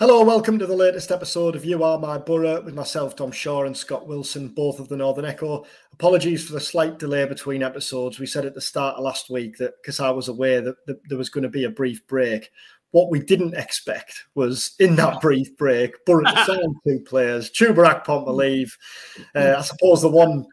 Hello, 0.00 0.24
welcome 0.24 0.58
to 0.58 0.66
the 0.66 0.74
latest 0.74 1.10
episode 1.10 1.54
of 1.54 1.62
You 1.62 1.84
Are 1.84 1.98
My 1.98 2.16
Boro 2.16 2.62
with 2.62 2.74
myself, 2.74 3.16
Dom 3.16 3.30
Shaw, 3.30 3.64
and 3.64 3.76
Scott 3.76 4.06
Wilson, 4.06 4.48
both 4.48 4.80
of 4.80 4.88
the 4.88 4.96
Northern 4.96 5.26
Echo. 5.26 5.66
Apologies 5.92 6.46
for 6.46 6.54
the 6.54 6.60
slight 6.60 6.98
delay 6.98 7.26
between 7.26 7.62
episodes. 7.62 8.18
We 8.18 8.24
said 8.24 8.46
at 8.46 8.54
the 8.54 8.62
start 8.62 8.96
of 8.96 9.04
last 9.04 9.28
week 9.28 9.58
that 9.58 9.74
because 9.82 10.00
I 10.00 10.08
was 10.08 10.28
aware 10.28 10.62
that, 10.62 10.76
that 10.86 11.06
there 11.10 11.18
was 11.18 11.28
going 11.28 11.42
to 11.42 11.50
be 11.50 11.64
a 11.64 11.70
brief 11.70 12.06
break. 12.06 12.50
What 12.92 13.10
we 13.10 13.20
didn't 13.20 13.58
expect 13.58 14.24
was 14.34 14.74
in 14.78 14.96
that 14.96 15.20
brief 15.20 15.54
break, 15.58 16.02
Boro 16.06 16.24
to 16.24 16.44
sign 16.46 16.74
two 16.86 17.00
players, 17.00 17.50
Chuba 17.50 18.02
Akpom 18.02 18.24
to 18.24 18.32
leave. 18.32 18.74
Uh, 19.34 19.56
I 19.58 19.60
suppose 19.60 20.00
the 20.00 20.08
one 20.08 20.46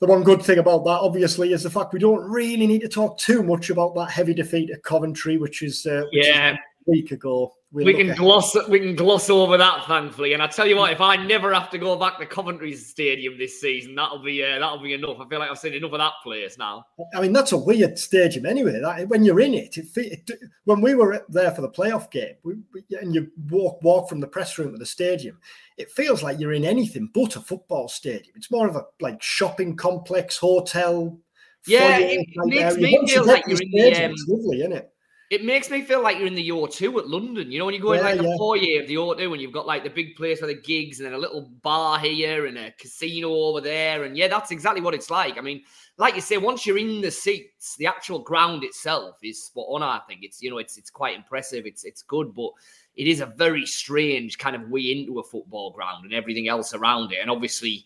the 0.00 0.06
one 0.06 0.22
good 0.22 0.42
thing 0.42 0.56
about 0.56 0.86
that, 0.86 1.00
obviously, 1.02 1.52
is 1.52 1.62
the 1.62 1.68
fact 1.68 1.92
we 1.92 1.98
don't 1.98 2.24
really 2.30 2.66
need 2.66 2.80
to 2.80 2.88
talk 2.88 3.18
too 3.18 3.42
much 3.42 3.68
about 3.68 3.94
that 3.96 4.10
heavy 4.10 4.32
defeat 4.32 4.70
at 4.70 4.82
Coventry, 4.84 5.36
which 5.36 5.62
is 5.62 5.84
uh, 5.84 6.04
which 6.10 6.26
yeah. 6.28 6.52
is 6.52 6.58
a 6.88 6.90
week 6.90 7.10
ago. 7.10 7.52
We 7.72 7.92
can 7.92 8.14
gloss 8.14 8.56
we 8.68 8.78
can 8.78 8.94
gloss 8.94 9.28
over 9.28 9.56
that 9.56 9.84
thankfully 9.86 10.32
and 10.32 10.42
i 10.42 10.46
tell 10.46 10.66
you 10.66 10.76
what 10.76 10.92
if 10.92 11.00
i 11.00 11.16
never 11.16 11.52
have 11.52 11.68
to 11.68 11.78
go 11.78 11.96
back 11.96 12.18
to 12.18 12.24
coventry 12.24 12.74
stadium 12.74 13.36
this 13.36 13.60
season 13.60 13.94
that'll 13.94 14.22
be 14.22 14.42
uh, 14.42 14.58
that'll 14.58 14.78
be 14.78 14.94
enough 14.94 15.18
i 15.20 15.28
feel 15.28 15.38
like 15.38 15.50
i've 15.50 15.58
seen 15.58 15.74
enough 15.74 15.92
of 15.92 15.98
that 15.98 16.12
place 16.22 16.56
now 16.58 16.84
I 17.14 17.20
mean, 17.20 17.32
that's 17.32 17.52
a 17.52 17.56
weird 17.56 17.98
stadium 17.98 18.46
anyway. 18.46 18.80
That, 18.80 19.08
when 19.08 19.24
you're 19.24 19.40
in 19.40 19.54
it, 19.54 19.76
it, 19.76 19.86
it, 19.96 20.30
when 20.64 20.80
we 20.80 20.94
were 20.94 21.24
there 21.28 21.50
for 21.50 21.62
the 21.62 21.68
playoff 21.68 22.10
game, 22.10 22.34
we, 22.42 22.54
we, 22.72 22.82
and 22.98 23.14
you 23.14 23.30
walk 23.50 23.82
walk 23.82 24.08
from 24.08 24.20
the 24.20 24.26
press 24.26 24.58
room 24.58 24.72
to 24.72 24.78
the 24.78 24.86
stadium, 24.86 25.38
it 25.76 25.90
feels 25.90 26.22
like 26.22 26.38
you're 26.38 26.52
in 26.52 26.64
anything 26.64 27.10
but 27.12 27.36
a 27.36 27.40
football 27.40 27.88
stadium. 27.88 28.34
It's 28.36 28.50
more 28.50 28.68
of 28.68 28.76
a 28.76 28.84
like 29.00 29.22
shopping 29.22 29.76
complex, 29.76 30.36
hotel. 30.36 31.18
Yeah, 31.66 31.96
foyer 31.96 32.08
it 32.08 32.26
type 32.34 32.46
makes 32.46 32.76
me 32.76 33.08
feel 33.08 33.26
like 33.26 33.44
you're 33.46 33.58
in 33.60 33.70
the, 33.70 34.04
um, 34.04 34.12
It's 34.12 34.26
lovely, 34.28 34.60
isn't 34.60 34.72
it? 34.72 34.92
It 35.28 35.44
makes 35.44 35.70
me 35.70 35.82
feel 35.82 36.02
like 36.02 36.18
you're 36.18 36.28
in 36.28 36.36
the 36.36 36.48
O2 36.50 36.98
at 36.98 37.08
London. 37.08 37.50
You 37.50 37.58
know, 37.58 37.64
when 37.64 37.74
you 37.74 37.80
go 37.80 37.92
in 37.92 38.02
like 38.02 38.16
the 38.16 38.24
yeah. 38.24 38.36
foyer 38.38 38.80
of 38.80 38.86
the 38.86 38.94
O2 38.94 39.32
and 39.32 39.40
you've 39.40 39.52
got 39.52 39.66
like 39.66 39.82
the 39.82 39.90
big 39.90 40.14
place 40.14 40.38
for 40.38 40.46
the 40.46 40.54
gigs 40.54 41.00
and 41.00 41.06
then 41.06 41.14
a 41.14 41.18
little 41.18 41.50
bar 41.62 41.98
here 41.98 42.46
and 42.46 42.56
a 42.56 42.70
casino 42.72 43.30
over 43.30 43.60
there. 43.60 44.04
And 44.04 44.16
yeah, 44.16 44.28
that's 44.28 44.52
exactly 44.52 44.80
what 44.80 44.94
it's 44.94 45.10
like. 45.10 45.36
I 45.36 45.40
mean, 45.40 45.62
like 45.98 46.14
you 46.14 46.20
say, 46.20 46.36
once 46.36 46.64
you're 46.64 46.78
in 46.78 47.00
the 47.00 47.10
seats, 47.10 47.74
the 47.76 47.86
actual 47.86 48.20
ground 48.20 48.62
itself 48.62 49.16
is 49.24 49.44
spot 49.44 49.66
on. 49.68 49.82
I 49.82 50.00
think 50.06 50.20
it's 50.22 50.40
you 50.40 50.50
know 50.50 50.58
it's 50.58 50.78
it's 50.78 50.90
quite 50.90 51.16
impressive. 51.16 51.66
It's 51.66 51.84
it's 51.84 52.02
good, 52.02 52.32
but 52.32 52.50
it 52.94 53.08
is 53.08 53.20
a 53.20 53.26
very 53.26 53.66
strange 53.66 54.38
kind 54.38 54.54
of 54.54 54.68
way 54.68 54.92
into 54.92 55.18
a 55.18 55.24
football 55.24 55.72
ground 55.72 56.04
and 56.04 56.14
everything 56.14 56.46
else 56.46 56.72
around 56.72 57.12
it. 57.12 57.18
And 57.20 57.30
obviously, 57.30 57.84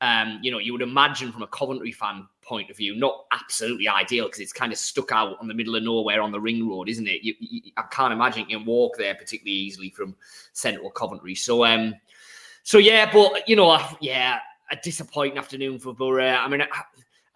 um, 0.00 0.38
you 0.42 0.50
know, 0.50 0.58
you 0.58 0.72
would 0.72 0.82
imagine 0.82 1.30
from 1.30 1.42
a 1.42 1.46
Coventry 1.46 1.92
fan 1.92 2.26
point 2.42 2.70
of 2.70 2.76
view, 2.76 2.96
not 2.96 3.26
absolutely 3.32 3.86
ideal 3.86 4.26
because 4.26 4.40
it's 4.40 4.52
kind 4.52 4.72
of 4.72 4.78
stuck 4.78 5.12
out 5.12 5.36
on 5.40 5.48
the 5.48 5.54
middle 5.54 5.76
of 5.76 5.82
nowhere 5.82 6.22
on 6.22 6.32
the 6.32 6.40
ring 6.40 6.68
road, 6.68 6.88
isn't 6.88 7.06
it? 7.06 7.22
You, 7.22 7.34
you, 7.38 7.72
I 7.76 7.82
can't 7.90 8.12
imagine 8.12 8.48
you 8.48 8.58
can 8.58 8.66
walk 8.66 8.96
there 8.96 9.14
particularly 9.14 9.52
easily 9.52 9.90
from 9.90 10.16
central 10.52 10.90
Coventry. 10.90 11.34
So, 11.34 11.64
um, 11.64 11.94
so 12.62 12.78
yeah, 12.78 13.10
but 13.12 13.46
you 13.46 13.56
know, 13.56 13.78
yeah, 14.00 14.38
a 14.70 14.76
disappointing 14.76 15.38
afternoon 15.38 15.78
for 15.78 15.94
Boro. 15.94 16.26
I 16.26 16.48
mean, 16.48 16.62
I, 16.62 16.68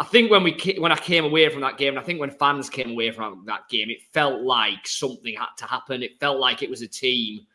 I 0.01 0.05
think 0.05 0.31
when 0.31 0.43
we 0.43 0.77
when 0.79 0.91
I 0.91 0.97
came 0.97 1.25
away 1.25 1.49
from 1.51 1.61
that 1.61 1.77
game, 1.77 1.91
and 1.91 1.99
I 1.99 2.03
think 2.03 2.19
when 2.19 2.31
fans 2.31 2.71
came 2.71 2.91
away 2.91 3.11
from 3.11 3.45
that 3.47 3.69
game, 3.69 3.91
it 3.91 4.01
felt 4.13 4.41
like 4.41 4.87
something 4.87 5.35
had 5.35 5.55
to 5.59 5.67
happen. 5.67 6.03
It 6.03 6.19
felt 6.19 6.39
like 6.39 6.63
it 6.63 6.71
was 6.71 6.83
a 6.83 6.89
team 6.89 7.47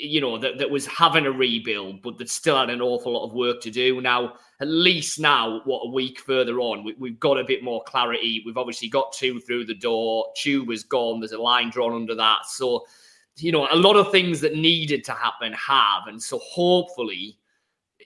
you 0.00 0.20
know, 0.20 0.38
that, 0.38 0.58
that 0.58 0.70
was 0.70 0.86
having 0.86 1.26
a 1.26 1.32
rebuild, 1.32 2.02
but 2.02 2.16
that 2.18 2.30
still 2.30 2.58
had 2.58 2.70
an 2.70 2.80
awful 2.80 3.12
lot 3.12 3.26
of 3.26 3.34
work 3.34 3.60
to 3.62 3.70
do. 3.70 4.00
Now, 4.00 4.34
at 4.60 4.68
least 4.68 5.20
now, 5.20 5.60
what 5.64 5.82
a 5.84 5.90
week 5.90 6.20
further 6.20 6.58
on, 6.60 6.84
we, 6.84 6.94
we've 6.98 7.20
got 7.20 7.38
a 7.38 7.44
bit 7.44 7.62
more 7.62 7.82
clarity. 7.84 8.42
We've 8.44 8.56
obviously 8.56 8.88
got 8.88 9.12
two 9.12 9.40
through 9.40 9.66
the 9.66 9.74
door. 9.74 10.26
Chuba's 10.36 10.84
gone. 10.84 11.20
There's 11.20 11.32
a 11.32 11.40
line 11.40 11.70
drawn 11.70 11.94
under 11.94 12.14
that. 12.14 12.46
So, 12.46 12.86
you 13.36 13.52
know, 13.52 13.68
a 13.70 13.76
lot 13.76 13.96
of 13.96 14.10
things 14.10 14.40
that 14.40 14.54
needed 14.54 15.04
to 15.04 15.12
happen 15.12 15.52
have. 15.52 16.06
And 16.06 16.22
so 16.22 16.38
hopefully, 16.38 17.36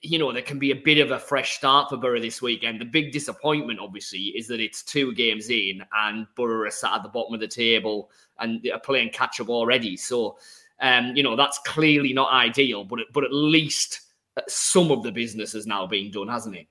you 0.03 0.19
know, 0.19 0.33
there 0.33 0.43
can 0.43 0.59
be 0.59 0.73
a 0.73 0.77
bit 0.77 0.99
of 0.99 1.13
a 1.13 1.19
fresh 1.19 1.57
start 1.57 1.89
for 1.89 1.97
Boro 1.97 2.21
this 2.21 2.43
weekend. 2.43 2.81
The 2.81 2.85
big 2.85 3.13
disappointment, 3.13 3.79
obviously, 3.81 4.33
is 4.37 4.49
that 4.49 4.61
it's 4.61 4.83
two 4.83 5.15
games 5.15 5.49
in 5.49 5.83
and 5.97 6.27
Boro 6.37 6.67
are 6.67 6.71
sat 6.71 6.95
at 6.95 7.03
the 7.03 7.09
bottom 7.09 7.35
of 7.35 7.41
the 7.41 7.49
table 7.49 8.11
and 8.39 8.67
are 8.73 8.81
playing 8.81 9.11
catch 9.11 9.41
up 9.41 9.49
already. 9.49 9.97
So, 9.97 10.37
um, 10.81 11.15
you 11.15 11.23
know, 11.23 11.37
that's 11.37 11.59
clearly 11.67 12.13
not 12.13 12.33
ideal, 12.33 12.85
but 12.85 13.01
but 13.13 13.25
at 13.25 13.33
least 13.33 14.01
some 14.49 14.91
of 14.91 15.03
the 15.03 15.13
business 15.13 15.53
has 15.53 15.67
now 15.67 15.87
been 15.87 16.11
done, 16.11 16.29
hasn't 16.29 16.57
it? 16.57 16.67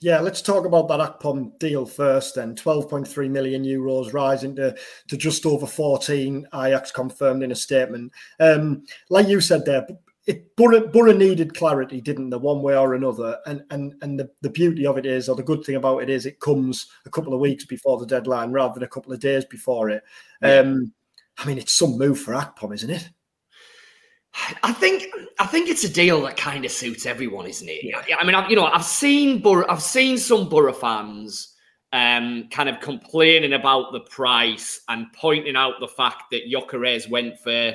Yeah, 0.00 0.18
let's 0.18 0.42
talk 0.42 0.66
about 0.66 0.88
that 0.88 1.20
Akpom 1.20 1.56
deal 1.60 1.86
first 1.86 2.34
then. 2.34 2.56
12.3 2.56 3.30
million 3.30 3.64
euros 3.64 4.12
rising 4.12 4.56
to, 4.56 4.74
to 5.06 5.16
just 5.16 5.46
over 5.46 5.64
14, 5.64 6.44
Ajax 6.52 6.90
confirmed 6.90 7.44
in 7.44 7.52
a 7.52 7.54
statement. 7.54 8.10
Um, 8.40 8.82
like 9.10 9.28
you 9.28 9.40
said 9.40 9.64
there, 9.64 9.86
it 10.26 10.56
Boro, 10.56 10.88
Boro 10.88 11.12
needed 11.12 11.54
clarity, 11.54 12.00
didn't 12.00 12.30
they, 12.30 12.36
one 12.36 12.62
way 12.62 12.76
or 12.76 12.94
another? 12.94 13.38
And 13.46 13.62
and 13.70 13.94
and 14.02 14.18
the, 14.18 14.28
the 14.40 14.50
beauty 14.50 14.86
of 14.86 14.98
it 14.98 15.06
is, 15.06 15.28
or 15.28 15.36
the 15.36 15.42
good 15.42 15.62
thing 15.64 15.76
about 15.76 16.02
it 16.02 16.10
is, 16.10 16.26
it 16.26 16.40
comes 16.40 16.88
a 17.06 17.10
couple 17.10 17.32
of 17.32 17.40
weeks 17.40 17.64
before 17.64 17.98
the 17.98 18.06
deadline 18.06 18.50
rather 18.50 18.74
than 18.74 18.82
a 18.84 18.88
couple 18.88 19.12
of 19.12 19.20
days 19.20 19.44
before 19.44 19.90
it. 19.90 20.02
Um, 20.42 20.92
I 21.38 21.46
mean, 21.46 21.58
it's 21.58 21.76
some 21.76 21.96
move 21.96 22.20
for 22.20 22.34
Akpom, 22.34 22.74
isn't 22.74 22.90
it? 22.90 23.08
I 24.62 24.72
think 24.72 25.08
I 25.38 25.46
think 25.46 25.68
it's 25.68 25.84
a 25.84 25.92
deal 25.92 26.22
that 26.22 26.36
kind 26.36 26.64
of 26.64 26.70
suits 26.70 27.04
everyone, 27.04 27.46
isn't 27.46 27.68
it? 27.68 27.84
Yeah. 27.84 28.16
I, 28.18 28.24
mean, 28.24 28.34
I've, 28.34 28.48
you 28.48 28.56
know, 28.56 28.64
I've 28.64 28.84
seen 28.84 29.40
Boro, 29.40 29.66
I've 29.68 29.82
seen 29.82 30.16
some 30.16 30.48
Boro 30.48 30.72
fans 30.72 31.54
um, 31.92 32.48
kind 32.50 32.68
of 32.68 32.80
complaining 32.80 33.52
about 33.52 33.92
the 33.92 34.00
price 34.00 34.80
and 34.88 35.12
pointing 35.12 35.56
out 35.56 35.74
the 35.80 35.88
fact 35.88 36.24
that 36.30 36.50
Gyökeres 36.50 37.10
went 37.10 37.38
for 37.38 37.74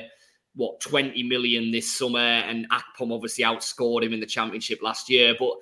what 0.56 0.80
20 0.80 1.22
million 1.22 1.70
this 1.70 1.96
summer, 1.96 2.18
and 2.18 2.66
Akpom 2.70 3.12
obviously 3.12 3.44
outscored 3.44 4.02
him 4.02 4.12
in 4.12 4.20
the 4.20 4.26
championship 4.26 4.82
last 4.82 5.08
year. 5.08 5.36
But 5.38 5.52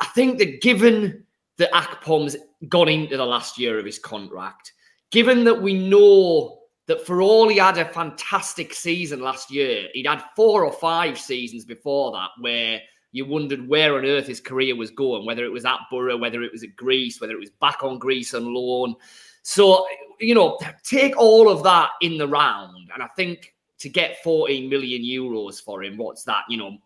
I 0.00 0.06
think 0.06 0.38
that 0.38 0.62
given 0.62 1.24
that 1.58 1.72
Akpom's 1.72 2.36
gone 2.68 2.88
into 2.88 3.18
the 3.18 3.26
last 3.26 3.58
year 3.58 3.78
of 3.78 3.84
his 3.84 3.98
contract, 3.98 4.72
given 5.10 5.44
that 5.44 5.60
we 5.60 5.74
know 5.74 6.59
that 6.90 7.06
for 7.06 7.22
all 7.22 7.46
he 7.46 7.56
had 7.56 7.78
a 7.78 7.84
fantastic 7.84 8.74
season 8.74 9.20
last 9.20 9.48
year, 9.48 9.86
he'd 9.94 10.08
had 10.08 10.24
four 10.34 10.64
or 10.64 10.72
five 10.72 11.16
seasons 11.16 11.64
before 11.64 12.10
that 12.10 12.30
where 12.40 12.80
you 13.12 13.24
wondered 13.24 13.68
where 13.68 13.96
on 13.96 14.04
earth 14.04 14.26
his 14.26 14.40
career 14.40 14.74
was 14.74 14.90
going, 14.90 15.24
whether 15.24 15.44
it 15.44 15.52
was 15.52 15.64
at 15.64 15.78
Boro, 15.88 16.16
whether 16.16 16.42
it 16.42 16.50
was 16.50 16.64
at 16.64 16.74
Greece, 16.74 17.20
whether 17.20 17.34
it 17.34 17.38
was 17.38 17.50
back 17.60 17.84
on 17.84 18.00
Greece 18.00 18.34
on 18.34 18.52
loan. 18.52 18.96
So, 19.42 19.86
you 20.18 20.34
know, 20.34 20.58
take 20.82 21.16
all 21.16 21.48
of 21.48 21.62
that 21.62 21.90
in 22.00 22.18
the 22.18 22.26
round. 22.26 22.90
And 22.92 23.04
I 23.04 23.08
think 23.14 23.54
to 23.78 23.88
get 23.88 24.20
14 24.24 24.68
million 24.68 25.02
euros 25.02 25.62
for 25.62 25.84
him, 25.84 25.96
what's 25.96 26.24
that, 26.24 26.42
you 26.48 26.56
know, 26.56 26.76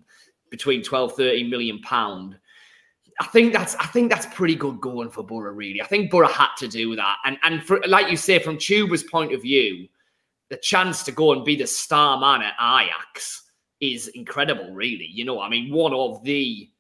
between 0.50 0.82
12, 0.82 1.14
13 1.16 1.48
million 1.48 1.80
pound. 1.80 2.36
I 3.20 3.26
think 3.26 3.54
that's 3.54 3.74
I 3.76 3.86
think 3.86 4.10
that's 4.10 4.26
pretty 4.26 4.54
good 4.54 4.82
going 4.82 5.08
for 5.08 5.22
Boro, 5.22 5.50
really. 5.52 5.80
I 5.80 5.86
think 5.86 6.10
Boro 6.10 6.28
had 6.28 6.54
to 6.58 6.68
do 6.68 6.94
that. 6.94 7.16
And 7.24 7.38
and 7.42 7.62
for 7.62 7.80
like 7.86 8.10
you 8.10 8.18
say, 8.18 8.38
from 8.38 8.58
Chuba's 8.58 9.02
point 9.04 9.32
of 9.32 9.40
view, 9.40 9.88
the 10.50 10.56
chance 10.56 11.02
to 11.04 11.12
go 11.12 11.32
and 11.32 11.44
be 11.44 11.56
the 11.56 11.66
star 11.66 12.18
man 12.18 12.42
at 12.42 12.54
Ajax 12.60 13.42
is 13.80 14.08
incredible, 14.08 14.72
really. 14.72 15.08
You 15.10 15.24
know, 15.24 15.40
I 15.40 15.48
mean, 15.48 15.72
one 15.72 15.92
of 15.92 16.22
the 16.24 16.70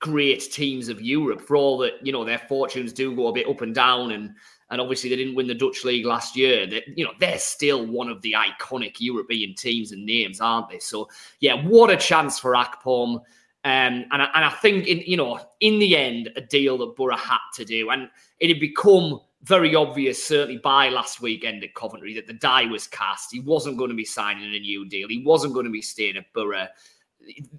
great 0.00 0.40
teams 0.52 0.88
of 0.88 1.00
Europe, 1.00 1.40
for 1.40 1.56
all 1.56 1.78
that, 1.78 1.94
you 2.02 2.12
know, 2.12 2.24
their 2.24 2.38
fortunes 2.38 2.92
do 2.92 3.14
go 3.14 3.28
a 3.28 3.32
bit 3.32 3.48
up 3.48 3.60
and 3.60 3.74
down 3.74 4.12
and 4.12 4.34
and 4.72 4.80
obviously 4.80 5.10
they 5.10 5.16
didn't 5.16 5.34
win 5.34 5.46
the 5.46 5.54
Dutch 5.54 5.84
league 5.84 6.06
last 6.06 6.34
year. 6.34 6.66
That 6.66 6.84
you 6.96 7.04
know, 7.04 7.12
they're 7.20 7.38
still 7.38 7.86
one 7.86 8.08
of 8.08 8.22
the 8.22 8.34
iconic 8.34 8.96
European 8.98 9.54
teams 9.54 9.92
and 9.92 10.04
names, 10.04 10.40
aren't 10.40 10.70
they? 10.70 10.78
So 10.78 11.08
yeah, 11.40 11.62
what 11.66 11.90
a 11.90 11.96
chance 11.96 12.38
for 12.38 12.54
Akpom. 12.54 13.20
Um, 13.64 14.06
and, 14.10 14.22
I, 14.22 14.28
and 14.34 14.44
I 14.44 14.50
think, 14.50 14.88
in 14.88 15.00
you 15.00 15.18
know, 15.18 15.38
in 15.60 15.78
the 15.78 15.96
end, 15.96 16.30
a 16.36 16.40
deal 16.40 16.78
that 16.78 16.96
Boro 16.96 17.16
had 17.16 17.38
to 17.54 17.66
do, 17.66 17.90
and 17.90 18.08
it 18.40 18.48
had 18.48 18.60
become 18.60 19.20
very 19.42 19.74
obvious, 19.74 20.22
certainly 20.22 20.58
by 20.58 20.88
last 20.88 21.20
weekend 21.20 21.64
at 21.64 21.74
Coventry, 21.74 22.14
that 22.14 22.26
the 22.26 22.32
die 22.32 22.66
was 22.66 22.86
cast. 22.86 23.32
He 23.32 23.40
wasn't 23.40 23.76
going 23.76 23.90
to 23.90 23.96
be 23.96 24.04
signing 24.04 24.54
a 24.54 24.58
new 24.58 24.88
deal. 24.88 25.08
He 25.08 25.22
wasn't 25.24 25.54
going 25.54 25.66
to 25.66 25.72
be 25.72 25.82
staying 25.82 26.16
at 26.16 26.32
Boro. 26.32 26.66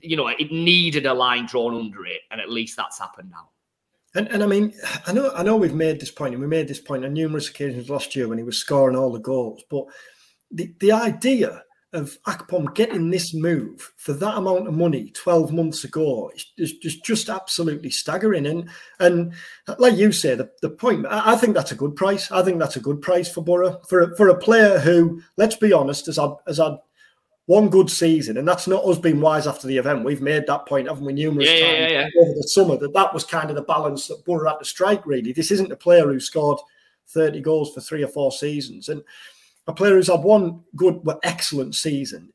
You 0.01 0.15
know, 0.15 0.27
it 0.27 0.51
needed 0.51 1.05
a 1.05 1.13
line 1.13 1.45
drawn 1.45 1.75
under 1.75 2.05
it, 2.05 2.21
and 2.31 2.39
at 2.39 2.49
least 2.49 2.77
that's 2.77 2.99
happened 2.99 3.31
now. 3.31 3.49
And, 4.15 4.27
and 4.27 4.43
I 4.43 4.45
mean, 4.45 4.73
I 5.07 5.13
know 5.13 5.31
I 5.35 5.43
know 5.43 5.57
we've 5.57 5.73
made 5.73 5.99
this 5.99 6.11
point, 6.11 6.33
and 6.33 6.41
we 6.41 6.47
made 6.47 6.67
this 6.67 6.79
point 6.79 7.03
on 7.03 7.13
numerous 7.13 7.49
occasions 7.49 7.89
last 7.89 8.15
year 8.15 8.27
when 8.27 8.37
he 8.37 8.43
was 8.43 8.57
scoring 8.57 8.95
all 8.95 9.11
the 9.11 9.19
goals. 9.19 9.63
But 9.69 9.85
the, 10.51 10.73
the 10.79 10.91
idea 10.91 11.63
of 11.93 12.17
Akpom 12.23 12.73
getting 12.73 13.09
this 13.09 13.33
move 13.33 13.93
for 13.97 14.13
that 14.13 14.37
amount 14.37 14.67
of 14.67 14.73
money 14.73 15.11
12 15.11 15.53
months 15.53 15.83
ago 15.83 16.31
is 16.57 16.73
just, 16.73 17.05
just 17.05 17.29
absolutely 17.29 17.89
staggering. 17.89 18.45
And 18.45 18.69
and 18.99 19.33
like 19.77 19.95
you 19.95 20.11
say, 20.11 20.35
the, 20.35 20.49
the 20.61 20.69
point, 20.69 21.05
I, 21.05 21.33
I 21.33 21.35
think 21.35 21.55
that's 21.55 21.71
a 21.71 21.75
good 21.75 21.95
price. 21.95 22.31
I 22.31 22.41
think 22.43 22.59
that's 22.59 22.75
a 22.75 22.81
good 22.81 23.01
price 23.01 23.31
for 23.31 23.43
Boro 23.43 23.79
for 23.87 24.01
a, 24.01 24.17
for 24.17 24.27
a 24.27 24.37
player 24.37 24.79
who, 24.79 25.21
let's 25.37 25.55
be 25.55 25.71
honest, 25.71 26.07
has 26.07 26.17
had, 26.17 26.31
has 26.47 26.57
had 26.57 26.77
one 27.45 27.69
good 27.69 27.89
season, 27.89 28.37
and 28.37 28.47
that's 28.47 28.67
not 28.67 28.85
us 28.85 28.97
being 28.97 29.19
wise 29.19 29.47
after 29.47 29.67
the 29.67 29.77
event. 29.77 30.05
We've 30.05 30.21
made 30.21 30.47
that 30.47 30.65
point, 30.65 30.87
haven't 30.87 31.05
we, 31.05 31.13
numerous 31.13 31.49
Yeah, 31.49 31.59
times 31.59 31.91
yeah, 31.91 32.09
yeah. 32.13 32.21
over 32.21 32.33
the 32.33 32.47
summer 32.47 32.77
that 32.77 32.93
that 32.93 33.13
was 33.13 33.25
kind 33.25 33.49
of 33.49 33.55
the 33.55 33.63
balance 33.63 34.07
that 34.07 34.23
Boro 34.25 34.49
had 34.49 34.59
to 34.59 34.65
strike. 34.65 35.05
Really, 35.05 35.33
this 35.33 35.51
isn't 35.51 35.71
a 35.71 35.75
player 35.75 36.05
who 36.05 36.19
scored 36.19 36.59
thirty 37.07 37.41
goals 37.41 37.73
for 37.73 37.81
three 37.81 38.03
or 38.03 38.07
four 38.07 38.31
seasons, 38.31 38.89
and 38.89 39.03
a 39.67 39.73
player 39.73 39.95
who's 39.95 40.07
had 40.07 40.23
one 40.23 40.61
good, 40.75 41.03
but 41.03 41.19
excellent 41.23 41.75
season. 41.75 42.31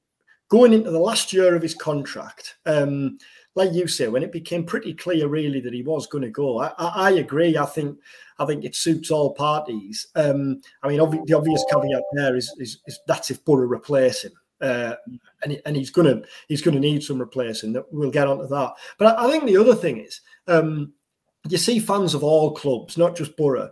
going 0.48 0.72
into 0.72 0.90
the 0.90 0.98
last 0.98 1.32
year 1.32 1.54
of 1.54 1.62
his 1.62 1.74
contract, 1.74 2.56
um, 2.66 3.18
like 3.54 3.72
you 3.72 3.86
say, 3.86 4.08
when 4.08 4.22
it 4.22 4.32
became 4.32 4.64
pretty 4.64 4.94
clear 4.94 5.26
really 5.28 5.60
that 5.60 5.74
he 5.74 5.82
was 5.82 6.06
going 6.06 6.22
to 6.22 6.30
go, 6.30 6.60
I, 6.60 6.72
I, 6.78 6.92
I, 6.94 7.10
agree. 7.12 7.56
I 7.56 7.66
think 7.66 7.98
I 8.38 8.46
think 8.46 8.64
it 8.64 8.76
suits 8.76 9.10
all 9.10 9.34
parties. 9.34 10.06
Um, 10.14 10.62
I 10.82 10.88
mean, 10.88 11.00
obvi- 11.00 11.26
the 11.26 11.34
obvious 11.34 11.64
caveat 11.70 12.02
there 12.12 12.36
is, 12.36 12.54
is, 12.58 12.80
is 12.86 13.00
that's 13.06 13.30
if 13.30 13.44
Boro 13.44 13.66
replace 13.66 14.22
him. 14.22 14.32
Uh, 14.60 14.94
and, 15.42 15.60
and 15.66 15.76
he's 15.76 15.90
gonna 15.90 16.20
he's 16.48 16.62
gonna 16.62 16.80
need 16.80 17.02
some 17.02 17.18
replacing. 17.18 17.72
That 17.72 17.92
we'll 17.92 18.10
get 18.10 18.26
onto 18.26 18.48
that. 18.48 18.72
But 18.98 19.18
I, 19.18 19.26
I 19.26 19.30
think 19.30 19.44
the 19.44 19.56
other 19.56 19.74
thing 19.74 19.98
is, 19.98 20.20
um, 20.48 20.92
you 21.48 21.58
see 21.58 21.78
fans 21.78 22.14
of 22.14 22.24
all 22.24 22.52
clubs, 22.52 22.96
not 22.96 23.16
just 23.16 23.36
Boro, 23.36 23.70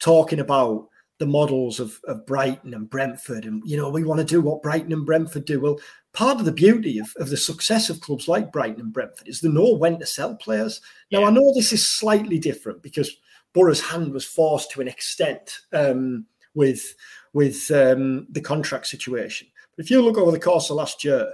talking 0.00 0.40
about 0.40 0.88
the 1.18 1.26
models 1.26 1.80
of, 1.80 2.00
of 2.04 2.24
Brighton 2.26 2.74
and 2.74 2.88
Brentford, 2.88 3.44
and 3.44 3.62
you 3.64 3.76
know 3.76 3.90
we 3.90 4.04
want 4.04 4.18
to 4.18 4.24
do 4.24 4.40
what 4.40 4.62
Brighton 4.62 4.92
and 4.92 5.04
Brentford 5.04 5.44
do. 5.44 5.60
Well, 5.60 5.80
part 6.12 6.38
of 6.38 6.44
the 6.44 6.52
beauty 6.52 6.98
of, 6.98 7.12
of 7.18 7.30
the 7.30 7.36
success 7.36 7.90
of 7.90 8.00
clubs 8.00 8.28
like 8.28 8.52
Brighton 8.52 8.80
and 8.80 8.92
Brentford 8.92 9.28
is 9.28 9.40
they 9.40 9.48
know 9.48 9.74
when 9.74 9.98
to 9.98 10.06
sell 10.06 10.36
players. 10.36 10.80
Now, 11.10 11.24
I 11.24 11.30
know 11.30 11.52
this 11.54 11.72
is 11.72 11.88
slightly 11.88 12.38
different 12.38 12.82
because 12.82 13.16
Boro's 13.52 13.80
hand 13.80 14.12
was 14.12 14.24
forced 14.24 14.70
to 14.72 14.80
an 14.80 14.88
extent 14.88 15.60
um, 15.72 16.26
with 16.54 16.94
with 17.32 17.70
um, 17.70 18.26
the 18.30 18.40
contract 18.40 18.86
situation. 18.86 19.48
But 19.76 19.84
if 19.84 19.90
you 19.90 20.00
look 20.02 20.18
over 20.18 20.30
the 20.30 20.40
course 20.40 20.70
of 20.70 20.76
last 20.76 21.04
year, 21.04 21.32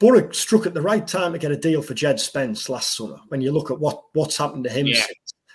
Boro 0.00 0.30
struck 0.32 0.66
at 0.66 0.74
the 0.74 0.82
right 0.82 1.06
time 1.06 1.32
to 1.32 1.38
get 1.38 1.52
a 1.52 1.56
deal 1.56 1.80
for 1.80 1.94
Jed 1.94 2.18
Spence 2.18 2.68
last 2.68 2.96
summer. 2.96 3.20
When 3.28 3.40
you 3.40 3.52
look 3.52 3.70
at 3.70 3.78
what 3.78 4.02
what's 4.14 4.36
happened 4.36 4.64
to 4.64 4.70
him 4.70 4.86
yeah. 4.86 5.02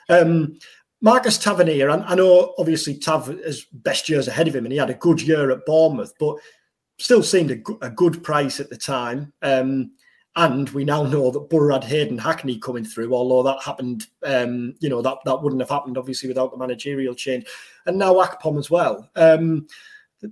Um, 0.09 0.57
Marcus 1.01 1.37
Tavernier, 1.37 1.89
I, 1.89 1.97
I 1.99 2.15
know 2.15 2.53
obviously 2.57 2.97
Tav 2.97 3.27
has 3.27 3.65
best 3.71 4.09
years 4.09 4.27
ahead 4.27 4.47
of 4.47 4.55
him, 4.55 4.65
and 4.65 4.71
he 4.71 4.77
had 4.77 4.89
a 4.89 4.95
good 4.95 5.21
year 5.21 5.51
at 5.51 5.65
Bournemouth, 5.65 6.13
but 6.19 6.37
still 6.97 7.23
seemed 7.23 7.51
a, 7.51 7.85
a 7.85 7.89
good 7.89 8.23
price 8.23 8.59
at 8.59 8.69
the 8.69 8.77
time. 8.77 9.31
Um, 9.41 9.91
and 10.35 10.69
we 10.69 10.85
now 10.85 11.03
know 11.03 11.31
that 11.31 11.49
Boro 11.49 11.73
had 11.73 11.83
Hayden 11.83 12.17
Hackney 12.17 12.59
coming 12.59 12.85
through, 12.85 13.13
although 13.13 13.43
that 13.43 13.63
happened, 13.63 14.07
um, 14.23 14.75
you 14.79 14.87
know, 14.87 15.01
that, 15.01 15.17
that 15.25 15.41
wouldn't 15.41 15.61
have 15.61 15.69
happened 15.69 15.97
obviously 15.97 16.29
without 16.29 16.51
the 16.51 16.57
managerial 16.57 17.15
change. 17.15 17.45
And 17.85 17.97
now 17.97 18.13
Akpom 18.15 18.57
as 18.57 18.69
well. 18.69 19.09
Um, 19.15 19.67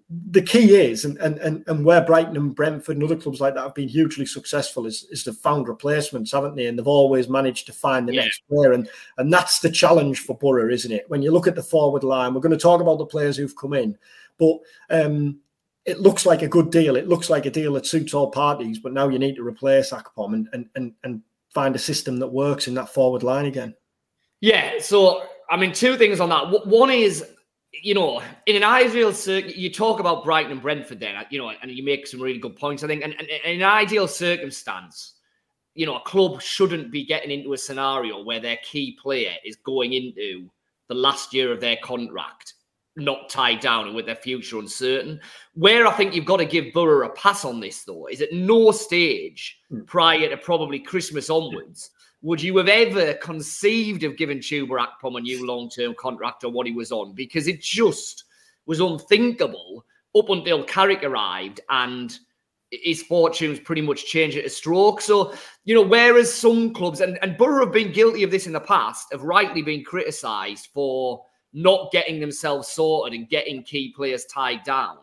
the 0.10 0.42
key 0.42 0.76
is, 0.76 1.06
and, 1.06 1.18
and 1.18 1.64
and 1.66 1.86
where 1.86 2.02
Brighton 2.02 2.36
and 2.36 2.54
Brentford 2.54 2.98
and 2.98 3.04
other 3.04 3.16
clubs 3.16 3.40
like 3.40 3.54
that 3.56 3.62
have 3.62 3.74
been 3.74 3.88
hugely 3.88 4.26
successful, 4.26 4.86
is 4.86 5.08
is 5.12 5.24
they've 5.24 5.36
found 5.36 5.70
replacements, 5.70 6.34
haven't 6.34 6.56
they? 6.56 6.66
And 6.66 6.78
they've 6.78 6.88
always 6.88 7.30
managed 7.30 7.68
to 7.68 7.74
find 7.74 8.08
the 8.08 8.14
yeah. 8.14 8.24
next 8.24 8.42
player, 8.50 8.74
and 8.74 8.90
and 9.18 9.32
that's 9.32 9.60
the 9.60 9.72
challenge 9.72 10.20
for 10.20 10.38
Boro, 10.38 10.70
isn't 10.70 10.92
it? 10.92 11.10
When 11.10 11.22
you 11.22 11.32
look 11.32 11.48
at 11.48 11.56
the 11.56 11.64
forward 11.64 12.04
line, 12.04 12.34
we're 12.34 12.42
going 12.42 12.52
to 12.52 12.58
talk 12.58 12.82
about 12.82 12.98
the 12.98 13.06
players 13.06 13.38
who've 13.38 13.56
come 13.56 13.74
in, 13.74 13.98
but 14.38 14.58
um, 14.90 15.40
it 15.86 16.02
looks 16.02 16.26
like 16.26 16.42
a 16.42 16.50
good 16.50 16.70
deal. 16.70 16.98
It 16.98 17.08
looks 17.08 17.30
like 17.30 17.46
a 17.46 17.52
deal 17.52 17.74
that 17.74 17.86
suits 17.86 18.14
all 18.14 18.30
parties, 18.30 18.80
but 18.80 18.92
now 18.92 19.08
you 19.08 19.20
need 19.20 19.38
to 19.38 19.48
replace 19.48 19.92
Akpom 19.92 20.34
and 20.34 20.50
and 20.52 20.70
and, 20.76 20.94
and 21.04 21.22
find 21.54 21.76
a 21.78 21.80
system 21.80 22.18
that 22.18 22.28
works 22.28 22.68
in 22.68 22.74
that 22.74 22.94
forward 22.94 23.24
line 23.24 23.46
again. 23.46 23.74
Yeah. 24.42 24.80
So 24.80 25.24
I 25.50 25.56
mean, 25.56 25.72
two 25.72 25.96
things 25.98 26.20
on 26.20 26.28
that. 26.30 26.68
One 26.68 26.90
is 26.90 27.24
you 27.82 27.94
know, 27.94 28.22
in 28.46 28.56
an 28.56 28.64
ideal 28.64 29.14
circuit, 29.14 29.56
you 29.56 29.72
talk 29.72 30.00
about 30.00 30.24
Brighton 30.24 30.52
and 30.52 30.62
Brentford 30.62 31.00
then, 31.00 31.16
you 31.30 31.40
know, 31.40 31.52
and 31.62 31.72
you 31.72 31.84
make 31.84 32.08
some 32.08 32.22
really 32.22 32.40
good 32.40 32.56
points, 32.56 32.84
I 32.84 32.88
think. 32.88 33.04
And, 33.04 33.14
and, 33.18 33.28
in 33.28 33.62
an 33.62 33.68
ideal 33.68 34.08
circumstance, 34.08 35.16
you 35.76 35.86
know, 35.86 35.98
a 35.98 36.02
club 36.02 36.42
shouldn't 36.42 36.92
be 36.92 37.06
getting 37.06 37.32
into 37.32 37.54
a 37.54 37.58
scenario 37.58 38.24
where 38.24 38.40
their 38.40 38.58
key 38.64 38.98
player 39.02 39.36
is 39.46 39.56
going 39.58 39.94
into 39.94 40.50
the 40.88 40.96
last 40.96 41.34
year 41.34 41.52
of 41.52 41.60
their 41.60 41.78
contract 41.84 42.54
not 42.98 43.30
tied 43.30 43.60
down 43.60 43.86
and 43.86 43.96
with 43.96 44.08
their 44.08 44.16
future 44.16 44.58
uncertain. 44.58 45.20
Where 45.54 45.86
I 45.86 45.92
think 45.92 46.16
you've 46.16 46.26
got 46.26 46.38
to 46.38 46.46
give 46.46 46.74
Boro 46.74 47.06
a 47.06 47.10
pass 47.12 47.46
on 47.46 47.60
this, 47.60 47.84
though, 47.84 48.08
is 48.08 48.22
at 48.22 48.34
no 48.34 48.72
stage 48.72 49.60
hmm. 49.70 49.82
prior 49.84 50.30
to 50.30 50.38
probably 50.38 50.80
Christmas 50.80 51.30
onwards 51.30 51.92
would 52.22 52.42
you 52.42 52.58
have 52.58 52.68
ever 52.68 53.14
conceived 53.16 54.04
of 54.04 54.18
giving 54.18 54.40
Chuba 54.40 54.86
Akpom 54.86 55.18
a 55.18 55.22
new 55.22 55.46
long 55.46 55.70
term 55.70 55.96
contract 56.00 56.44
or 56.44 56.50
what 56.50 56.68
he 56.68 56.74
was 56.74 56.92
on? 56.92 57.14
Because 57.14 57.48
it 57.48 57.62
just 57.62 58.26
was 58.66 58.80
unthinkable 58.80 59.86
up 60.18 60.30
until 60.30 60.64
Carrick 60.64 61.04
arrived 61.04 61.62
and 61.70 62.18
his 62.72 63.04
fortunes 63.04 63.60
pretty 63.60 63.82
much 63.82 64.06
changed 64.06 64.38
at 64.38 64.46
a 64.46 64.50
stroke. 64.50 65.00
So, 65.00 65.34
you 65.64 65.74
know, 65.74 65.84
whereas 65.84 66.34
some 66.34 66.74
clubs, 66.74 67.02
and, 67.02 67.18
and 67.22 67.38
Boro 67.38 67.66
have 67.66 67.74
been 67.74 67.94
guilty 67.94 68.24
of 68.24 68.32
this 68.32 68.48
in 68.48 68.54
the 68.54 68.60
past, 68.60 69.08
have 69.12 69.24
rightly 69.24 69.62
been 69.62 69.84
criticised 69.84 70.70
for 70.74 71.24
not 71.54 71.92
getting 71.92 72.20
themselves 72.20 72.68
sorted 72.68 73.18
and 73.18 73.30
getting 73.30 73.64
key 73.64 73.94
players 73.94 74.26
tied 74.26 74.64
down. 74.64 74.98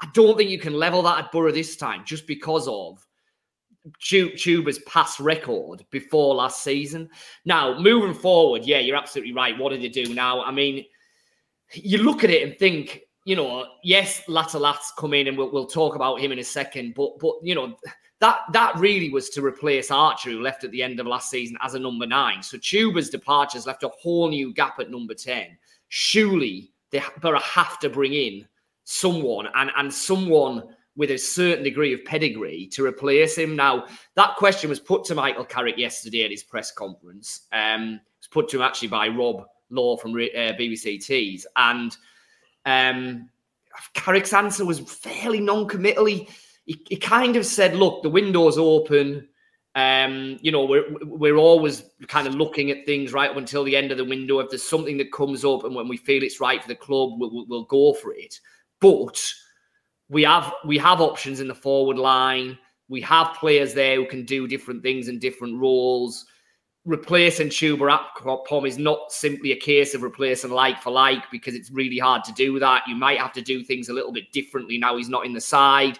I 0.00 0.08
don't 0.14 0.36
think 0.36 0.50
you 0.50 0.58
can 0.58 0.74
level 0.74 1.02
that 1.02 1.24
at 1.24 1.32
Boro 1.32 1.50
this 1.50 1.76
time 1.76 2.02
just 2.04 2.26
because 2.26 2.68
of 2.68 3.04
Chuba's 3.98 4.78
past 4.80 5.18
record 5.20 5.84
before 5.90 6.34
last 6.34 6.62
season. 6.62 7.08
Now, 7.44 7.78
moving 7.78 8.14
forward, 8.14 8.64
yeah, 8.64 8.78
you're 8.78 8.96
absolutely 8.96 9.32
right. 9.32 9.58
What 9.58 9.70
do 9.70 9.78
they 9.78 9.88
do 9.88 10.14
now? 10.14 10.42
I 10.42 10.52
mean, 10.52 10.84
you 11.74 11.98
look 11.98 12.22
at 12.22 12.30
it 12.30 12.46
and 12.46 12.56
think, 12.58 13.00
you 13.24 13.36
know, 13.36 13.66
yes, 13.82 14.22
Latte 14.28 14.58
Lath's 14.58 14.92
come 14.96 15.14
in, 15.14 15.28
and 15.28 15.36
we'll, 15.36 15.52
we'll 15.52 15.66
talk 15.66 15.94
about 15.94 16.20
him 16.20 16.32
in 16.32 16.38
a 16.38 16.44
second. 16.44 16.94
But 16.94 17.18
but 17.18 17.34
you 17.42 17.54
know, 17.54 17.76
that 18.20 18.40
that 18.52 18.76
really 18.76 19.10
was 19.10 19.30
to 19.30 19.44
replace 19.44 19.90
Archer, 19.90 20.30
who 20.30 20.42
left 20.42 20.64
at 20.64 20.70
the 20.70 20.82
end 20.82 21.00
of 21.00 21.06
last 21.06 21.30
season 21.30 21.56
as 21.62 21.74
a 21.74 21.78
number 21.78 22.06
nine. 22.06 22.42
So 22.42 22.58
Chuba's 22.58 23.10
departure 23.10 23.58
has 23.58 23.66
left 23.66 23.82
a 23.84 23.88
whole 23.88 24.28
new 24.28 24.52
gap 24.52 24.78
at 24.80 24.90
number 24.90 25.14
ten. 25.14 25.56
Surely 25.88 26.72
they 26.90 26.98
have 26.98 27.78
to 27.80 27.90
bring 27.90 28.12
in 28.12 28.46
someone 28.84 29.48
and 29.54 29.70
and 29.76 29.92
someone 29.92 30.62
with 30.96 31.10
a 31.10 31.16
certain 31.16 31.64
degree 31.64 31.94
of 31.94 32.04
pedigree 32.04 32.68
to 32.72 32.84
replace 32.84 33.36
him. 33.36 33.56
Now, 33.56 33.86
that 34.14 34.36
question 34.36 34.68
was 34.68 34.80
put 34.80 35.04
to 35.04 35.14
Michael 35.14 35.44
Carrick 35.44 35.78
yesterday 35.78 36.24
at 36.24 36.30
his 36.30 36.42
press 36.42 36.70
conference. 36.70 37.46
Um, 37.52 37.94
it 37.94 38.20
was 38.20 38.28
put 38.30 38.48
to 38.50 38.58
him 38.58 38.62
actually 38.62 38.88
by 38.88 39.08
Rob 39.08 39.44
Law 39.70 39.96
from 39.96 40.12
uh, 40.12 40.52
BBC 40.58 41.02
Tees. 41.04 41.46
And 41.56 41.96
um, 42.66 43.30
Carrick's 43.94 44.34
answer 44.34 44.64
was 44.64 44.80
fairly 44.80 45.40
non 45.40 45.66
committal. 45.66 46.04
He, 46.04 46.28
he, 46.64 46.96
kind 46.96 47.36
of 47.36 47.46
said, 47.46 47.74
look, 47.74 48.02
the 48.02 48.10
window's 48.10 48.58
open. 48.58 49.28
Um, 49.74 50.38
you 50.42 50.52
know, 50.52 50.66
we're 50.66 50.84
we're 51.02 51.36
always 51.36 51.82
kind 52.06 52.26
of 52.26 52.34
looking 52.34 52.70
at 52.70 52.84
things 52.84 53.14
right 53.14 53.30
up 53.30 53.38
until 53.38 53.64
the 53.64 53.74
end 53.74 53.90
of 53.90 53.96
the 53.96 54.04
window. 54.04 54.40
If 54.40 54.50
there's 54.50 54.62
something 54.62 54.98
that 54.98 55.12
comes 55.12 55.44
up 55.44 55.64
and 55.64 55.74
when 55.74 55.88
we 55.88 55.96
feel 55.96 56.22
it's 56.22 56.40
right 56.40 56.60
for 56.60 56.68
the 56.68 56.74
club, 56.74 57.12
we'll, 57.16 57.46
we'll 57.48 57.64
go 57.64 57.94
for 57.94 58.12
it. 58.12 58.38
But 58.80 59.32
we 60.12 60.22
have 60.24 60.52
we 60.66 60.76
have 60.76 61.00
options 61.00 61.40
in 61.40 61.48
the 61.48 61.54
forward 61.54 61.96
line. 61.96 62.58
We 62.88 63.00
have 63.00 63.34
players 63.40 63.72
there 63.72 63.96
who 63.96 64.06
can 64.06 64.26
do 64.26 64.46
different 64.46 64.82
things 64.82 65.08
in 65.08 65.18
different 65.18 65.58
roles. 65.58 66.26
Replacing 66.84 67.48
Chuba 67.48 67.98
Akpom 68.18 68.68
is 68.68 68.76
not 68.76 69.10
simply 69.10 69.52
a 69.52 69.56
case 69.56 69.94
of 69.94 70.02
replacing 70.02 70.50
like 70.50 70.82
for 70.82 70.90
like 70.90 71.30
because 71.30 71.54
it's 71.54 71.70
really 71.70 71.96
hard 71.96 72.24
to 72.24 72.32
do 72.32 72.58
that. 72.58 72.82
You 72.86 72.94
might 72.94 73.18
have 73.18 73.32
to 73.32 73.40
do 73.40 73.64
things 73.64 73.88
a 73.88 73.94
little 73.94 74.12
bit 74.12 74.30
differently 74.32 74.76
now 74.76 74.98
he's 74.98 75.08
not 75.08 75.24
in 75.24 75.32
the 75.32 75.40
side. 75.40 75.98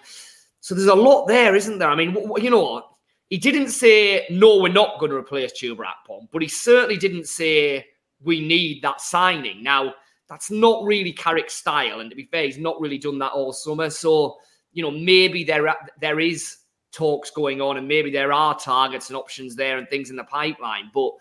So 0.59 0.75
there's 0.75 0.87
a 0.87 0.93
lot 0.93 1.25
there, 1.25 1.55
isn't 1.55 1.79
there? 1.79 1.89
I 1.89 1.95
mean, 1.95 2.15
you 2.37 2.51
know, 2.51 2.83
he 3.29 3.37
didn't 3.37 3.69
say 3.69 4.27
no, 4.29 4.59
we're 4.61 4.71
not 4.71 4.99
going 4.99 5.09
to 5.09 5.17
replace 5.17 5.53
Chuba 5.53 5.85
Akpom, 5.85 6.27
but 6.31 6.43
he 6.43 6.47
certainly 6.47 6.97
didn't 6.97 7.27
say 7.27 7.87
we 8.21 8.45
need 8.45 8.83
that 8.83 9.01
signing. 9.01 9.63
Now, 9.63 9.95
that's 10.29 10.49
not 10.49 10.83
really 10.83 11.11
Carrick's 11.11 11.53
style. 11.53 11.99
And 11.99 12.09
to 12.09 12.15
be 12.15 12.25
fair, 12.25 12.45
he's 12.45 12.57
not 12.57 12.79
really 12.79 12.97
done 12.97 13.19
that 13.19 13.31
all 13.31 13.53
summer. 13.53 13.89
So, 13.89 14.37
you 14.71 14.81
know, 14.81 14.91
maybe 14.91 15.43
there 15.43 15.73
there 15.99 16.19
is 16.19 16.57
talks 16.91 17.31
going 17.31 17.59
on 17.59 17.77
and 17.77 17.87
maybe 17.87 18.11
there 18.11 18.31
are 18.31 18.57
targets 18.57 19.09
and 19.09 19.17
options 19.17 19.55
there 19.55 19.77
and 19.77 19.89
things 19.89 20.09
in 20.09 20.15
the 20.15 20.23
pipeline. 20.23 20.91
But 20.93 21.13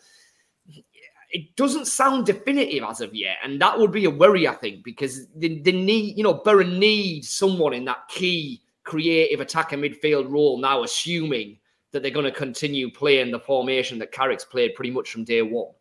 it 1.32 1.56
doesn't 1.56 1.86
sound 1.86 2.26
definitive 2.26 2.84
as 2.84 3.00
of 3.00 3.14
yet. 3.14 3.38
And 3.42 3.60
that 3.60 3.78
would 3.78 3.90
be 3.90 4.04
a 4.04 4.10
worry, 4.10 4.46
I 4.46 4.54
think, 4.54 4.84
because 4.84 5.28
they, 5.28 5.58
they 5.58 5.72
need, 5.72 6.16
you 6.16 6.22
know, 6.22 6.34
Boro 6.34 6.62
needs 6.62 7.30
someone 7.30 7.72
in 7.72 7.86
that 7.86 8.06
key 8.08 8.62
creative 8.84 9.40
attacker 9.40 9.78
midfield 9.78 10.30
role 10.30 10.58
now, 10.58 10.82
assuming 10.82 11.58
that 11.90 12.02
they're 12.02 12.10
going 12.10 12.26
to 12.26 12.32
continue 12.32 12.90
playing 12.90 13.30
the 13.30 13.40
formation 13.40 13.98
that 13.98 14.12
Carrick's 14.12 14.44
played 14.44 14.74
pretty 14.74 14.90
much 14.90 15.10
from 15.10 15.24
day 15.24 15.40
one. 15.40 15.72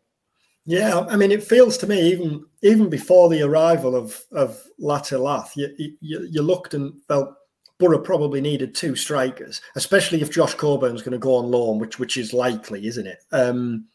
Yeah, 0.64 1.00
I 1.08 1.16
mean, 1.16 1.32
it 1.32 1.42
feels 1.42 1.76
to 1.78 1.86
me 1.86 2.00
even 2.12 2.44
even 2.62 2.88
before 2.88 3.28
the 3.28 3.42
arrival 3.42 3.96
of 3.96 4.22
of 4.32 4.62
Latte 4.78 5.16
Lath, 5.16 5.56
you, 5.56 5.68
you, 6.00 6.28
you 6.30 6.42
looked 6.42 6.74
and 6.74 6.94
felt 7.08 7.34
Boro 7.78 7.98
probably 7.98 8.40
needed 8.40 8.74
two 8.74 8.94
strikers, 8.94 9.60
especially 9.74 10.22
if 10.22 10.30
Josh 10.30 10.54
Coburn's 10.54 11.02
going 11.02 11.12
to 11.12 11.18
go 11.18 11.34
on 11.34 11.50
loan, 11.50 11.80
which 11.80 11.98
which 11.98 12.16
is 12.16 12.32
likely, 12.32 12.86
isn't 12.86 13.08
it? 13.08 13.18
Um, 13.32 13.86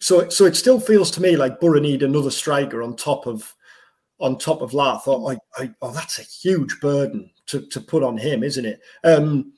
so 0.00 0.28
so 0.30 0.46
it 0.46 0.56
still 0.56 0.80
feels 0.80 1.10
to 1.12 1.20
me 1.22 1.36
like 1.36 1.60
Boro 1.60 1.80
need 1.80 2.02
another 2.02 2.30
striker 2.30 2.82
on 2.82 2.96
top 2.96 3.26
of 3.26 3.54
on 4.20 4.38
top 4.38 4.62
of 4.62 4.72
Lath. 4.72 5.02
Oh, 5.06 5.30
I, 5.30 5.36
I, 5.56 5.70
oh 5.82 5.92
that's 5.92 6.18
a 6.18 6.22
huge 6.22 6.80
burden 6.80 7.30
to, 7.46 7.60
to 7.66 7.80
put 7.80 8.02
on 8.02 8.16
him, 8.16 8.42
isn't 8.42 8.64
it? 8.64 8.80
Um, 9.04 9.52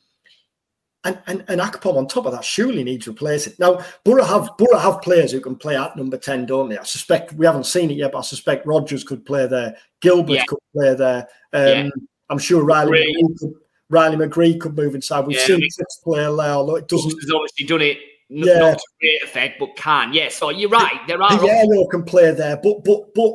and, 1.05 1.19
and, 1.27 1.45
and 1.49 1.61
Akpom 1.61 1.97
on 1.97 2.07
top 2.07 2.27
of 2.27 2.33
that 2.33 2.45
surely 2.45 2.85
needs 2.85 3.09
replacing. 3.09 3.55
Now, 3.59 3.85
Boro 4.05 4.23
have 4.23 4.51
Boro 4.59 4.79
have 4.79 5.01
players 5.01 5.33
who 5.33 5.41
can 5.41 5.57
play 5.57 5.77
at 5.77 5.97
number 5.97 6.19
10, 6.19 6.47
don't 6.47 6.69
they? 6.69 6.79
I 6.79 6.85
suspect 6.85 7.33
we 7.33 7.47
haven't 7.47 7.67
seen 7.67 7.91
it 7.91 7.97
yet, 7.97 8.13
but 8.13 8.19
I 8.19 8.23
suspect 8.23 8.67
Rogers 8.67 9.05
could 9.05 9.25
play 9.25 9.47
there, 9.47 9.77
Gilbert 10.01 10.33
yeah. 10.35 10.45
could 10.47 10.59
play 10.75 10.95
there. 10.95 11.29
Um, 11.53 11.67
yeah. 11.67 11.89
I'm 12.29 12.39
sure 12.39 12.65
Riley 12.65 12.93
McNeil 12.93 13.39
could, 13.39 13.53
Riley 13.89 14.17
McGree 14.17 14.61
could 14.61 14.77
move 14.77 14.95
inside. 14.95 15.27
We've 15.27 15.39
yeah, 15.39 15.47
seen 15.47 15.71
six 15.71 15.97
play 16.05 16.21
there, 16.21 16.29
although 16.29 16.77
it 16.77 16.87
doesn't. 16.87 17.11
He's 17.11 17.33
obviously 17.33 17.67
done 17.67 17.83
it. 17.83 17.99
N- 18.31 18.45
yeah. 18.45 18.59
Not 18.59 18.79
to 18.79 18.85
great 19.01 19.23
effect, 19.25 19.59
but 19.59 19.75
can. 19.77 20.13
Yeah, 20.13 20.29
so 20.29 20.51
you're 20.51 20.71
right. 20.71 21.01
There 21.09 21.21
are. 21.21 21.45
Yeah, 21.45 21.65
can 21.91 22.05
play 22.05 22.31
there, 22.33 22.59
but 22.63 22.85
but 22.85 23.13
but 23.15 23.33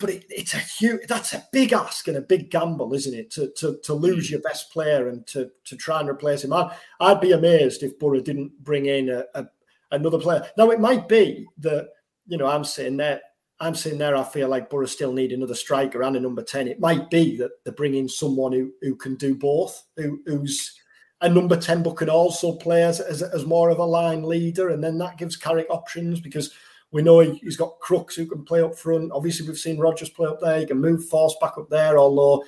but 0.00 0.10
it, 0.10 0.24
it's 0.28 0.54
a 0.54 0.58
huge 0.58 1.06
that's 1.06 1.32
a 1.32 1.46
big 1.52 1.72
ask 1.72 2.08
and 2.08 2.16
a 2.16 2.22
big 2.22 2.50
gamble 2.50 2.92
isn't 2.94 3.14
it? 3.14 3.30
To 3.32 3.50
to, 3.58 3.78
to 3.84 3.94
lose 3.94 4.28
mm. 4.28 4.32
your 4.32 4.40
best 4.40 4.72
player 4.72 5.08
and 5.08 5.26
to 5.28 5.50
to 5.66 5.76
try 5.76 6.00
and 6.00 6.08
replace 6.08 6.42
him. 6.42 6.52
I'd, 6.52 6.74
I'd 6.98 7.20
be 7.20 7.32
amazed 7.32 7.82
if 7.82 7.98
Boro 7.98 8.20
didn't 8.20 8.64
bring 8.64 8.86
in 8.86 9.08
a, 9.10 9.24
a, 9.34 9.46
another 9.92 10.18
player. 10.18 10.48
Now 10.56 10.70
it 10.70 10.80
might 10.80 11.08
be 11.08 11.46
that 11.58 11.90
you 12.30 12.38
know 12.38 12.46
i'm 12.46 12.64
sitting 12.64 12.96
there 12.96 13.20
i'm 13.58 13.74
sitting 13.74 13.98
there 13.98 14.16
i 14.16 14.22
feel 14.22 14.48
like 14.48 14.70
Boro 14.70 14.86
still 14.86 15.12
need 15.12 15.32
another 15.32 15.54
striker 15.54 16.02
and 16.02 16.16
a 16.16 16.20
number 16.20 16.42
10 16.42 16.68
it 16.68 16.80
might 16.80 17.10
be 17.10 17.36
that 17.36 17.50
they 17.64 17.72
bring 17.72 17.94
in 17.94 18.08
someone 18.08 18.52
who 18.52 18.72
who 18.80 18.96
can 18.96 19.16
do 19.16 19.34
both 19.34 19.82
who, 19.96 20.20
who's 20.24 20.74
a 21.20 21.28
number 21.28 21.56
10 21.56 21.82
but 21.82 21.96
can 21.96 22.08
also 22.08 22.52
play 22.52 22.82
as, 22.82 22.98
as, 22.98 23.20
as 23.22 23.44
more 23.44 23.68
of 23.68 23.78
a 23.78 23.84
line 23.84 24.22
leader 24.22 24.70
and 24.70 24.82
then 24.82 24.96
that 24.96 25.18
gives 25.18 25.36
Carrick 25.36 25.66
options 25.68 26.20
because 26.20 26.54
we 26.92 27.02
know 27.02 27.20
he, 27.20 27.38
has 27.44 27.56
got 27.56 27.78
Crooks 27.80 28.16
who 28.16 28.26
can 28.26 28.44
play 28.44 28.62
up 28.62 28.76
front. 28.76 29.12
Obviously, 29.12 29.46
we've 29.46 29.58
seen 29.58 29.78
Rogers 29.78 30.10
play 30.10 30.28
up 30.28 30.40
there. 30.40 30.58
He 30.58 30.66
can 30.66 30.80
move 30.80 31.08
Forss 31.08 31.32
back 31.40 31.56
up 31.56 31.68
there, 31.70 31.98
although 31.98 32.44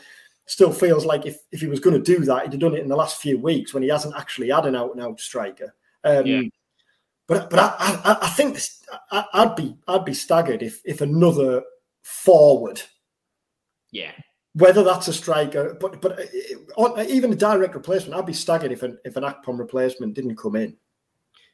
still 0.46 0.72
feels 0.72 1.04
like 1.04 1.26
if, 1.26 1.38
if 1.52 1.60
he 1.60 1.66
was 1.66 1.80
going 1.80 2.00
to 2.00 2.16
do 2.16 2.24
that, 2.24 2.42
he'd 2.42 2.52
have 2.52 2.60
done 2.60 2.74
it 2.74 2.80
in 2.80 2.88
the 2.88 2.96
last 2.96 3.20
few 3.20 3.38
weeks 3.38 3.72
when 3.72 3.82
he 3.82 3.88
hasn't 3.88 4.16
actually 4.16 4.50
had 4.50 4.66
an 4.66 4.76
out 4.76 4.92
and 4.92 5.02
out 5.02 5.20
striker. 5.20 5.74
Um, 6.04 6.26
yeah. 6.26 6.42
But 7.28 7.50
but 7.50 7.58
I, 7.60 8.00
I, 8.04 8.18
I 8.22 8.28
think 8.30 8.54
this, 8.54 8.84
I, 9.10 9.44
would 9.44 9.56
be 9.56 9.76
I'd 9.86 10.04
be 10.04 10.12
staggered 10.12 10.62
if 10.62 10.82
if 10.84 11.00
another 11.00 11.62
forward, 12.02 12.82
yeah, 13.92 14.10
whether 14.54 14.82
that's 14.82 15.08
a 15.08 15.12
striker, 15.12 15.76
but 15.80 16.02
but 16.02 16.18
uh, 16.76 17.04
even 17.08 17.32
a 17.32 17.36
direct 17.36 17.74
replacement, 17.74 18.18
I'd 18.18 18.26
be 18.26 18.32
staggered 18.32 18.72
if 18.72 18.82
an 18.82 18.98
if 19.04 19.16
an 19.16 19.22
Akpom 19.22 19.58
replacement 19.58 20.14
didn't 20.14 20.36
come 20.36 20.56
in. 20.56 20.76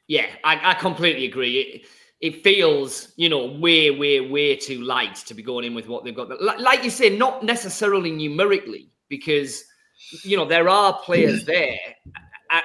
Yeah, 0.06 0.26
I, 0.42 0.70
I 0.70 0.74
completely 0.74 1.26
agree. 1.26 1.60
It, 1.60 1.86
it 2.20 2.42
feels, 2.42 3.12
you 3.16 3.28
know, 3.28 3.46
way, 3.46 3.90
way, 3.90 4.20
way 4.20 4.56
too 4.56 4.82
light 4.82 5.16
to 5.16 5.34
be 5.34 5.42
going 5.42 5.64
in 5.64 5.74
with 5.74 5.88
what 5.88 6.04
they've 6.04 6.16
got. 6.16 6.40
Like 6.40 6.82
you 6.82 6.90
say, 6.90 7.16
not 7.16 7.44
necessarily 7.44 8.10
numerically, 8.10 8.90
because, 9.08 9.64
you 10.24 10.36
know, 10.36 10.44
there 10.44 10.68
are 10.68 10.98
players 11.04 11.44
there. 11.46 11.78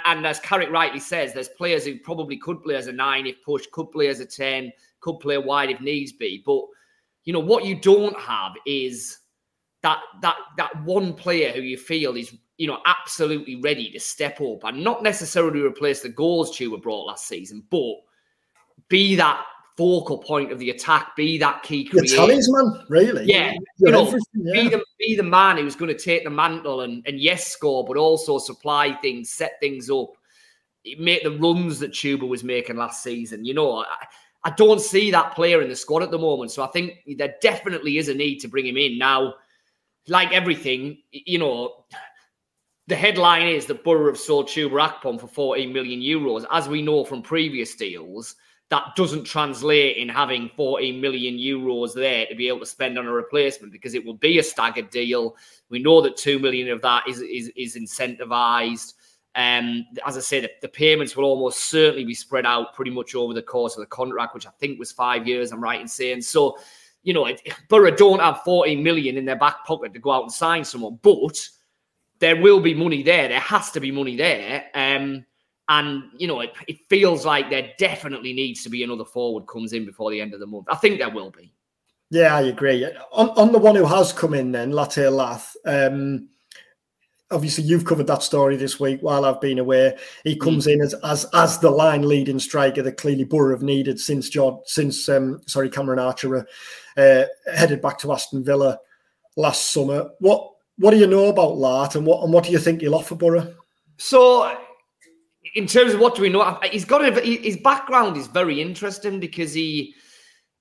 And 0.06 0.26
as 0.26 0.40
Carrick 0.40 0.72
rightly 0.72 1.00
says, 1.00 1.34
there's 1.34 1.50
players 1.50 1.86
who 1.86 2.00
probably 2.00 2.38
could 2.38 2.64
play 2.64 2.76
as 2.76 2.88
a 2.88 2.92
nine 2.92 3.28
if 3.28 3.44
pushed, 3.44 3.72
could 3.72 3.92
play 3.92 4.08
as 4.08 4.22
a 4.22 4.26
10, 4.26 4.72
could 5.02 5.20
play 5.20 5.38
wide 5.38 5.70
if 5.70 5.82
needs 5.82 6.14
be. 6.14 6.42
But, 6.44 6.62
you 7.26 7.34
know, 7.34 7.40
what 7.40 7.66
you 7.66 7.76
don't 7.76 8.18
have 8.20 8.54
is 8.66 9.20
that 9.84 10.00
that 10.22 10.38
that 10.58 10.84
one 10.84 11.14
player 11.14 11.52
who 11.52 11.62
you 11.62 11.78
feel 11.78 12.16
is 12.16 12.34
you 12.58 12.68
know 12.68 12.80
absolutely 12.86 13.58
ready 13.58 13.92
to 13.92 14.00
step 14.00 14.40
up 14.40 14.64
and 14.64 14.82
not 14.82 15.04
necessarily 15.04 15.60
replace 15.60 16.00
the 16.00 16.08
goals 16.08 16.58
Chuba 16.58 16.82
brought 16.82 17.06
last 17.06 17.28
season, 17.28 17.64
but 17.70 17.96
be 18.94 19.16
that 19.16 19.44
focal 19.76 20.20
point 20.20 20.52
of 20.52 20.60
the 20.60 20.70
attack, 20.70 21.16
be 21.16 21.40
that 21.40 21.64
key 21.64 21.84
creator. 21.84 22.16
talisman, 22.16 22.86
really. 22.90 23.26
Yeah, 23.26 23.54
you 23.80 23.92
know, 23.92 24.08
yeah. 24.36 24.54
be 24.54 24.70
the 24.70 24.86
be 25.00 25.16
the 25.16 25.24
man 25.24 25.58
who's 25.58 25.76
going 25.76 25.92
to 25.92 25.98
take 25.98 26.24
the 26.24 26.30
mantle 26.30 26.82
and 26.82 27.04
and 27.08 27.20
yes, 27.20 27.48
score, 27.48 27.84
but 27.84 27.98
also 27.98 28.38
supply 28.38 28.96
things, 29.02 29.32
set 29.32 29.54
things 29.60 29.90
up, 29.90 30.12
make 31.00 31.24
the 31.24 31.32
runs 31.32 31.80
that 31.80 31.92
Chuba 31.92 32.28
was 32.28 32.44
making 32.44 32.78
last 32.78 33.02
season. 33.02 33.46
You 33.46 33.56
know, 33.56 33.80
I, 33.80 33.86
I 34.44 34.52
don't 34.52 34.80
see 34.80 35.10
that 35.10 35.34
player 35.34 35.64
in 35.64 35.70
the 35.70 35.76
squad 35.76 36.04
at 36.04 36.12
the 36.12 36.20
moment, 36.20 36.52
so 36.52 36.62
I 36.62 36.68
think 36.68 37.00
there 37.18 37.34
definitely 37.42 37.98
is 37.98 38.10
a 38.10 38.14
need 38.14 38.42
to 38.42 38.48
bring 38.48 38.68
him 38.68 38.78
in 38.78 39.00
now. 39.00 39.34
Like 40.08 40.32
everything, 40.32 41.00
you 41.12 41.40
know. 41.40 41.86
The 42.88 42.98
headline 42.98 43.48
is 43.48 43.66
that 43.68 43.86
Boro 43.86 44.08
have 44.08 44.20
sold 44.20 44.50
Akpom 44.50 45.18
for 45.18 45.28
14 45.28 45.72
million 45.72 46.02
euros. 46.02 46.46
As 46.52 46.68
we 46.68 46.82
know 46.82 47.06
from 47.06 47.22
previous 47.22 47.76
deals, 47.76 48.36
that 48.74 48.96
doesn't 48.96 49.24
translate 49.24 49.98
in 49.98 50.10
having 50.10 50.50
14 50.58 51.00
million 51.00 51.36
euros 51.36 51.94
there 51.94 52.26
to 52.26 52.34
be 52.34 52.48
able 52.48 52.62
to 52.62 52.66
spend 52.66 52.98
on 52.98 53.06
a 53.06 53.12
replacement 53.12 53.72
because 53.72 53.94
it 53.94 54.04
will 54.04 54.16
be 54.16 54.40
a 54.40 54.44
staggered 54.44 54.90
deal. 54.90 55.36
We 55.70 55.78
know 55.78 56.02
that 56.02 56.18
2 56.18 56.40
million 56.40 56.70
of 56.70 56.82
that 56.82 57.08
is, 57.08 57.22
is, 57.22 57.52
is 57.56 57.76
incentivized. 57.76 58.96
Um, 59.36 59.86
as 60.08 60.18
I 60.18 60.22
said, 60.22 60.50
the 60.64 60.68
payments 60.68 61.16
will 61.16 61.26
almost 61.26 61.70
certainly 61.70 62.04
be 62.04 62.16
spread 62.16 62.48
out 62.48 62.74
pretty 62.74 62.90
much 62.90 63.14
over 63.14 63.36
the 63.36 63.44
course 63.44 63.76
of 63.76 63.82
the 63.82 63.86
contract, 63.86 64.34
which 64.34 64.48
I 64.48 64.52
think 64.60 64.80
was 64.80 64.92
five 64.92 65.28
years. 65.28 65.52
I'm 65.52 65.62
right 65.62 65.80
in 65.80 65.88
saying 65.88 66.24
so. 66.24 66.58
You 67.04 67.14
know, 67.14 67.30
Boro 67.70 67.92
don't 67.92 68.22
have 68.22 68.42
40 68.42 68.78
million 68.78 69.18
in 69.18 69.26
their 69.26 69.36
back 69.36 69.66
pocket 69.68 69.94
to 69.94 70.00
go 70.00 70.10
out 70.10 70.24
and 70.24 70.32
sign 70.32 70.66
someone, 70.66 70.98
but 71.04 71.48
there 72.18 72.42
will 72.42 72.60
be 72.60 72.74
money 72.74 73.04
there. 73.04 73.28
There 73.28 73.40
has 73.40 73.70
to 73.74 73.80
be 73.80 73.92
money 73.92 74.16
there. 74.16 74.66
Um, 74.74 75.28
and 75.70 76.04
you 76.18 76.28
know, 76.28 76.42
it, 76.42 76.54
it 76.68 76.78
feels 76.90 77.26
like 77.26 77.50
there 77.50 77.72
definitely 77.78 78.34
needs 78.34 78.64
to 78.64 78.70
be 78.70 78.84
another 78.84 79.06
forward 79.06 79.48
comes 79.48 79.74
in 79.74 79.86
before 79.86 80.12
the 80.12 80.22
end 80.22 80.34
of 80.34 80.40
the 80.40 80.48
month. 80.48 80.66
I 80.70 80.76
think 80.76 81.00
there 81.00 81.10
will 81.10 81.32
be. 81.32 81.54
Yeah, 82.10 82.36
I 82.36 82.42
agree. 82.42 82.86
On, 83.12 83.30
on 83.30 83.52
the 83.52 83.60
one 83.60 83.76
who 83.76 83.86
has 83.86 84.14
come 84.14 84.34
in, 84.34 84.52
then 84.52 84.72
Latte 84.72 85.08
Lath. 85.08 85.56
Um, 85.66 86.30
obviously, 87.32 87.64
you've 87.64 87.86
covered 87.86 88.08
that 88.08 88.24
story 88.24 88.56
this 88.56 88.80
week 88.80 89.00
while 89.02 89.26
I've 89.26 89.42
been 89.42 89.58
away. 89.58 89.98
He 90.24 90.36
mm. 90.36 90.40
comes 90.40 90.68
mm. 90.68 90.74
in 90.74 90.82
as 90.82 90.94
as 91.04 91.26
as 91.34 91.58
the 91.60 91.72
line 91.72 92.08
leading 92.08 92.40
striker 92.40 92.84
that 92.84 92.98
clearly 92.98 93.24
Boro 93.24 93.56
have 93.56 93.64
needed 93.64 94.00
since 94.00 94.30
John 94.30 94.60
since 94.66 95.10
um, 95.10 95.42
sorry 95.48 95.70
Cameron 95.70 96.00
Archer 96.00 96.46
uh, 96.98 97.24
headed 97.52 97.82
back 97.82 97.98
to 98.00 98.12
Aston 98.12 98.44
Villa 98.44 98.80
last 99.36 99.72
summer. 99.72 100.12
What 100.20 100.52
what 100.78 100.92
do 100.92 100.98
you 100.98 101.08
know 101.08 101.28
about 101.28 101.58
Lath, 101.58 101.96
and 101.96 102.06
what 102.06 102.24
and 102.24 102.34
what 102.34 102.44
do 102.44 102.52
you 102.52 102.60
think 102.60 102.82
he'll 102.82 102.96
offer 102.96 103.16
Boro? 103.16 103.56
So 103.98 104.56
in 105.54 105.68
terms 105.68 105.94
of 105.94 106.00
what 106.00 106.16
do 106.16 106.22
we 106.22 106.30
know, 106.30 106.60
he's 106.72 106.86
got 106.86 107.04
a, 107.04 107.22
his 107.22 107.58
background 107.58 108.18
is 108.18 108.28
very 108.28 108.62
interesting 108.62 109.20
because 109.20 109.54
he 109.54 109.94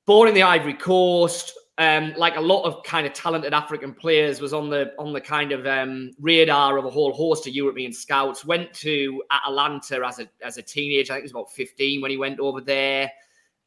born 0.06 0.28
in 0.28 0.34
the 0.34 0.42
Ivory 0.42 0.74
Coast. 0.74 1.54
Um, 1.78 2.12
like 2.18 2.36
a 2.36 2.40
lot 2.40 2.64
of 2.64 2.84
kind 2.84 3.06
of 3.06 3.14
talented 3.14 3.54
African 3.54 3.94
players, 3.94 4.42
was 4.42 4.52
on 4.52 4.68
the 4.68 4.92
on 4.98 5.14
the 5.14 5.20
kind 5.20 5.52
of 5.52 5.66
um, 5.66 6.10
radar 6.20 6.76
of 6.76 6.84
a 6.84 6.90
whole 6.90 7.14
host 7.14 7.46
of 7.46 7.54
European 7.54 7.94
scouts. 7.94 8.44
Went 8.44 8.74
to 8.74 9.22
Atalanta 9.30 10.06
as 10.06 10.20
a 10.20 10.28
as 10.44 10.58
a 10.58 10.62
teenager. 10.62 11.14
I 11.14 11.16
think 11.16 11.22
he 11.22 11.24
was 11.24 11.30
about 11.32 11.50
fifteen 11.50 12.02
when 12.02 12.10
he 12.10 12.18
went 12.18 12.40
over 12.40 12.60
there. 12.60 13.10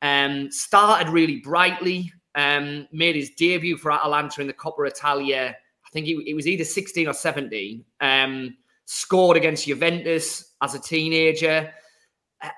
Um, 0.04 0.52
started 0.52 1.12
really 1.12 1.38
brightly. 1.38 2.14
Um, 2.36 2.88
made 2.92 3.16
his 3.16 3.32
debut 3.32 3.76
for 3.76 3.92
Atalanta 3.92 4.40
in 4.40 4.48
the 4.48 4.54
Coppa 4.54 4.88
Italia. 4.88 5.56
I 5.86 5.90
think 5.92 6.08
it 6.08 6.36
was 6.36 6.48
either 6.48 6.64
sixteen 6.64 7.08
or 7.08 7.14
seventeen. 7.14 7.84
Um, 8.02 8.56
scored 8.86 9.38
against 9.38 9.66
Juventus 9.66 10.54
as 10.62 10.76
a 10.76 10.80
teenager. 10.80 11.72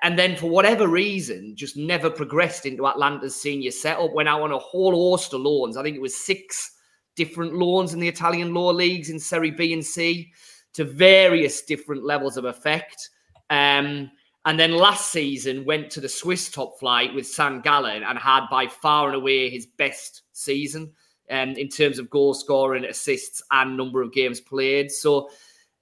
And 0.02 0.18
then, 0.18 0.36
for 0.36 0.50
whatever 0.50 0.88
reason, 0.88 1.54
just 1.56 1.76
never 1.76 2.10
progressed 2.10 2.66
into 2.66 2.86
Atalanta's 2.86 3.34
senior 3.34 3.70
setup. 3.70 4.12
Went 4.12 4.28
out 4.28 4.42
on 4.42 4.52
a 4.52 4.58
whole 4.58 4.92
host 4.92 5.32
of 5.32 5.40
loans. 5.40 5.76
I 5.76 5.82
think 5.82 5.96
it 5.96 6.02
was 6.02 6.16
six 6.16 6.72
different 7.16 7.54
loans 7.54 7.94
in 7.94 8.00
the 8.00 8.08
Italian 8.08 8.52
lower 8.52 8.72
leagues 8.72 9.10
in 9.10 9.18
Serie 9.18 9.50
B 9.50 9.72
and 9.72 9.84
C 9.84 10.32
to 10.74 10.84
various 10.84 11.62
different 11.62 12.04
levels 12.04 12.36
of 12.36 12.44
effect. 12.44 13.10
Um, 13.50 14.10
and 14.44 14.58
then 14.58 14.72
last 14.72 15.10
season 15.10 15.64
went 15.64 15.90
to 15.90 16.00
the 16.00 16.08
Swiss 16.08 16.50
top 16.50 16.78
flight 16.78 17.12
with 17.14 17.26
San 17.26 17.60
Gallen 17.60 18.02
and 18.02 18.18
had 18.18 18.46
by 18.50 18.66
far 18.66 19.08
and 19.08 19.16
away 19.16 19.50
his 19.50 19.66
best 19.66 20.22
season 20.32 20.92
um, 21.30 21.50
in 21.50 21.68
terms 21.68 21.98
of 21.98 22.08
goal 22.08 22.34
scoring, 22.34 22.84
assists, 22.84 23.42
and 23.50 23.76
number 23.76 24.00
of 24.00 24.12
games 24.12 24.40
played. 24.40 24.90
So 24.90 25.30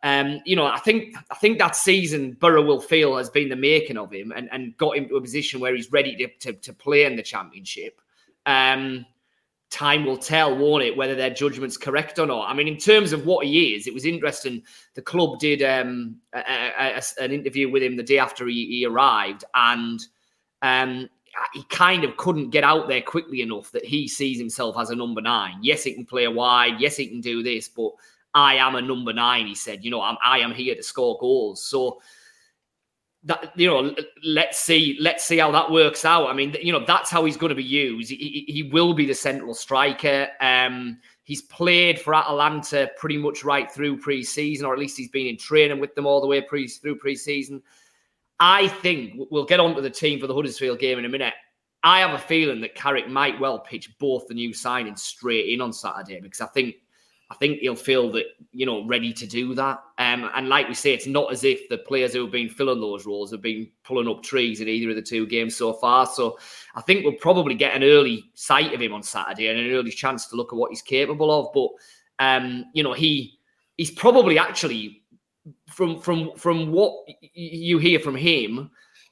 um, 0.03 0.41
you 0.45 0.57
know, 0.57 0.67
I 0.67 0.79
think 0.79 1.17
I 1.31 1.35
think 1.35 1.59
that 1.59 1.75
season 1.75 2.33
Boro 2.33 2.63
will 2.63 2.81
feel 2.81 3.17
has 3.17 3.31
been 3.31 3.49
the 3.49 3.57
making 3.57 3.97
of 3.97 4.13
him 4.13 4.33
and, 4.35 4.49
and 4.53 4.77
got 4.77 4.97
him 4.97 5.09
to 5.09 5.17
a 5.17 5.21
position 5.21 5.61
where 5.61 5.75
he's 5.75 5.91
ready 5.91 6.15
to, 6.17 6.53
to, 6.53 6.59
to 6.61 6.73
play 6.73 7.05
in 7.05 7.17
the 7.17 7.23
championship. 7.23 8.01
Um, 8.45 9.07
time 9.71 10.05
will 10.05 10.17
tell, 10.19 10.57
won't 10.57 10.85
it, 10.85 10.97
whether 10.97 11.15
their 11.15 11.31
judgment's 11.31 11.77
correct 11.77 12.19
or 12.19 12.27
not. 12.27 12.49
I 12.49 12.55
mean, 12.55 12.69
in 12.69 12.77
terms 12.77 13.13
of 13.13 13.27
what 13.27 13.47
he 13.47 13.75
is, 13.75 13.87
it 13.87 13.95
was 13.95 14.05
interesting. 14.05 14.63
The 14.95 15.03
club 15.03 15.39
did 15.39 15.63
um, 15.63 16.17
a, 16.33 16.39
a, 16.39 17.01
a, 17.01 17.25
an 17.25 17.33
interview 17.33 17.71
with 17.71 17.83
him 17.83 17.97
the 17.97 18.03
day 18.03 18.19
after 18.19 18.47
he, 18.47 18.67
he 18.67 18.87
arrived, 18.87 19.45
and 19.55 20.01
um, 20.63 21.09
he 21.53 21.65
kind 21.65 22.05
of 22.05 22.17
couldn't 22.17 22.51
get 22.51 22.65
out 22.65 22.89
there 22.89 23.03
quickly 23.03 23.43
enough 23.43 23.73
that 23.73 23.85
he 23.85 24.07
sees 24.09 24.39
himself 24.39 24.77
as 24.79 24.91
a 24.91 24.97
number 24.97 25.21
nine. 25.21 25.59
Yes, 25.63 25.85
he 25.85 25.95
can 25.95 26.07
play 26.07 26.29
wide. 26.29 26.81
Yes, 26.81 26.97
he 26.97 27.09
can 27.09 27.21
do 27.21 27.43
this, 27.43 27.69
but 27.69 27.91
I 28.37 28.57
am 28.57 28.75
a 28.77 28.83
number 28.83 29.15
nine. 29.15 29.47
He 29.47 29.55
said, 29.55 29.83
you 29.83 29.91
know, 29.91 30.03
I'm, 30.03 30.19
I 30.23 30.41
am 30.41 30.53
here 30.53 30.75
to 30.75 30.83
score 30.83 31.17
goals. 31.19 31.65
So 31.65 32.03
that 33.25 33.51
you 33.59 33.67
know, 33.67 33.97
let's 34.23 34.59
see, 34.59 34.99
let's 35.01 35.25
see 35.25 35.39
how 35.39 35.51
that 35.53 35.71
works 35.71 36.05
out. 36.05 36.29
I 36.29 36.35
mean, 36.35 36.55
you 36.61 36.71
know, 36.71 36.85
that's 36.87 37.11
how 37.11 37.25
he's 37.25 37.39
going 37.39 37.49
to 37.49 37.57
be 37.57 37.65
used. 37.65 38.11
He, 38.11 38.45
he 38.47 38.63
will 38.65 38.93
be 38.93 39.07
the 39.07 39.15
central 39.15 39.55
striker. 39.55 40.29
Um, 40.43 40.99
he's 41.25 41.43
played 41.43 41.99
for 41.99 42.15
Atalanta 42.15 42.91
pretty 42.99 43.17
much 43.17 43.43
right 43.43 43.73
through 43.73 44.01
pre-season, 44.01 44.67
or 44.67 44.75
at 44.75 44.79
least 44.79 44.99
he's 44.99 45.09
been 45.09 45.27
in 45.27 45.39
training 45.39 45.81
with 45.81 45.95
them 45.95 46.05
all 46.05 46.21
the 46.21 46.27
way 46.27 46.43
pre 46.43 46.69
through 46.69 46.97
pre-season. 46.97 47.63
I 48.39 48.69
think 48.69 49.15
we'll 49.31 49.47
get 49.47 49.61
on 49.61 49.75
to 49.77 49.81
the 49.81 49.89
team 49.89 50.21
for 50.21 50.27
the 50.27 50.35
Huddersfield 50.35 50.79
game 50.79 50.99
in 50.99 51.07
a 51.07 51.09
minute. 51.09 51.33
I 51.83 52.01
have 52.01 52.13
a 52.13 52.19
feeling 52.19 52.61
that 52.61 52.75
Carrick 52.75 53.09
might 53.09 53.41
well 53.41 53.61
pitch 53.61 53.97
both 53.99 54.27
the 54.27 54.35
new 54.35 54.51
signings 54.51 54.99
straight 54.99 55.49
in 55.49 55.63
on 55.63 55.73
Saturday 55.73 56.21
because 56.21 56.43
I 56.43 56.47
think 56.49 56.75
I 57.29 57.35
think 57.35 57.59
he'll 57.59 57.75
feel 57.75 58.13
that 58.13 58.27
you 58.53 58.67
know 58.67 58.87
ready 58.87 59.13
to 59.13 59.27
do 59.27 59.55
that. 59.55 59.83
Um, 59.99 60.31
and 60.35 60.49
like 60.49 60.69
we 60.69 60.75
say, 60.75 60.95
it's 60.95 61.09
not 61.09 61.33
as 61.33 61.43
if 61.43 61.69
the 61.69 61.79
players 61.79 62.13
who 62.13 62.23
have 62.23 62.31
been 62.31 62.49
filling 62.49 62.81
those 62.81 63.05
roles 63.05 63.33
have 63.33 63.43
been 63.43 63.69
pulling 63.83 64.09
up 64.09 64.23
trees 64.23 64.61
in 64.61 64.69
either 64.69 64.91
of 64.91 64.97
the 64.97 65.03
two 65.03 65.27
games 65.27 65.57
so 65.57 65.73
far. 65.73 66.07
So 66.07 66.39
I 66.77 66.83
think 66.83 67.05
we'll 67.05 67.15
probably 67.15 67.55
get 67.55 67.75
an 67.75 67.83
early 67.83 68.31
sight 68.35 68.73
of 68.73 68.81
him 68.81 68.93
on 68.93 69.03
Saturday 69.03 69.49
and 69.49 69.59
an 69.59 69.73
early 69.73 69.91
chance 69.91 70.29
to 70.29 70.37
look 70.37 70.53
at 70.53 70.57
what 70.57 70.71
he's 70.71 70.83
capable 70.83 71.33
of. 71.33 71.53
But 71.53 72.25
um, 72.25 72.67
you 72.75 72.85
know, 72.85 72.93
he 72.93 73.39
he's 73.77 73.91
probably 73.91 74.39
actually 74.39 75.03
from 75.69 76.01
from 76.01 76.31
from 76.37 76.71
what 76.71 76.93
you 77.35 77.79
hear 77.79 77.99
from 77.99 78.15
him, 78.15 78.71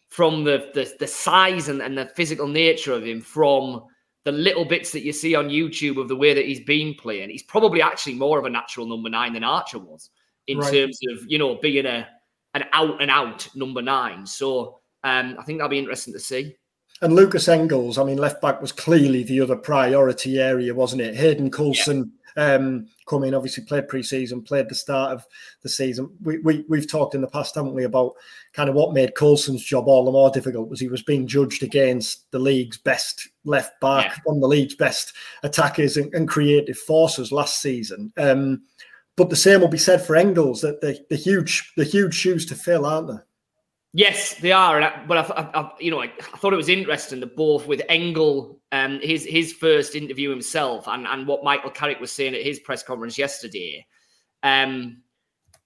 from 0.09 0.45
the 0.45 0.71
the, 0.73 0.93
the 1.01 1.07
size 1.09 1.69
and, 1.69 1.83
and 1.83 1.99
the 1.99 2.07
physical 2.15 2.47
nature 2.47 2.93
of 2.93 3.05
him, 3.05 3.21
from 3.21 3.87
the 4.25 4.33
little 4.33 4.65
bits 4.65 4.91
that 4.93 5.05
you 5.05 5.13
see 5.13 5.35
on 5.35 5.49
YouTube 5.49 6.01
of 6.01 6.09
the 6.09 6.17
way 6.17 6.35
that 6.35 6.47
he's 6.47 6.61
been 6.61 6.95
playing, 6.95 7.31
he's 7.31 7.43
probably 7.43 7.83
actually 7.83 8.15
more 8.15 8.39
of 8.39 8.45
a 8.45 8.51
natural 8.51 8.87
number 8.87 9.11
nine 9.11 9.33
than 9.33 9.45
Archer 9.45 9.79
was 9.79 10.11
in 10.47 10.59
right. 10.59 10.73
terms 10.73 10.99
of 11.11 11.19
you 11.27 11.39
know 11.39 11.57
being 11.57 11.87
a 11.87 12.09
an 12.55 12.65
out 12.73 13.03
and 13.03 13.11
out 13.11 13.49
number 13.55 13.83
nine. 13.83 14.27
So 14.27 14.81
um, 15.03 15.37
I 15.39 15.43
think 15.43 15.59
that'll 15.59 15.69
be 15.69 15.79
interesting 15.79 16.15
to 16.15 16.21
see. 16.21 16.57
And 17.03 17.15
Lukas 17.15 17.49
Engels, 17.49 17.99
I 17.99 18.05
mean, 18.05 18.19
left 18.19 18.41
back 18.41 18.61
was 18.61 18.73
clearly 18.73 19.25
the 19.25 19.41
other 19.41 19.57
priority 19.57 20.41
area, 20.41 20.73
wasn't 20.73 21.03
it? 21.03 21.17
Hayden 21.17 21.51
Coulson 21.51 22.13
yeah. 22.37 22.55
um, 22.55 22.87
come 23.07 23.25
in, 23.25 23.35
obviously 23.35 23.65
played 23.65 23.89
pre-season, 23.89 24.43
played 24.43 24.69
the 24.69 24.77
start 24.77 25.13
of 25.13 25.27
the 25.63 25.69
season. 25.69 26.09
We, 26.23 26.39
we 26.39 26.65
we've 26.69 26.91
talked 26.91 27.15
in 27.15 27.21
the 27.21 27.27
past, 27.27 27.57
haven't 27.57 27.75
we, 27.75 27.85
about 27.85 28.15
kind 28.53 28.71
of 28.71 28.77
what 28.77 28.95
made 28.95 29.17
Coulson's 29.17 29.65
job 29.65 29.89
all 29.89 30.05
the 30.05 30.13
more 30.13 30.31
difficult 30.31 30.69
was 30.69 30.81
he 30.81 30.89
was 30.89 31.03
being 31.03 31.27
judged 31.27 31.63
against 31.65 32.31
the 32.31 32.39
league's 32.39 32.79
best 32.79 33.29
left 33.45 33.79
back, 33.81 34.07
yeah. 34.07 34.19
one 34.25 34.37
of 34.37 34.43
the 34.43 34.49
league's 34.49 34.77
best 34.77 35.13
attackers 35.43 35.97
and, 35.97 36.15
and 36.15 36.29
creative 36.29 36.79
forces 36.79 37.33
last 37.33 37.61
season. 37.61 38.13
Um, 38.17 38.63
but 39.17 39.31
the 39.31 39.37
same 39.37 39.61
will 39.61 39.69
be 39.69 39.79
said 39.79 40.05
for 40.05 40.17
Engels 40.17 40.61
that 40.63 40.81
the, 40.81 41.05
the 41.11 41.17
huge 41.17 41.73
the 41.77 41.85
huge 41.85 42.15
shoes 42.15 42.47
to 42.47 42.55
fill, 42.55 42.87
aren't 42.87 43.09
they? 43.09 43.19
Yes, 43.97 44.35
they 44.35 44.51
are. 44.51 45.05
but 45.07 45.19
I, 45.19 45.51
I, 45.55 45.71
you 45.79 45.93
know, 45.93 46.03
I, 46.03 46.07
I, 46.07 46.37
thought 46.39 46.53
it 46.53 46.57
was 46.57 46.69
interesting 46.69 47.21
that 47.21 47.37
both 47.37 47.69
with 47.69 47.81
Engel, 47.89 48.61
um, 48.73 48.99
his 49.01 49.25
his 49.25 49.53
first 49.53 49.95
interview 49.95 50.31
himself, 50.31 50.89
and 50.89 51.07
and 51.07 51.29
what 51.29 51.45
Michael 51.45 51.71
Carrick 51.71 52.01
was 52.01 52.11
saying 52.11 52.35
at 52.35 52.43
his 52.43 52.59
press 52.59 52.83
conference 52.83 53.17
yesterday, 53.17 53.87
um, 54.43 55.01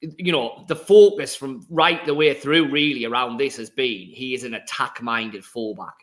you 0.01 0.31
know, 0.31 0.63
the 0.69 0.77
focus 0.77 1.35
from 1.35 1.67
right 1.71 2.05
the 2.05 2.13
way 2.13 2.35
through 2.35 2.71
really 2.71 3.07
around 3.07 3.39
this 3.39 3.57
has 3.57 3.71
been 3.71 4.11
he 4.11 4.35
is 4.35 4.45
an 4.45 4.53
attack-minded 4.53 5.43
fullback. 5.43 5.95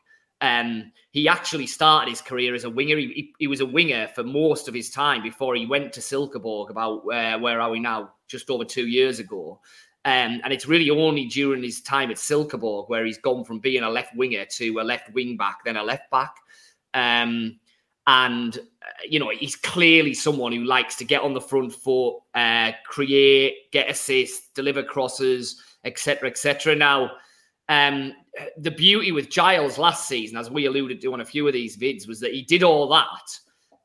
Um, 0.42 0.92
he 1.12 1.28
actually 1.28 1.68
started 1.68 2.10
his 2.10 2.22
career 2.22 2.56
as 2.56 2.64
a 2.64 2.72
winger. 2.72 2.98
He, 2.98 3.08
he, 3.08 3.34
he, 3.38 3.48
was 3.48 3.62
a 3.62 3.66
winger 3.68 4.08
for 4.16 4.24
most 4.24 4.68
of 4.68 4.74
his 4.74 4.90
time 4.90 5.22
before 5.22 5.56
he 5.56 5.68
went 5.68 5.94
to 5.94 6.00
Silkeborg. 6.00 6.72
About 6.72 7.02
uh, 7.02 7.38
where 7.38 7.62
are 7.62 7.70
we 7.70 7.80
now? 7.80 8.14
Just 8.28 8.50
over 8.50 8.66
two 8.66 8.88
years 8.88 9.20
ago. 9.20 9.62
Um, 10.06 10.40
and 10.44 10.54
it's 10.54 10.68
really 10.68 10.92
only 10.92 11.26
during 11.26 11.64
his 11.64 11.82
time 11.82 12.12
at 12.12 12.18
Silkeborg 12.18 12.90
where 12.90 13.06
he's 13.06 13.18
gone 13.18 13.44
from 13.44 13.58
being 13.58 13.82
a 13.82 13.90
left 13.90 14.16
winger 14.16 14.46
to 14.46 14.80
a 14.80 14.84
left 14.84 15.12
wing 15.14 15.36
back, 15.36 15.66
then 15.66 15.78
a 15.78 15.84
left 15.84 16.12
back. 16.12 16.36
Um, 16.94 17.60
and, 18.06 18.56
uh, 18.58 19.02
you 19.10 19.20
know, 19.20 19.32
he's 19.32 19.56
clearly 19.56 20.14
someone 20.14 20.52
who 20.52 20.64
likes 20.64 20.96
to 20.98 21.06
get 21.06 21.22
on 21.22 21.34
the 21.34 21.42
front 21.42 21.74
foot, 21.74 22.20
uh, 22.36 22.72
create, 22.86 23.72
get 23.72 23.90
assists, 23.90 24.50
deliver 24.54 24.84
crosses, 24.84 25.60
etc., 25.86 26.30
etc. 26.30 26.76
Now, 26.76 27.12
um, 27.68 28.14
the 28.58 28.70
beauty 28.70 29.12
with 29.12 29.32
Giles 29.32 29.80
last 29.80 30.08
season, 30.08 30.38
as 30.38 30.52
we 30.52 30.68
alluded 30.68 31.02
to 31.02 31.14
on 31.14 31.22
a 31.22 31.26
few 31.26 31.48
of 31.48 31.54
these 31.54 31.78
vids, 31.78 32.08
was 32.08 32.20
that 32.20 32.34
he 32.34 32.44
did 32.44 32.62
all 32.62 32.88
that, 32.90 33.40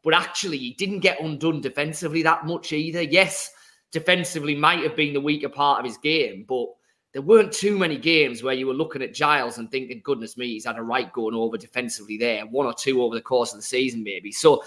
but 0.05 0.13
actually 0.13 0.59
he 0.59 0.75
didn't 0.75 1.01
get 1.01 1.21
undone 1.23 1.63
defensively 1.63 2.23
that 2.23 2.45
much 2.45 2.75
either. 2.75 3.01
Yes, 3.01 3.51
defensively 3.93 4.55
might 4.55 4.83
have 4.83 4.97
been 4.97 5.13
the 5.13 5.21
weaker 5.21 5.49
part 5.49 5.81
of 5.81 5.87
his 5.87 5.99
game, 5.99 6.45
but 6.49 6.67
there 7.13 7.23
weren't 7.23 7.53
too 7.53 7.77
many 7.77 7.97
games 7.97 8.43
where 8.43 8.55
you 8.55 8.67
were 8.67 8.75
looking 8.75 9.03
at 9.03 9.15
Giles 9.15 9.59
and 9.59 9.71
thinking, 9.71 10.01
goodness 10.05 10.37
me, 10.37 10.49
he's 10.49 10.65
had 10.65 10.79
a 10.79 10.83
right 10.83 11.13
going 11.13 11.35
over 11.35 11.57
defensively 11.57 12.17
there, 12.17 12.47
one 12.47 12.67
or 12.67 12.75
two 12.75 13.03
over 13.03 13.15
the 13.15 13.21
course 13.21 13.53
of 13.53 13.59
the 13.59 13.65
season, 13.65 14.05
maybe. 14.05 14.31
So 14.31 14.63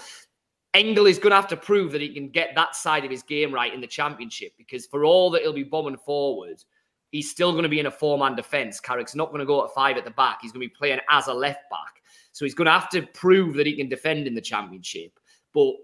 Engel 0.74 1.06
is 1.06 1.18
going 1.18 1.30
to 1.30 1.36
have 1.36 1.48
to 1.48 1.56
prove 1.56 1.92
that 1.92 2.02
he 2.02 2.12
can 2.12 2.28
get 2.28 2.54
that 2.54 2.76
side 2.76 3.04
of 3.04 3.10
his 3.10 3.22
game 3.22 3.54
right 3.54 3.72
in 3.72 3.80
the 3.80 3.86
championship 3.86 4.52
because 4.58 4.86
for 4.86 5.04
all 5.04 5.30
that 5.30 5.42
he'll 5.42 5.52
be 5.54 5.62
bombing 5.62 5.96
forward, 5.96 6.62
he's 7.12 7.30
still 7.30 7.52
going 7.52 7.62
to 7.62 7.68
be 7.68 7.80
in 7.80 7.86
a 7.86 7.90
four 7.90 8.18
man 8.18 8.34
defense. 8.34 8.80
Carrick's 8.80 9.14
not 9.14 9.30
going 9.30 9.38
to 9.38 9.46
go 9.46 9.64
at 9.64 9.72
five 9.72 9.96
at 9.96 10.04
the 10.04 10.10
back. 10.10 10.40
He's 10.42 10.52
going 10.52 10.66
to 10.66 10.68
be 10.68 10.76
playing 10.76 11.00
as 11.08 11.28
a 11.28 11.32
left 11.34 11.70
back. 11.70 12.02
So 12.32 12.44
he's 12.44 12.54
going 12.54 12.66
to 12.66 12.72
have 12.72 12.90
to 12.90 13.02
prove 13.14 13.54
that 13.54 13.66
he 13.66 13.76
can 13.76 13.88
defend 13.88 14.26
in 14.26 14.34
the 14.34 14.40
championship. 14.40 15.18
But 15.54 15.74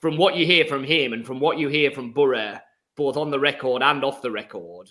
from 0.00 0.16
what 0.16 0.34
you 0.34 0.44
hear 0.44 0.64
from 0.64 0.82
him 0.82 1.12
and 1.12 1.24
from 1.24 1.38
what 1.38 1.56
you 1.56 1.68
hear 1.68 1.92
from 1.92 2.12
Boro, 2.12 2.58
both 3.00 3.16
on 3.16 3.30
the 3.30 3.40
record 3.40 3.82
and 3.82 4.04
off 4.04 4.20
the 4.20 4.30
record, 4.30 4.90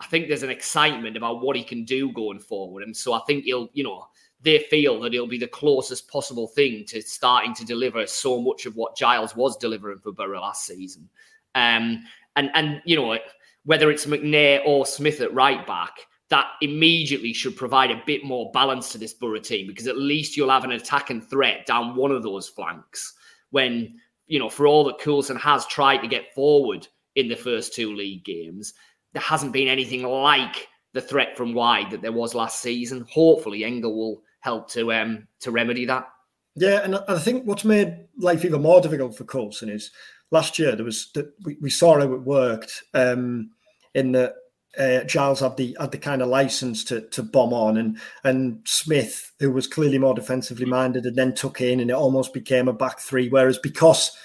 I 0.00 0.06
think 0.06 0.26
there's 0.26 0.42
an 0.42 0.50
excitement 0.50 1.16
about 1.16 1.40
what 1.40 1.54
he 1.54 1.62
can 1.62 1.84
do 1.84 2.10
going 2.10 2.40
forward. 2.40 2.82
And 2.82 2.96
so 2.96 3.12
I 3.12 3.20
think 3.28 3.44
he'll, 3.44 3.68
you 3.72 3.84
know, 3.84 4.08
they 4.40 4.58
feel 4.58 5.00
that 5.00 5.12
he'll 5.12 5.28
be 5.28 5.38
the 5.38 5.46
closest 5.46 6.08
possible 6.08 6.48
thing 6.48 6.84
to 6.88 7.00
starting 7.00 7.54
to 7.54 7.64
deliver 7.64 8.08
so 8.08 8.42
much 8.42 8.66
of 8.66 8.74
what 8.74 8.96
Giles 8.96 9.36
was 9.36 9.56
delivering 9.56 10.00
for 10.00 10.10
Boro 10.10 10.40
last 10.40 10.66
season. 10.66 11.08
Um, 11.54 12.02
and 12.34 12.50
and 12.54 12.82
you 12.84 12.96
know, 12.96 13.16
whether 13.64 13.88
it's 13.88 14.06
McNair 14.06 14.60
or 14.66 14.84
Smith 14.84 15.20
at 15.20 15.32
right 15.32 15.64
back, 15.64 15.92
that 16.30 16.48
immediately 16.60 17.32
should 17.32 17.56
provide 17.56 17.92
a 17.92 18.02
bit 18.04 18.24
more 18.24 18.50
balance 18.50 18.90
to 18.90 18.98
this 18.98 19.14
Boro 19.14 19.38
team 19.38 19.68
because 19.68 19.86
at 19.86 19.96
least 19.96 20.36
you'll 20.36 20.50
have 20.50 20.64
an 20.64 20.72
attacking 20.72 21.20
threat 21.20 21.66
down 21.66 21.94
one 21.94 22.10
of 22.10 22.24
those 22.24 22.48
flanks 22.48 23.14
when 23.52 23.94
you 24.26 24.38
know, 24.38 24.48
for 24.48 24.66
all 24.66 24.84
that 24.84 24.98
Coulson 24.98 25.36
has 25.36 25.66
tried 25.66 25.98
to 25.98 26.08
get 26.08 26.34
forward 26.34 26.88
in 27.16 27.28
the 27.28 27.36
first 27.36 27.74
two 27.74 27.94
league 27.94 28.24
games. 28.24 28.74
There 29.12 29.22
hasn't 29.22 29.52
been 29.52 29.68
anything 29.68 30.02
like 30.02 30.68
the 30.92 31.00
threat 31.00 31.36
from 31.36 31.54
wide 31.54 31.90
that 31.90 32.02
there 32.02 32.12
was 32.12 32.34
last 32.34 32.60
season. 32.60 33.06
Hopefully, 33.12 33.64
Engel 33.64 33.96
will 33.96 34.22
help 34.40 34.70
to 34.70 34.92
um 34.92 35.26
to 35.40 35.50
remedy 35.50 35.84
that. 35.86 36.08
Yeah, 36.56 36.82
and 36.84 36.96
I 37.08 37.18
think 37.18 37.46
what's 37.46 37.64
made 37.64 38.06
life 38.18 38.44
even 38.44 38.62
more 38.62 38.80
difficult 38.80 39.16
for 39.16 39.24
Coulson 39.24 39.68
is 39.68 39.90
last 40.30 40.58
year 40.58 40.76
there 40.76 40.84
was 40.84 41.10
that 41.14 41.32
we, 41.44 41.56
we 41.60 41.70
saw 41.70 41.98
how 41.98 42.12
it 42.12 42.22
worked 42.22 42.84
um, 42.94 43.50
in 43.94 44.12
the 44.12 44.34
uh, 44.78 45.04
Giles 45.04 45.40
had 45.40 45.56
the 45.56 45.76
had 45.78 45.92
the 45.92 45.98
kind 45.98 46.22
of 46.22 46.28
license 46.28 46.84
to 46.84 47.02
to 47.10 47.22
bomb 47.22 47.52
on, 47.52 47.76
and 47.76 47.98
and 48.24 48.60
Smith, 48.64 49.32
who 49.38 49.52
was 49.52 49.66
clearly 49.66 49.98
more 49.98 50.14
defensively 50.14 50.66
minded, 50.66 51.06
and 51.06 51.16
then 51.16 51.34
took 51.34 51.60
in, 51.60 51.80
and 51.80 51.90
it 51.90 51.94
almost 51.94 52.32
became 52.32 52.68
a 52.68 52.72
back 52.72 53.00
three. 53.00 53.28
Whereas 53.28 53.58
because 53.58 54.16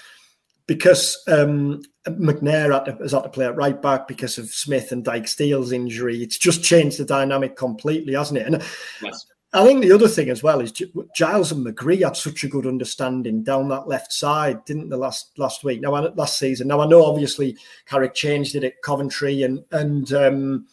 because 0.70 1.20
um, 1.26 1.82
McNair 2.06 2.72
had 2.72 2.84
to, 2.84 3.02
has 3.02 3.10
had 3.10 3.24
to 3.24 3.28
play 3.28 3.44
at 3.44 3.56
right 3.56 3.82
back 3.82 4.06
because 4.06 4.38
of 4.38 4.50
Smith 4.50 4.92
and 4.92 5.04
Dijksteel's 5.04 5.72
injury. 5.72 6.22
It's 6.22 6.38
just 6.38 6.62
changed 6.62 6.96
the 6.96 7.04
dynamic 7.04 7.56
completely, 7.56 8.14
hasn't 8.14 8.38
it? 8.38 8.46
And 8.46 8.62
yes. 9.02 9.26
I 9.52 9.64
think 9.64 9.82
the 9.82 9.90
other 9.90 10.06
thing 10.06 10.30
as 10.30 10.44
well 10.44 10.60
is 10.60 10.70
Giles 11.12 11.50
and 11.50 11.66
McGree 11.66 12.04
had 12.04 12.16
such 12.16 12.44
a 12.44 12.48
good 12.48 12.68
understanding 12.68 13.42
down 13.42 13.68
that 13.70 13.88
left 13.88 14.12
side, 14.12 14.64
didn't 14.64 14.90
the 14.90 14.96
last 14.96 15.36
last 15.38 15.64
week? 15.64 15.80
Now, 15.80 15.90
last 15.90 16.38
season. 16.38 16.68
Now 16.68 16.78
I 16.78 16.86
know 16.86 17.04
obviously 17.04 17.56
Carrick 17.86 18.14
changed 18.14 18.54
it 18.54 18.62
at 18.62 18.80
Coventry 18.82 19.42
and 19.42 19.64
and 19.72 20.12
um, 20.12 20.68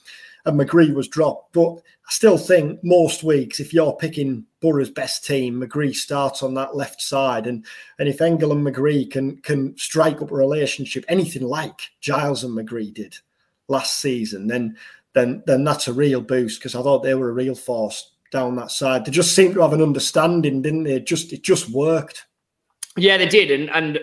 and 0.46 0.60
McGree 0.60 0.94
was 0.94 1.08
dropped, 1.08 1.54
but 1.54 1.82
I 2.08 2.14
still 2.14 2.38
think 2.38 2.82
most 2.84 3.22
weeks, 3.22 3.60
if 3.60 3.74
you're 3.74 3.94
picking 3.94 4.46
Boro's 4.62 4.90
best 4.90 5.26
team, 5.26 5.62
McGree 5.62 5.94
starts 5.94 6.42
on 6.42 6.54
that 6.54 6.76
left 6.76 7.02
side, 7.02 7.48
and 7.48 7.66
and 8.00 8.08
if 8.08 8.22
Engel 8.22 8.54
and 8.54 8.66
McGree 8.66 9.12
can 9.12 9.38
can 9.42 9.78
strike 9.78 10.22
up 10.22 10.32
a 10.32 10.36
relationship, 10.36 11.04
anything 11.10 11.44
like 11.44 11.92
Giles 12.00 12.46
and 12.46 12.58
McGree 12.58 12.94
did 12.94 13.18
last 13.68 14.00
season, 14.00 14.48
then 14.48 14.78
then 15.14 15.44
then 15.46 15.66
that's 15.66 15.90
a 15.90 15.94
real 15.94 16.22
boost 16.22 16.60
because 16.60 16.76
I 16.76 16.82
thought 16.82 17.04
they 17.04 17.14
were 17.14 17.30
a 17.30 17.34
real 17.34 17.56
force 17.56 18.14
down 18.32 18.56
that 18.56 18.72
side. 18.72 19.04
They 19.04 19.12
just 19.12 19.36
seemed 19.36 19.56
to 19.56 19.62
have 19.62 19.74
an 19.74 19.82
understanding, 19.82 20.62
didn't 20.62 20.84
they? 20.84 20.94
It 20.94 21.08
just 21.08 21.34
it 21.34 21.44
just 21.44 21.70
worked. 21.70 22.26
Yeah, 22.96 23.18
they 23.18 23.28
did, 23.28 23.52
and 23.52 23.70
and 23.72 24.00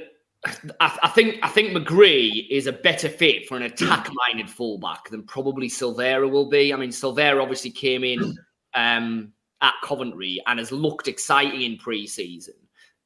I, 0.80 0.98
I, 1.02 1.09
think 1.09 1.37
I 1.42 1.48
think 1.48 1.76
McGree 1.76 2.48
is 2.50 2.66
a 2.66 2.72
better 2.72 3.09
fit 3.09 3.46
for 3.46 3.57
an 3.57 3.62
attack-minded 3.62 4.50
fullback 4.50 5.09
than 5.09 5.22
probably 5.22 5.68
Silvera 5.68 6.30
will 6.30 6.48
be. 6.48 6.72
I 6.72 6.76
mean, 6.76 6.90
Silvera 6.90 7.40
obviously 7.40 7.70
came 7.70 8.04
in 8.04 8.37
um, 8.74 9.33
at 9.62 9.74
Coventry 9.83 10.42
and 10.46 10.59
has 10.59 10.72
looked 10.72 11.09
exciting 11.09 11.62
in 11.62 11.78
pre-season, 11.78 12.54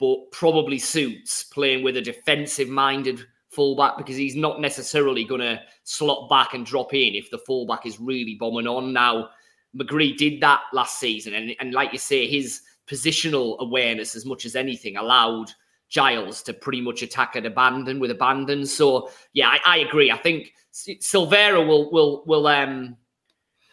but 0.01 0.31
probably 0.33 0.79
suits 0.79 1.44
playing 1.44 1.85
with 1.85 1.96
a 1.96 2.03
defensive-minded 2.03 3.20
fullback 3.51 3.96
because 3.96 4.16
he's 4.16 4.37
not 4.37 4.61
necessarily 4.61 5.24
going 5.24 5.40
to 5.40 5.61
slot 5.85 6.29
back 6.29 6.55
and 6.55 6.66
drop 6.66 6.92
in 6.92 7.14
if 7.14 7.31
the 7.31 7.38
fullback 7.38 7.87
is 7.87 8.01
really 8.01 8.35
bombing 8.35 8.66
on. 8.66 8.92
Now, 8.92 9.31
McGree 9.77 10.16
did 10.16 10.40
that 10.40 10.62
last 10.72 10.98
season, 10.98 11.35
and, 11.35 11.55
and 11.61 11.72
like 11.72 11.92
you 11.92 11.98
say, 11.98 12.27
his 12.27 12.62
positional 12.88 13.59
awareness, 13.61 14.16
as 14.16 14.27
much 14.27 14.44
as 14.44 14.57
anything, 14.57 14.96
allowed– 14.96 15.53
Giles 15.88 16.42
to 16.44 16.53
pretty 16.53 16.81
much 16.81 17.03
attack 17.03 17.35
at 17.37 17.46
abandon 17.46 17.98
with 17.98 18.11
abandon. 18.11 18.66
So 18.66 19.11
yeah, 19.33 19.48
I, 19.48 19.61
I 19.64 19.77
agree. 19.79 20.11
I 20.11 20.16
think 20.16 20.53
Silvera 20.72 21.66
will 21.66 21.90
will 21.90 22.24
will 22.27 22.46
um 22.46 22.96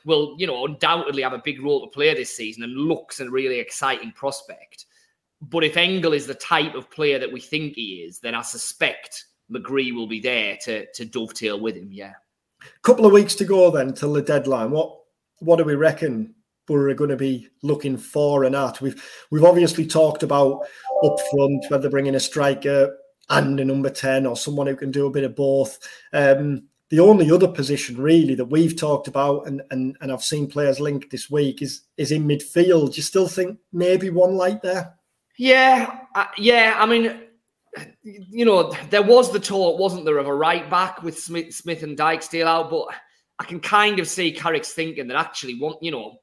will 0.06 0.36
you 0.38 0.48
know 0.48 0.66
undoubtedly 0.66 1.24
have 1.24 1.34
a 1.34 1.42
big 1.44 1.62
role 1.62 1.82
to 1.82 1.88
play 1.88 2.14
this 2.14 2.36
season 2.36 2.64
and 2.64 2.74
looks 2.74 3.20
a 3.20 3.30
really 3.30 3.60
exciting 3.60 4.12
prospect. 4.12 4.86
But 5.42 5.64
if 5.64 5.78
Engel 5.78 6.14
is 6.14 6.28
the 6.28 6.36
type 6.36 6.76
of 6.76 6.90
player 6.90 7.20
that 7.20 7.32
we 7.32 7.42
think 7.42 7.76
he 7.76 8.06
is, 8.08 8.20
then 8.20 8.34
I 8.34 8.42
suspect 8.42 9.26
McGree 9.52 9.94
will 9.94 10.08
be 10.08 10.20
there 10.20 10.58
to 10.64 10.86
to 10.94 11.06
dovetail 11.06 11.60
with 11.60 11.76
him. 11.76 11.90
Yeah. 11.92 12.14
Couple 12.82 13.06
of 13.06 13.12
weeks 13.12 13.36
to 13.36 13.46
go 13.46 13.70
then 13.72 13.94
till 13.94 14.14
the 14.14 14.22
deadline. 14.22 14.72
What 14.72 14.98
what 15.40 15.58
do 15.58 15.64
we 15.64 15.76
reckon 15.76 16.35
Boro 16.68 16.92
are 16.92 16.96
going 16.96 17.10
to 17.10 17.16
be 17.16 17.48
looking 17.62 17.98
for 17.98 18.44
and 18.44 18.56
at? 18.56 18.82
We've 18.82 19.02
we've 19.32 19.44
obviously 19.44 19.86
talked 19.86 20.24
about 20.24 20.66
up 21.04 21.18
front 21.32 21.66
whether 21.70 21.90
bringing 21.90 22.16
a 22.16 22.20
striker 22.20 22.98
and 23.30 23.60
a 23.60 23.66
number 23.66 23.90
ten 23.90 24.26
or 24.26 24.36
someone 24.36 24.68
who 24.68 24.76
can 24.76 24.92
do 24.92 25.08
a 25.08 25.12
bit 25.12 25.24
of 25.24 25.36
both. 25.36 25.80
Um, 26.14 26.68
the 26.90 27.00
only 27.00 27.32
other 27.32 27.48
position 27.48 27.98
really 27.98 28.36
that 28.36 28.46
we've 28.46 28.78
talked 28.78 29.08
about 29.08 29.48
and, 29.48 29.62
and 29.72 29.98
and 30.02 30.12
I've 30.12 30.24
seen 30.24 30.48
players 30.48 30.80
linked 30.80 31.10
this 31.12 31.30
week 31.30 31.62
is 31.62 31.82
is 31.98 32.12
in 32.12 32.28
midfield. 32.28 32.92
Do 32.92 32.98
you 32.98 33.04
still 33.04 33.28
think 33.28 33.58
maybe 33.74 34.10
one 34.10 34.36
light 34.36 34.62
there? 34.62 34.96
Yeah, 35.38 36.00
uh, 36.16 36.26
yeah. 36.38 36.76
I 36.78 36.86
mean, 36.86 37.20
you 38.04 38.46
know, 38.46 38.72
there 38.90 39.04
was 39.04 39.32
the 39.32 39.40
talk, 39.40 39.80
wasn't 39.80 40.06
there, 40.06 40.18
of 40.18 40.28
a 40.28 40.34
right 40.34 40.70
back 40.70 41.04
with 41.04 41.20
Smith, 41.20 41.54
Smith 41.54 41.84
and 41.84 41.98
Dijksteel 41.98 42.46
out, 42.46 42.70
but 42.70 42.88
I 43.40 43.44
can 43.44 43.60
kind 43.60 44.00
of 44.00 44.08
see 44.08 44.32
Carrick's 44.32 44.74
thinking 44.74 45.08
that 45.08 45.18
actually, 45.18 45.60
want 45.60 45.82
you 45.82 45.92
know, 45.92 46.20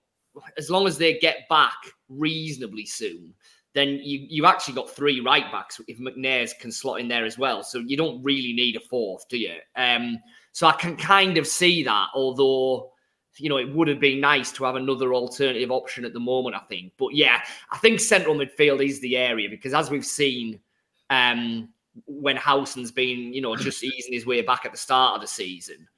as 0.56 0.70
long 0.70 0.86
as 0.86 0.98
they 0.98 1.18
get 1.18 1.48
back 1.48 1.76
reasonably 2.08 2.86
soon, 2.86 3.34
then 3.74 4.00
you 4.02 4.26
you've 4.28 4.44
actually 4.44 4.74
got 4.74 4.90
three 4.90 5.20
right 5.20 5.50
backs 5.50 5.80
if 5.88 5.98
McNair's 5.98 6.54
can 6.54 6.70
slot 6.70 7.00
in 7.00 7.08
there 7.08 7.24
as 7.24 7.38
well. 7.38 7.62
So 7.62 7.78
you 7.78 7.96
don't 7.96 8.22
really 8.22 8.52
need 8.52 8.76
a 8.76 8.80
fourth, 8.80 9.28
do 9.28 9.38
you? 9.38 9.56
Um, 9.76 10.18
so 10.52 10.66
I 10.66 10.72
can 10.72 10.96
kind 10.96 11.38
of 11.38 11.46
see 11.46 11.82
that, 11.84 12.08
although 12.14 12.92
you 13.38 13.48
know, 13.48 13.56
it 13.56 13.74
would 13.74 13.88
have 13.88 14.00
been 14.00 14.20
nice 14.20 14.52
to 14.52 14.64
have 14.64 14.76
another 14.76 15.14
alternative 15.14 15.70
option 15.70 16.04
at 16.04 16.12
the 16.12 16.20
moment, 16.20 16.54
I 16.54 16.60
think. 16.60 16.92
But 16.98 17.14
yeah, 17.14 17.40
I 17.70 17.78
think 17.78 18.00
central 18.00 18.34
midfield 18.34 18.84
is 18.84 19.00
the 19.00 19.16
area 19.16 19.48
because 19.48 19.72
as 19.72 19.90
we've 19.90 20.04
seen 20.04 20.60
um, 21.08 21.68
when 22.06 22.36
Howson's 22.36 22.90
been, 22.90 23.32
you 23.32 23.40
know, 23.40 23.56
just 23.56 23.82
easing 23.82 24.12
his 24.12 24.26
way 24.26 24.42
back 24.42 24.66
at 24.66 24.72
the 24.72 24.78
start 24.78 25.14
of 25.14 25.22
the 25.22 25.26
season, 25.26 25.88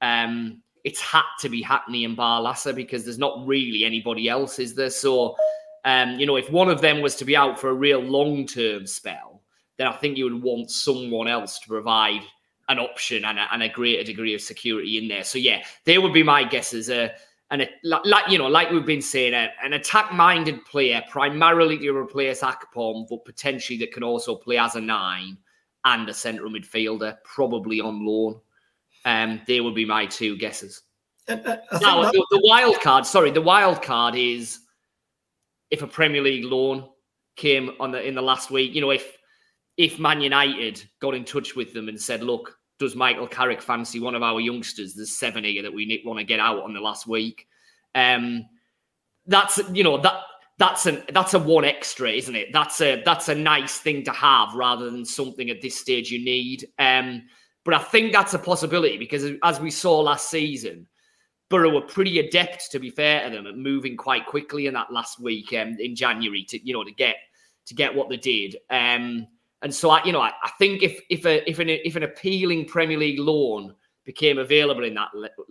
um, 0.00 0.62
it's 0.84 1.00
had 1.00 1.22
to 1.40 1.48
be 1.48 1.62
Hackney 1.62 2.04
and 2.04 2.16
Barlaser 2.16 2.74
because 2.74 3.04
there's 3.04 3.18
not 3.18 3.46
really 3.46 3.84
anybody 3.84 4.28
else, 4.28 4.58
is 4.58 4.74
there? 4.74 4.90
So, 4.90 5.36
um, 5.84 6.18
you 6.18 6.26
know, 6.26 6.36
if 6.36 6.50
one 6.50 6.68
of 6.68 6.80
them 6.80 7.00
was 7.00 7.14
to 7.16 7.24
be 7.24 7.36
out 7.36 7.58
for 7.58 7.70
a 7.70 7.74
real 7.74 8.00
long 8.00 8.46
term 8.46 8.86
spell, 8.86 9.42
then 9.78 9.86
I 9.86 9.92
think 9.92 10.16
you 10.16 10.24
would 10.24 10.42
want 10.42 10.70
someone 10.70 11.28
else 11.28 11.58
to 11.60 11.68
provide 11.68 12.22
an 12.68 12.78
option 12.78 13.24
and 13.24 13.38
a, 13.38 13.48
and 13.52 13.62
a 13.62 13.68
greater 13.68 14.04
degree 14.04 14.34
of 14.34 14.40
security 14.40 14.98
in 14.98 15.08
there. 15.08 15.24
So 15.24 15.38
yeah, 15.38 15.62
they 15.84 15.98
would 15.98 16.12
be 16.12 16.22
my 16.22 16.44
guesses. 16.44 16.90
Uh, 16.90 17.10
and 17.50 17.68
like 17.84 18.30
you 18.30 18.38
know, 18.38 18.46
like 18.46 18.70
we've 18.70 18.86
been 18.86 19.02
saying, 19.02 19.34
uh, 19.34 19.48
an 19.62 19.74
attack-minded 19.74 20.64
player, 20.64 21.02
primarily 21.10 21.78
to 21.78 21.92
replace 21.92 22.40
Akpom, 22.40 23.06
but 23.08 23.24
potentially 23.24 23.78
that 23.80 23.92
can 23.92 24.02
also 24.02 24.34
play 24.34 24.56
as 24.56 24.74
a 24.74 24.80
nine 24.80 25.36
and 25.84 26.08
a 26.08 26.14
central 26.14 26.50
midfielder, 26.50 27.16
probably 27.24 27.80
on 27.80 28.06
loan. 28.06 28.40
Um, 29.04 29.40
they 29.46 29.60
would 29.60 29.74
be 29.74 29.84
my 29.84 30.06
two 30.06 30.36
guesses. 30.36 30.82
Uh, 31.28 31.36
now, 31.80 32.02
that... 32.02 32.12
the, 32.12 32.26
the 32.30 32.42
wild 32.44 32.80
card, 32.80 33.06
sorry, 33.06 33.30
the 33.30 33.40
wild 33.40 33.82
card 33.82 34.14
is 34.14 34.60
if 35.70 35.82
a 35.82 35.86
Premier 35.86 36.22
League 36.22 36.44
loan 36.44 36.88
came 37.36 37.70
on 37.80 37.90
the 37.90 38.06
in 38.06 38.14
the 38.14 38.22
last 38.22 38.50
week. 38.50 38.74
You 38.74 38.80
know, 38.80 38.90
if 38.90 39.16
if 39.76 39.98
Man 39.98 40.20
United 40.20 40.84
got 41.00 41.14
in 41.14 41.24
touch 41.24 41.56
with 41.56 41.72
them 41.72 41.88
and 41.88 42.00
said, 42.00 42.22
look, 42.22 42.56
does 42.78 42.94
Michael 42.94 43.26
Carrick 43.26 43.62
fancy 43.62 44.00
one 44.00 44.14
of 44.14 44.22
our 44.22 44.40
youngsters? 44.40 44.94
There's 44.94 45.16
seven 45.16 45.44
here 45.44 45.62
that 45.62 45.72
we 45.72 46.02
want 46.04 46.18
to 46.18 46.24
get 46.24 46.40
out 46.40 46.62
on 46.62 46.74
the 46.74 46.80
last 46.80 47.06
week. 47.06 47.46
Um, 47.94 48.44
that's 49.26 49.60
you 49.72 49.84
know 49.84 49.98
that 49.98 50.20
that's 50.58 50.86
a 50.86 51.02
that's 51.12 51.34
a 51.34 51.38
one 51.38 51.64
extra, 51.64 52.10
isn't 52.10 52.36
it? 52.36 52.48
That's 52.52 52.80
a 52.80 53.02
that's 53.04 53.28
a 53.28 53.34
nice 53.34 53.78
thing 53.78 54.04
to 54.04 54.12
have 54.12 54.54
rather 54.54 54.90
than 54.90 55.04
something 55.04 55.48
at 55.50 55.62
this 55.62 55.78
stage 55.78 56.10
you 56.10 56.24
need. 56.24 56.66
Um, 56.78 57.22
but 57.64 57.74
I 57.74 57.78
think 57.78 58.12
that's 58.12 58.34
a 58.34 58.38
possibility 58.38 58.98
because 58.98 59.24
as 59.42 59.60
we 59.60 59.70
saw 59.70 60.00
last 60.00 60.30
season, 60.30 60.86
Boro 61.48 61.70
were 61.70 61.82
pretty 61.82 62.18
adept, 62.18 62.70
to 62.72 62.78
be 62.78 62.90
fair 62.90 63.28
to 63.28 63.36
them, 63.36 63.46
at 63.46 63.56
moving 63.56 63.96
quite 63.96 64.26
quickly 64.26 64.66
in 64.66 64.74
that 64.74 64.92
last 64.92 65.20
week 65.20 65.52
um, 65.52 65.76
in 65.78 65.94
January 65.94 66.44
to 66.48 66.66
you 66.66 66.72
know 66.72 66.84
to 66.84 66.92
get 66.92 67.16
to 67.66 67.74
get 67.74 67.94
what 67.94 68.08
they 68.08 68.16
did. 68.16 68.56
Um, 68.70 69.26
and 69.60 69.72
so 69.72 69.90
I, 69.90 70.02
you 70.04 70.12
know, 70.12 70.20
I, 70.20 70.32
I 70.42 70.50
think 70.58 70.82
if 70.82 71.00
if 71.08 71.24
a 71.24 71.48
if 71.48 71.58
an 71.58 71.68
if 71.68 71.94
an 71.94 72.02
appealing 72.02 72.66
Premier 72.66 72.98
League 72.98 73.20
loan 73.20 73.74
became 74.04 74.38
available 74.38 74.84
in 74.84 74.94
that 74.94 75.10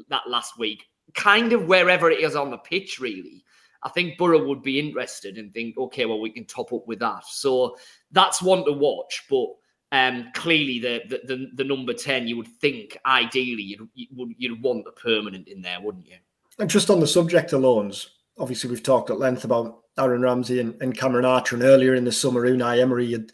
that 0.09 0.27
last 0.27 0.57
week, 0.57 0.85
kind 1.13 1.53
of 1.53 1.67
wherever 1.67 2.09
it 2.09 2.19
is 2.19 2.35
on 2.35 2.51
the 2.51 2.57
pitch, 2.57 2.99
really, 2.99 3.43
I 3.83 3.89
think 3.89 4.17
Boro 4.17 4.45
would 4.45 4.61
be 4.61 4.79
interested 4.79 5.37
and 5.37 5.53
think, 5.53 5.77
okay, 5.77 6.05
well, 6.05 6.19
we 6.19 6.29
can 6.29 6.45
top 6.45 6.73
up 6.73 6.87
with 6.87 6.99
that. 6.99 7.25
So 7.25 7.77
that's 8.11 8.41
one 8.41 8.65
to 8.65 8.73
watch. 8.73 9.23
But 9.29 9.47
um, 9.91 10.31
clearly, 10.33 10.79
the, 10.79 11.01
the, 11.09 11.21
the 11.25 11.51
the 11.55 11.63
number 11.63 11.93
ten, 11.93 12.27
you 12.27 12.37
would 12.37 12.47
think 12.47 12.97
ideally 13.05 13.63
you'd 13.63 13.89
you'd, 13.93 14.35
you'd 14.37 14.61
want 14.61 14.87
a 14.87 14.91
permanent 14.91 15.47
in 15.47 15.61
there, 15.61 15.81
wouldn't 15.81 16.07
you? 16.07 16.17
And 16.59 16.69
just 16.69 16.89
on 16.89 16.99
the 16.99 17.07
subject 17.07 17.53
of 17.53 17.61
loans, 17.61 18.09
obviously 18.37 18.69
we've 18.69 18.83
talked 18.83 19.09
at 19.09 19.19
length 19.19 19.43
about 19.43 19.79
Aaron 19.99 20.21
Ramsey 20.21 20.59
and, 20.59 20.81
and 20.81 20.97
Cameron 20.97 21.25
Archer, 21.25 21.55
and 21.55 21.63
earlier 21.63 21.95
in 21.95 22.05
the 22.05 22.11
summer, 22.11 22.47
Unai 22.47 22.79
Emery 22.79 23.11
had 23.11 23.31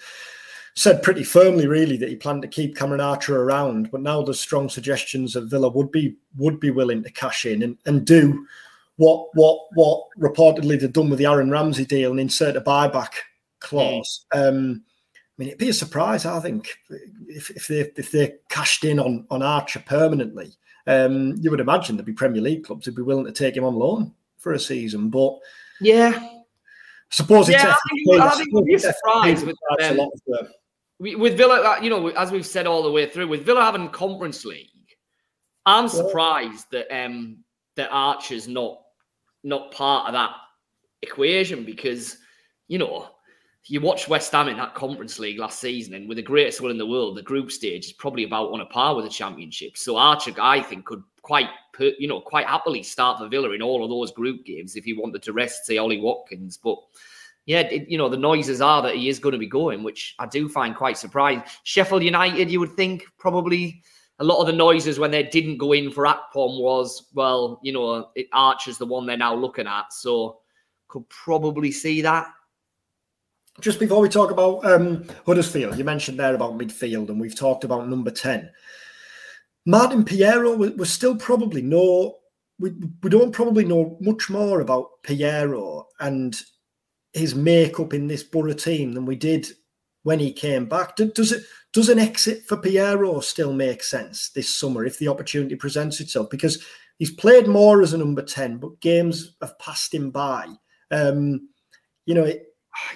said 0.75 1.03
pretty 1.03 1.23
firmly, 1.23 1.67
really, 1.67 1.97
that 1.97 2.09
he 2.09 2.15
planned 2.15 2.41
to 2.43 2.47
keep 2.47 2.75
Cameron 2.75 3.01
Archer 3.01 3.41
around. 3.41 3.91
But 3.91 4.01
now 4.01 4.21
there's 4.21 4.39
strong 4.39 4.69
suggestions 4.69 5.33
that 5.33 5.49
Villa 5.49 5.69
would 5.69 5.91
be 5.91 6.15
would 6.37 6.59
be 6.59 6.71
willing 6.71 7.03
to 7.03 7.11
cash 7.11 7.45
in 7.45 7.63
and, 7.63 7.77
and 7.85 8.05
do 8.05 8.45
what 8.95 9.27
what 9.33 9.59
what 9.75 10.03
reportedly 10.19 10.79
they've 10.79 10.91
done 10.91 11.09
with 11.09 11.19
the 11.19 11.25
Aaron 11.25 11.51
Ramsey 11.51 11.85
deal 11.85 12.11
and 12.11 12.19
insert 12.19 12.55
a 12.55 12.61
buyback 12.61 13.13
clause. 13.59 14.25
Mm. 14.33 14.49
Um, 14.49 14.83
mean, 15.37 15.49
it'd 15.49 15.59
be 15.59 15.69
a 15.69 15.73
surprise, 15.73 16.25
I 16.25 16.39
think, 16.39 16.69
if, 17.27 17.49
if 17.51 17.67
they 17.67 17.91
if 17.95 18.11
they 18.11 18.35
cashed 18.49 18.83
in 18.83 18.99
on 18.99 19.25
on 19.29 19.41
Archer 19.41 19.83
permanently. 19.85 20.53
Um, 20.87 21.35
you 21.39 21.51
would 21.51 21.59
imagine 21.59 21.97
there'd 21.97 22.05
be 22.05 22.13
Premier 22.13 22.41
League 22.41 22.63
clubs 22.63 22.85
who'd 22.85 22.95
be 22.95 23.01
willing 23.01 23.25
to 23.25 23.31
take 23.31 23.55
him 23.55 23.65
on 23.65 23.75
loan 23.75 24.13
for 24.37 24.53
a 24.53 24.59
season. 24.59 25.09
But 25.09 25.37
yeah, 25.81 26.17
suppose 27.09 27.49
yeah, 27.49 27.73
I 27.73 27.75
think, 27.89 28.21
I 28.21 28.29
think 28.35 28.65
be 28.65 28.75
a 28.75 28.79
surprise 28.79 29.43
with 29.43 29.57
um, 29.81 30.09
with 30.99 31.37
Villa, 31.37 31.61
uh, 31.61 31.81
you 31.81 31.89
know, 31.89 32.07
as 32.09 32.31
we've 32.31 32.45
said 32.45 32.65
all 32.65 32.81
the 32.81 32.91
way 32.91 33.07
through, 33.07 33.27
with 33.27 33.45
Villa 33.45 33.61
having 33.61 33.89
Conference 33.89 34.43
League, 34.45 34.69
I'm 35.65 35.87
surprised 35.87 36.65
that 36.71 36.87
um 36.91 37.43
that 37.75 37.89
Archer's 37.91 38.47
not 38.47 38.79
not 39.43 39.71
part 39.71 40.07
of 40.07 40.13
that 40.13 40.31
equation 41.01 41.63
because 41.63 42.17
you 42.67 42.77
know 42.79 43.09
you 43.69 43.81
watch 43.81 44.07
West 44.07 44.31
Ham 44.31 44.47
in 44.47 44.57
that 44.57 44.75
Conference 44.75 45.19
League 45.19 45.39
last 45.39 45.59
season, 45.59 45.93
and 45.93 46.07
with 46.07 46.17
the 46.17 46.23
greatest 46.23 46.61
will 46.61 46.71
in 46.71 46.77
the 46.77 46.85
world, 46.85 47.17
the 47.17 47.21
group 47.21 47.51
stage 47.51 47.85
is 47.85 47.93
probably 47.93 48.23
about 48.23 48.51
on 48.51 48.61
a 48.61 48.65
par 48.65 48.95
with 48.95 49.05
the 49.05 49.11
Championship. 49.11 49.77
So 49.77 49.97
Archer, 49.97 50.33
I 50.39 50.61
think, 50.61 50.85
could 50.85 51.03
quite 51.21 51.49
put 51.73 51.95
you 51.99 52.07
know 52.07 52.21
quite 52.21 52.47
happily 52.47 52.83
start 52.83 53.19
for 53.19 53.27
Villa 53.27 53.51
in 53.51 53.61
all 53.61 53.83
of 53.83 53.89
those 53.89 54.11
group 54.11 54.45
games 54.45 54.75
if 54.75 54.85
he 54.85 54.93
wanted 54.93 55.23
to 55.23 55.33
rest, 55.33 55.65
say 55.65 55.77
Ollie 55.77 55.99
Watkins, 55.99 56.57
but 56.57 56.77
yeah, 57.47 57.61
it, 57.61 57.89
you 57.89 57.97
know, 57.97 58.09
the 58.09 58.17
noises 58.17 58.59
are 58.59 58.81
that 58.81 58.95
he 58.95 59.07
is 59.07 59.19
going 59.19 59.31
to 59.31 59.39
be 59.39 59.47
going, 59.47 59.81
which 59.81 60.15
I 60.19 60.27
do 60.27 60.49
find 60.49 60.75
quite 60.75 60.97
surprising. 60.97 61.43
Sheffield 61.63 62.03
United, 62.03 62.51
you 62.51 62.59
would 62.59 62.75
think 62.75 63.05
probably 63.17 63.81
a 64.19 64.23
lot 64.23 64.41
of 64.41 64.47
the 64.47 64.53
noises 64.53 64.99
when 64.99 65.11
they 65.11 65.23
didn't 65.23 65.57
go 65.57 65.71
in 65.71 65.89
for 65.89 66.03
Akpom 66.03 66.61
was, 66.61 67.07
well, 67.13 67.61
you 67.63 67.71
know, 67.71 68.09
it, 68.15 68.27
Archer's 68.33 68.77
the 68.77 68.85
one 68.85 69.05
they're 69.05 69.15
now 69.15 69.33
looking 69.33 69.65
at. 69.65 69.93
So 69.93 70.39
could 70.89 71.07
probably 71.07 71.71
see 71.71 72.01
that. 72.01 72.27
Just 73.59 73.79
before 73.79 74.01
we 74.01 74.09
talk 74.09 74.29
about 74.29 74.63
um, 74.65 75.05
Huddersfield, 75.25 75.77
you 75.77 75.83
mentioned 75.83 76.19
there 76.19 76.35
about 76.35 76.57
midfield, 76.57 77.09
and 77.09 77.19
we've 77.19 77.35
talked 77.35 77.63
about 77.63 77.89
number 77.89 78.11
10. 78.11 78.51
Martin 79.65 80.05
Payero 80.05 80.77
was 80.77 80.91
still 80.91 81.15
probably 81.15 81.61
no, 81.61 82.17
we, 82.59 82.71
we 83.01 83.09
don't 83.09 83.31
probably 83.31 83.65
know 83.65 83.97
much 83.99 84.29
more 84.29 84.61
about 84.61 85.03
Payero 85.03 85.85
and 85.99 86.39
his 87.13 87.33
makeup 87.33 87.93
in 87.93 88.07
this 88.07 88.23
Boro 88.23 88.53
team 88.53 88.93
than 88.93 89.05
we 89.05 89.15
did 89.15 89.47
when 90.03 90.19
he 90.19 90.31
came 90.31 90.67
back. 90.67 90.95
Does 90.95 91.31
it 91.31 91.43
does 91.73 91.89
an 91.89 91.99
exit 91.99 92.43
for 92.47 92.57
Payero 92.57 93.21
still 93.23 93.53
make 93.53 93.83
sense 93.83 94.29
this 94.29 94.55
summer 94.55 94.85
if 94.85 94.99
the 94.99 95.07
opportunity 95.07 95.55
presents 95.55 95.99
itself? 95.99 96.29
Because 96.29 96.63
he's 96.97 97.11
played 97.11 97.47
more 97.47 97.81
as 97.81 97.93
a 97.93 97.97
number 97.97 98.21
ten, 98.21 98.57
but 98.57 98.79
games 98.79 99.35
have 99.41 99.57
passed 99.59 99.93
him 99.93 100.11
by. 100.11 100.47
Um, 100.91 101.49
you 102.05 102.15
know, 102.15 102.23
it, 102.23 102.45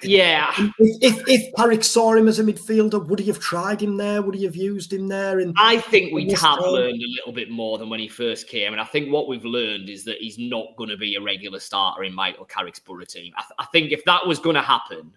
yeah. 0.04 0.52
If, 0.80 1.28
if 1.28 1.54
Carrick 1.56 1.84
saw 1.84 2.13
him 2.13 2.28
as 2.28 2.39
a 2.39 2.44
midfielder, 2.44 3.06
would 3.08 3.20
he 3.20 3.28
have 3.28 3.39
tried 3.39 3.82
him 3.82 3.98
there? 3.98 4.22
Would 4.22 4.36
he 4.36 4.44
have 4.46 4.56
used 4.56 4.91
him 4.91 5.08
there? 5.08 5.39
And 5.39 5.54
I 5.58 5.80
think 5.80 6.13
we 6.13 6.30
have 6.32 6.60
learned 6.60 7.02
a 7.02 7.12
little 7.17 7.34
bit 7.34 7.50
more 7.50 7.78
than 7.78 7.89
when 7.89 8.00
he 8.00 8.08
first 8.08 8.48
came. 8.48 8.72
And 8.74 8.82
I 8.82 8.86
think 8.86 9.12
what 9.12 9.28
we've 9.28 9.46
learned 9.46 9.89
is 9.89 10.04
that 10.06 10.17
he's 10.20 10.38
not 10.38 10.76
going 10.78 10.89
to 10.89 10.98
be 10.98 11.15
a 11.15 11.22
regular 11.22 11.60
starter 11.60 12.04
in 12.04 12.13
Michael 12.13 12.46
Carrick's 12.46 12.80
Boro 12.80 13.06
team. 13.06 13.34
I, 13.38 13.41
th- 13.41 13.56
I 13.60 13.65
think 13.65 13.91
if 13.91 14.04
that 14.06 14.26
was 14.26 14.39
going 14.39 14.56
to 14.56 14.62
happen, 14.62 15.13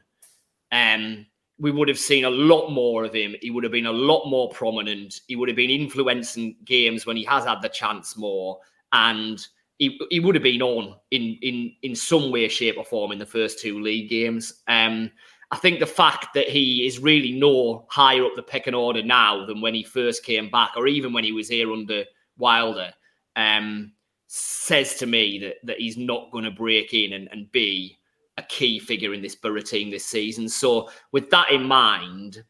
um, 0.73 1.27
we 1.59 1.71
would 1.71 1.89
have 1.89 1.99
seen 1.99 2.25
a 2.25 2.31
lot 2.31 2.71
more 2.71 3.05
of 3.05 3.15
him. 3.15 3.37
He 3.41 3.51
would 3.51 3.65
have 3.65 3.73
been 3.73 3.87
a 3.87 3.93
lot 3.93 4.29
more 4.29 4.51
prominent. 4.51 5.21
He 5.29 5.37
would 5.37 5.49
have 5.49 5.57
been 5.57 5.71
influencing 5.71 6.57
games 6.65 7.07
when 7.07 7.17
he 7.17 7.25
has 7.25 7.45
had 7.45 7.63
the 7.63 7.69
chance 7.69 8.17
more. 8.17 8.59
And 8.93 9.47
he, 9.79 9.99
he 10.11 10.21
would 10.21 10.35
have 10.35 10.45
been 10.45 10.63
on 10.63 10.95
in 11.11 11.37
in 11.43 11.75
in 11.83 11.97
some 11.97 12.31
way, 12.31 12.49
shape, 12.49 12.77
or 12.79 12.85
form 12.85 13.13
in 13.13 13.19
the 13.19 13.27
first 13.27 13.59
two 13.59 13.81
league 13.81 14.09
games. 14.09 14.63
Um, 14.69 15.11
I 15.51 15.57
think 15.57 15.79
the 15.79 15.87
fact 15.87 16.35
that 16.35 16.49
he 16.49 16.87
is 16.87 16.99
really 16.99 17.33
no 17.33 17.87
higher 17.91 18.25
up 18.25 18.35
the 18.35 18.43
pecking 18.43 18.75
order 18.75 19.03
now 19.03 19.47
than 19.47 19.61
when 19.61 19.75
he 19.75 19.83
first 19.83 20.25
came 20.25 20.51
back, 20.51 20.73
or 20.77 20.87
even 20.87 21.13
when 21.13 21.25
he 21.25 21.33
was 21.33 21.49
here 21.49 21.73
under 21.73 22.05
Wilder, 22.39 22.93
um, 23.37 23.93
says 24.27 24.95
to 24.97 25.07
me 25.07 25.39
that 25.41 25.57
that 25.65 25.79
he's 25.79 25.97
not 25.97 26.31
going 26.31 26.45
to 26.45 26.51
break 26.51 26.95
in 26.95 27.13
and, 27.13 27.29
and 27.33 27.51
be 27.53 27.99
a 28.37 28.43
key 28.43 28.79
figure 28.79 29.15
in 29.15 29.23
this 29.23 29.37
Boro 29.37 29.61
team 29.61 29.91
this 29.91 30.07
season. 30.07 30.49
So, 30.49 30.91
with 31.13 31.31
that 31.31 31.51
in 31.51 31.65
mind, 31.65 32.45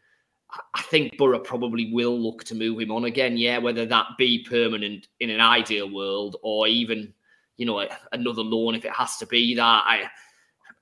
I 0.75 0.83
think 0.83 1.17
Boro 1.19 1.39
probably 1.39 1.93
will 1.93 2.19
look 2.19 2.45
to 2.45 2.55
move 2.55 2.81
him 2.81 2.91
on 2.91 3.05
again. 3.05 3.37
Yeah, 3.37 3.59
whether 3.59 3.87
that 3.87 4.07
be 4.19 4.45
permanent 4.45 5.09
in 5.21 5.31
an 5.31 5.41
ideal 5.41 5.93
world 5.93 6.37
or 6.43 6.67
even, 6.67 7.13
you 7.57 7.67
know, 7.67 7.87
another 8.13 8.43
loan 8.43 8.75
if 8.75 8.85
it 8.85 8.93
has 8.93 9.17
to 9.19 9.27
be 9.27 9.55
that. 9.55 9.63
I, 9.87 10.09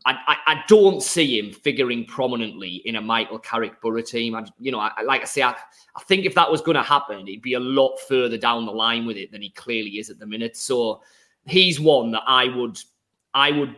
I, 0.04 0.36
I 0.46 0.64
don't 0.66 1.02
see 1.02 1.38
him 1.38 1.52
figuring 1.52 2.04
prominently 2.06 2.82
in 2.84 2.96
a 2.96 3.00
Michael 3.00 3.38
Carrick 3.38 3.80
Boro 3.80 4.02
team. 4.02 4.34
I, 4.34 4.44
you 4.58 4.72
know, 4.72 4.80
I, 4.80 5.02
like 5.02 5.22
I 5.22 5.26
say, 5.26 5.42
I, 5.42 5.54
I 5.96 6.02
think 6.02 6.26
if 6.26 6.34
that 6.34 6.50
was 6.50 6.60
going 6.60 6.76
to 6.76 6.82
happen, 6.82 7.26
he'd 7.26 7.42
be 7.42 7.54
a 7.54 7.60
lot 7.60 7.96
further 8.08 8.36
down 8.36 8.66
the 8.66 8.72
line 8.72 9.06
with 9.06 9.16
it 9.16 9.30
than 9.30 9.42
he 9.42 9.50
clearly 9.50 9.98
is 9.98 10.10
at 10.10 10.18
the 10.18 10.26
minute. 10.26 10.56
So 10.56 11.02
he's 11.46 11.78
one 11.78 12.10
that 12.12 12.24
I 12.26 12.48
would, 12.48 12.78
I 13.32 13.52
would 13.52 13.76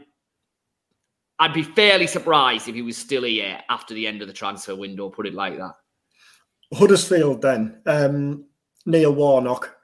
I'd 1.38 1.52
be 1.52 1.62
fairly 1.62 2.06
surprised 2.06 2.68
if 2.68 2.74
he 2.74 2.82
was 2.82 2.96
still 2.96 3.24
here 3.24 3.60
after 3.68 3.92
the 3.92 4.06
end 4.06 4.22
of 4.22 4.28
the 4.28 4.34
transfer 4.34 4.76
window, 4.76 5.10
put 5.10 5.26
it 5.26 5.34
like 5.34 5.56
that. 5.58 5.74
Huddersfield, 6.74 7.42
then 7.42 7.80
um, 7.86 8.44
Neil 8.86 9.14
Warnock. 9.14 9.76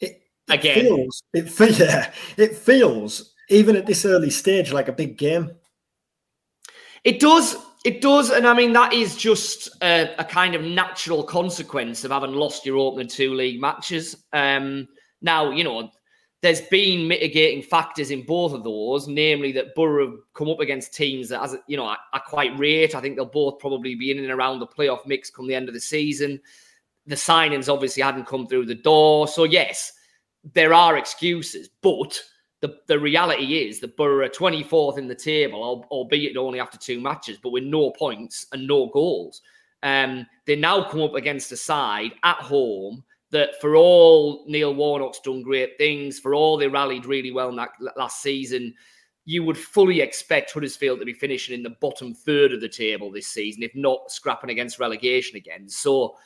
It, 0.00 0.22
it 0.48 0.54
Again, 0.54 0.84
feels 0.84 1.22
it, 1.32 1.78
yeah, 1.78 2.12
it 2.36 2.56
feels 2.56 3.34
even 3.48 3.76
at 3.76 3.86
this 3.86 4.04
early 4.04 4.30
stage 4.30 4.72
like 4.72 4.88
a 4.88 4.92
big 4.92 5.16
game. 5.16 5.50
It 7.04 7.20
does. 7.20 7.56
It 7.84 8.00
does, 8.00 8.30
and 8.30 8.48
I 8.48 8.54
mean 8.54 8.72
that 8.72 8.92
is 8.92 9.16
just 9.16 9.68
a, 9.80 10.12
a, 10.18 10.24
kind 10.24 10.56
of 10.56 10.62
natural 10.62 11.22
consequence 11.22 12.02
of 12.02 12.10
having 12.10 12.32
lost 12.32 12.66
your 12.66 12.78
opening 12.78 13.06
two 13.06 13.32
league 13.32 13.60
matches. 13.60 14.24
Um, 14.32 14.88
now, 15.22 15.52
you 15.52 15.62
know, 15.62 15.90
there's 16.46 16.60
been 16.60 17.08
mitigating 17.08 17.60
factors 17.60 18.12
in 18.12 18.22
both 18.22 18.52
of 18.52 18.62
those, 18.62 19.08
namely 19.08 19.50
that 19.50 19.74
Boro 19.74 20.06
have 20.06 20.20
come 20.32 20.48
up 20.48 20.60
against 20.60 20.94
teams 20.94 21.28
that, 21.28 21.42
as 21.42 21.56
you 21.66 21.76
know, 21.76 21.86
are 21.86 22.22
quite 22.24 22.56
rate. 22.56 22.94
I 22.94 23.00
think 23.00 23.16
they'll 23.16 23.24
both 23.24 23.58
probably 23.58 23.96
be 23.96 24.12
in 24.12 24.20
and 24.20 24.30
around 24.30 24.60
the 24.60 24.66
playoff 24.68 25.04
mix 25.06 25.28
come 25.28 25.48
the 25.48 25.56
end 25.56 25.66
of 25.66 25.74
the 25.74 25.80
season. 25.80 26.40
The 27.08 27.16
signings 27.16 27.68
obviously 27.68 28.00
hadn't 28.04 28.28
come 28.28 28.46
through 28.46 28.66
the 28.66 28.76
door, 28.76 29.26
so 29.26 29.42
yes, 29.42 29.94
there 30.54 30.72
are 30.72 30.96
excuses, 30.96 31.68
but 31.82 32.16
the, 32.60 32.78
the 32.86 33.00
reality 33.00 33.58
is 33.58 33.80
that 33.80 33.96
Boro 33.96 34.24
are 34.24 34.28
24th 34.28 34.98
in 34.98 35.08
the 35.08 35.16
table, 35.16 35.84
albeit 35.90 36.36
only 36.36 36.60
after 36.60 36.78
two 36.78 37.00
matches, 37.00 37.38
but 37.42 37.50
with 37.50 37.64
no 37.64 37.90
points 37.90 38.46
and 38.52 38.68
no 38.68 38.86
goals. 38.86 39.42
Um, 39.82 40.24
they 40.46 40.54
now 40.54 40.88
come 40.88 41.02
up 41.02 41.14
against 41.14 41.50
a 41.50 41.56
side 41.56 42.12
at 42.22 42.36
home 42.36 43.02
that 43.30 43.60
for 43.60 43.76
all 43.76 44.44
Neil 44.46 44.74
Warnock's 44.74 45.20
done 45.20 45.42
great 45.42 45.76
things, 45.78 46.18
for 46.18 46.34
all 46.34 46.56
they 46.56 46.68
rallied 46.68 47.06
really 47.06 47.32
well 47.32 47.48
in 47.48 47.56
that 47.56 47.70
last 47.96 48.22
season, 48.22 48.74
you 49.24 49.42
would 49.42 49.58
fully 49.58 50.00
expect 50.00 50.52
Huddersfield 50.52 51.00
to 51.00 51.04
be 51.04 51.12
finishing 51.12 51.54
in 51.54 51.64
the 51.64 51.76
bottom 51.80 52.14
third 52.14 52.52
of 52.52 52.60
the 52.60 52.68
table 52.68 53.10
this 53.10 53.26
season, 53.26 53.64
if 53.64 53.74
not 53.74 54.10
scrapping 54.10 54.50
against 54.50 54.78
relegation 54.78 55.36
again. 55.36 55.68
So, 55.68 56.16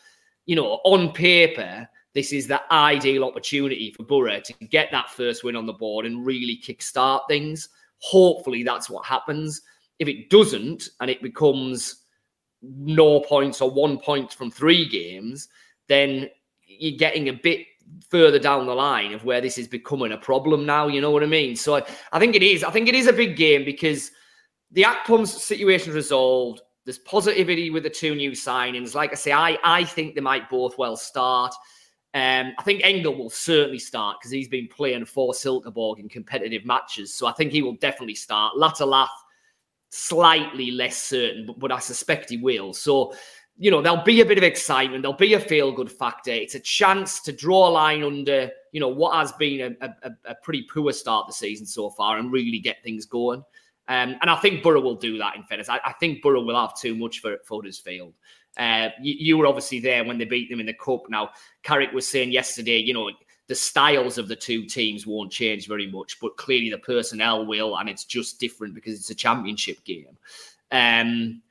you 0.45 0.55
know, 0.55 0.81
on 0.85 1.13
paper, 1.13 1.89
this 2.13 2.33
is 2.33 2.47
the 2.47 2.61
ideal 2.73 3.25
opportunity 3.25 3.93
for 3.97 4.03
Boro 4.03 4.41
to 4.41 4.53
get 4.67 4.91
that 4.91 5.11
first 5.11 5.45
win 5.45 5.57
on 5.57 5.65
the 5.65 5.73
board 5.73 6.05
and 6.05 6.27
really 6.27 6.61
kickstart 6.63 7.23
things. 7.29 7.71
Hopefully, 7.99 8.63
that's 8.63 8.91
what 8.91 9.07
happens. 9.07 9.63
If 9.99 10.09
it 10.09 10.29
doesn't, 10.29 10.91
and 11.01 11.11
it 11.11 11.23
becomes 11.23 12.05
no 12.63 13.21
points 13.21 13.63
or 13.63 13.71
one 13.71 13.99
point 13.99 14.33
from 14.33 14.51
three 14.51 14.87
games, 14.87 15.49
then 15.89 16.29
you're 16.81 16.99
getting 16.99 17.29
a 17.29 17.33
bit 17.33 17.66
further 18.09 18.38
down 18.38 18.66
the 18.66 18.75
line 18.75 19.12
of 19.12 19.25
where 19.25 19.40
this 19.40 19.59
is 19.59 19.69
becoming 19.69 20.12
a 20.12 20.16
problem 20.16 20.64
now. 20.64 20.87
You 20.87 21.01
know 21.01 21.11
what 21.11 21.23
I 21.23 21.27
mean? 21.27 21.57
So 21.57 21.77
I, 21.77 21.83
I 22.12 22.19
think 22.19 22.35
it 22.35 22.43
is. 22.43 22.64
I 22.64 22.71
think 22.71 22.88
it 22.88 22.95
is 22.95 23.07
a 23.07 23.12
big 23.12 23.37
game 23.37 23.64
because 23.64 24.11
the 24.71 24.83
Akpom's 24.83 25.33
situation 25.43 25.93
resolved. 25.93 26.62
There's 26.85 26.99
positivity 26.99 27.71
with 27.71 27.83
the 27.83 27.90
two 27.90 28.14
new 28.14 28.31
signings. 28.33 28.95
Like 28.95 29.12
I 29.12 29.16
say, 29.16 29.33
I, 29.33 29.59
I 29.62 29.85
think 29.85 30.14
they 30.14 30.21
might 30.21 30.49
both 30.49 30.79
well 30.79 30.97
start. 30.97 31.53
Um, 32.12 32.53
I 32.59 32.62
think 32.64 32.81
Engel 32.83 33.14
will 33.14 33.31
certainly 33.31 33.79
start 33.79 34.16
because 34.19 34.33
he's 34.33 34.49
been 34.49 34.69
playing 34.69 35.05
for 35.05 35.33
Silkeborg 35.33 36.01
in 36.01 36.09
competitive 36.09 36.64
matches. 36.64 37.14
So 37.14 37.27
I 37.27 37.33
think 37.33 37.53
he 37.53 37.62
will 37.62 37.77
definitely 37.77 38.16
start. 38.16 38.57
Latte 38.57 38.85
Lath, 38.85 39.11
slightly 39.90 40.73
less 40.73 40.97
certain, 40.97 41.47
but, 41.47 41.59
but 41.59 41.73
I 41.73 41.79
suspect 41.79 42.31
he 42.31 42.38
will. 42.38 42.73
So 42.73 43.14
you 43.61 43.70
know, 43.70 43.83
there'll 43.83 44.03
be 44.03 44.23
a 44.23 44.25
bit 44.25 44.38
of 44.38 44.42
excitement. 44.42 45.03
There'll 45.03 45.16
be 45.16 45.35
a 45.35 45.38
feel 45.38 45.70
good 45.70 45.92
factor. 45.92 46.31
It's 46.31 46.55
a 46.55 46.61
chance 46.61 47.20
to 47.20 47.31
draw 47.31 47.68
a 47.68 47.70
line 47.70 48.03
under, 48.03 48.51
you 48.73 48.81
know, 48.81 48.88
what 48.88 49.14
has 49.14 49.33
been 49.33 49.77
a, 49.83 49.87
a, 50.03 50.11
a 50.25 50.35
pretty 50.37 50.62
poor 50.62 50.90
start 50.94 51.27
the 51.27 51.35
season 51.35 51.66
so 51.66 51.90
far 51.90 52.16
and 52.16 52.33
really 52.33 52.59
get 52.59 52.83
things 52.83 53.05
going. 53.05 53.44
Um, 53.87 54.16
and 54.23 54.31
I 54.31 54.37
think 54.37 54.62
Boro 54.62 54.81
will 54.81 54.94
do 54.94 55.18
that 55.18 55.37
in 55.37 55.42
fairness. 55.42 55.68
I, 55.68 55.79
I 55.85 55.92
think 56.01 56.23
Boro 56.23 56.40
will 56.42 56.59
have 56.59 56.75
too 56.75 56.94
much 56.94 57.20
for, 57.20 57.37
Huddersfield. 57.46 58.14
Uh, 58.57 58.88
you, 59.03 59.14
you, 59.18 59.37
were 59.37 59.46
obviously 59.46 59.79
there 59.79 60.05
when 60.05 60.16
they 60.16 60.25
beat 60.25 60.49
them 60.49 60.61
in 60.61 60.66
the 60.66 60.73
Cup. 60.73 61.03
Now, 61.11 61.29
Carrick 61.62 61.92
was 61.92 62.07
saying 62.09 62.33
yesterday, 62.33 62.79
you 62.79 62.94
know, 62.94 63.11
the 63.49 63.55
styles 63.55 64.16
of 64.16 64.27
the 64.27 64.37
two 64.37 64.64
teams 64.64 65.07
won't 65.07 65.33
change 65.33 65.68
very 65.68 65.87
much, 65.87 66.18
but 66.18 66.38
clearly 66.38 66.70
the 66.70 66.79
personnel 66.79 67.44
will, 67.44 67.77
and 67.77 67.90
it's 67.90 68.05
just 68.05 68.40
different 68.40 68.75
because 68.75 68.94
it's 68.94 69.11
a 69.11 69.14
championship 69.14 69.85
game. 69.85 70.16
Um, 70.73 71.42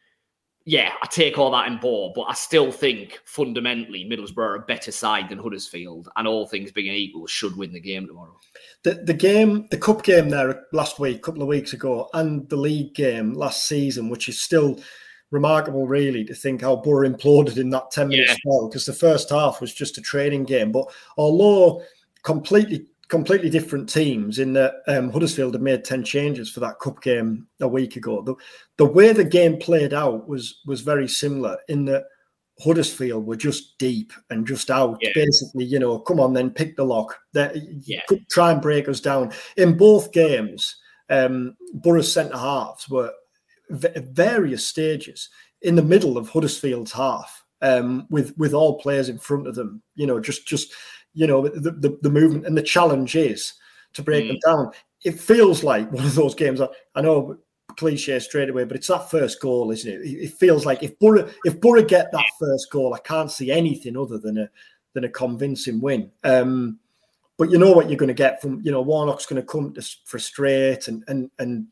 yeah, 0.69 0.93
I 1.01 1.07
take 1.07 1.39
all 1.39 1.49
that 1.49 1.65
in 1.65 1.79
board, 1.79 2.13
but 2.13 2.25
I 2.29 2.33
still 2.33 2.71
think 2.71 3.19
fundamentally 3.25 4.05
Middlesbrough 4.05 4.37
are 4.37 4.55
a 4.55 4.59
better 4.59 4.91
side 4.91 5.27
than 5.27 5.39
Huddersfield, 5.39 6.09
and 6.15 6.27
all 6.27 6.45
things 6.45 6.71
being 6.71 6.93
equal, 6.93 7.25
should 7.25 7.57
win 7.57 7.73
the 7.73 7.79
game 7.79 8.05
tomorrow. 8.05 8.37
The 8.83 9.01
the 9.03 9.15
game, 9.15 9.67
the 9.71 9.79
cup 9.79 10.03
game 10.03 10.29
there 10.29 10.65
last 10.71 10.99
week, 10.99 11.17
a 11.17 11.21
couple 11.21 11.41
of 11.41 11.47
weeks 11.47 11.73
ago, 11.73 12.07
and 12.13 12.47
the 12.49 12.55
league 12.55 12.93
game 12.93 13.33
last 13.33 13.67
season, 13.67 14.09
which 14.09 14.29
is 14.29 14.43
still 14.43 14.79
remarkable, 15.31 15.87
really, 15.87 16.23
to 16.25 16.35
think 16.35 16.61
how 16.61 16.75
Boro 16.75 17.09
imploded 17.09 17.57
in 17.57 17.71
that 17.71 17.89
ten 17.89 18.09
minute 18.09 18.27
yeah. 18.27 18.35
spell 18.35 18.69
because 18.69 18.85
the 18.85 18.93
first 18.93 19.31
half 19.31 19.61
was 19.61 19.73
just 19.73 19.97
a 19.97 20.01
training 20.01 20.43
game. 20.43 20.71
But 20.71 20.85
although 21.17 21.81
completely 22.21 22.85
completely 23.09 23.49
different 23.49 23.89
teams 23.89 24.39
in 24.39 24.53
that 24.53 24.75
um, 24.87 25.11
Huddersfield 25.11 25.55
had 25.55 25.63
made 25.63 25.83
10 25.83 26.03
changes 26.03 26.49
for 26.49 26.59
that 26.61 26.79
cup 26.79 27.01
game 27.01 27.47
a 27.59 27.67
week 27.67 27.95
ago. 27.95 28.21
The, 28.21 28.35
the 28.77 28.85
way 28.85 29.11
the 29.11 29.23
game 29.23 29.57
played 29.57 29.93
out 29.93 30.27
was 30.27 30.61
was 30.65 30.81
very 30.81 31.07
similar 31.07 31.57
in 31.67 31.85
that 31.85 32.05
Huddersfield 32.63 33.25
were 33.25 33.35
just 33.35 33.77
deep 33.77 34.13
and 34.29 34.45
just 34.45 34.69
out. 34.69 34.97
Yeah. 35.01 35.11
Basically, 35.15 35.65
you 35.65 35.79
know, 35.79 35.99
come 35.99 36.19
on, 36.19 36.33
then 36.33 36.51
pick 36.51 36.75
the 36.75 36.85
lock. 36.85 37.17
That 37.33 37.55
yeah. 37.85 38.01
try 38.29 38.51
and 38.51 38.61
break 38.61 38.87
us 38.87 38.99
down. 38.99 39.31
In 39.57 39.77
both 39.77 40.11
games, 40.11 40.75
um, 41.09 41.55
Boro's 41.73 42.11
centre 42.11 42.37
halves 42.37 42.89
were 42.89 43.11
at 43.71 44.13
various 44.13 44.65
stages 44.65 45.29
in 45.61 45.75
the 45.75 45.83
middle 45.83 46.17
of 46.17 46.29
Huddersfield's 46.29 46.91
half, 46.91 47.43
um, 47.61 48.05
with 48.09 48.37
with 48.37 48.53
all 48.53 48.79
players 48.79 49.09
in 49.09 49.17
front 49.17 49.47
of 49.47 49.55
them. 49.55 49.81
You 49.95 50.05
know, 50.05 50.19
just 50.19 50.45
just 50.45 50.73
you 51.19 51.27
know 51.27 51.49
the, 51.49 51.71
the, 51.71 51.99
the 52.01 52.09
movement 52.09 52.47
and 52.47 52.57
the 52.57 52.63
challenge 52.63 53.17
is 53.17 53.53
to 53.91 54.01
break 54.01 54.23
mm. 54.23 54.27
them 54.29 54.39
down. 54.45 54.71
It 55.03 55.19
feels 55.19 55.65
like 55.65 55.91
one 55.91 56.05
of 56.05 56.15
those 56.15 56.33
games. 56.33 56.61
I 56.95 57.01
know 57.01 57.37
cliche 57.75 58.19
straight 58.19 58.49
away, 58.49 58.63
but 58.63 58.77
it's 58.77 58.87
that 58.87 59.11
first 59.11 59.41
goal, 59.41 59.69
isn't 59.71 59.91
it? 59.91 59.99
It 60.01 60.33
feels 60.35 60.65
like 60.65 60.81
if 60.81 60.97
Boro 60.97 61.29
if 61.43 61.59
Boro 61.59 61.83
get 61.83 62.13
that 62.13 62.25
first 62.39 62.71
goal, 62.71 62.93
I 62.93 62.99
can't 62.99 63.29
see 63.29 63.51
anything 63.51 63.97
other 63.97 64.17
than 64.17 64.37
a 64.37 64.49
than 64.93 65.03
a 65.03 65.09
convincing 65.09 65.81
win. 65.81 66.09
Um, 66.23 66.79
but 67.37 67.51
you 67.51 67.57
know 67.57 67.73
what 67.73 67.89
you're 67.89 67.97
going 67.97 68.07
to 68.07 68.13
get 68.13 68.41
from 68.41 68.61
you 68.63 68.71
know 68.71 68.81
Warnock's 68.81 69.25
going 69.25 69.41
to 69.41 69.45
come 69.45 69.73
to 69.73 69.81
frustrate 70.05 70.87
and 70.87 71.03
and 71.09 71.29
and 71.39 71.67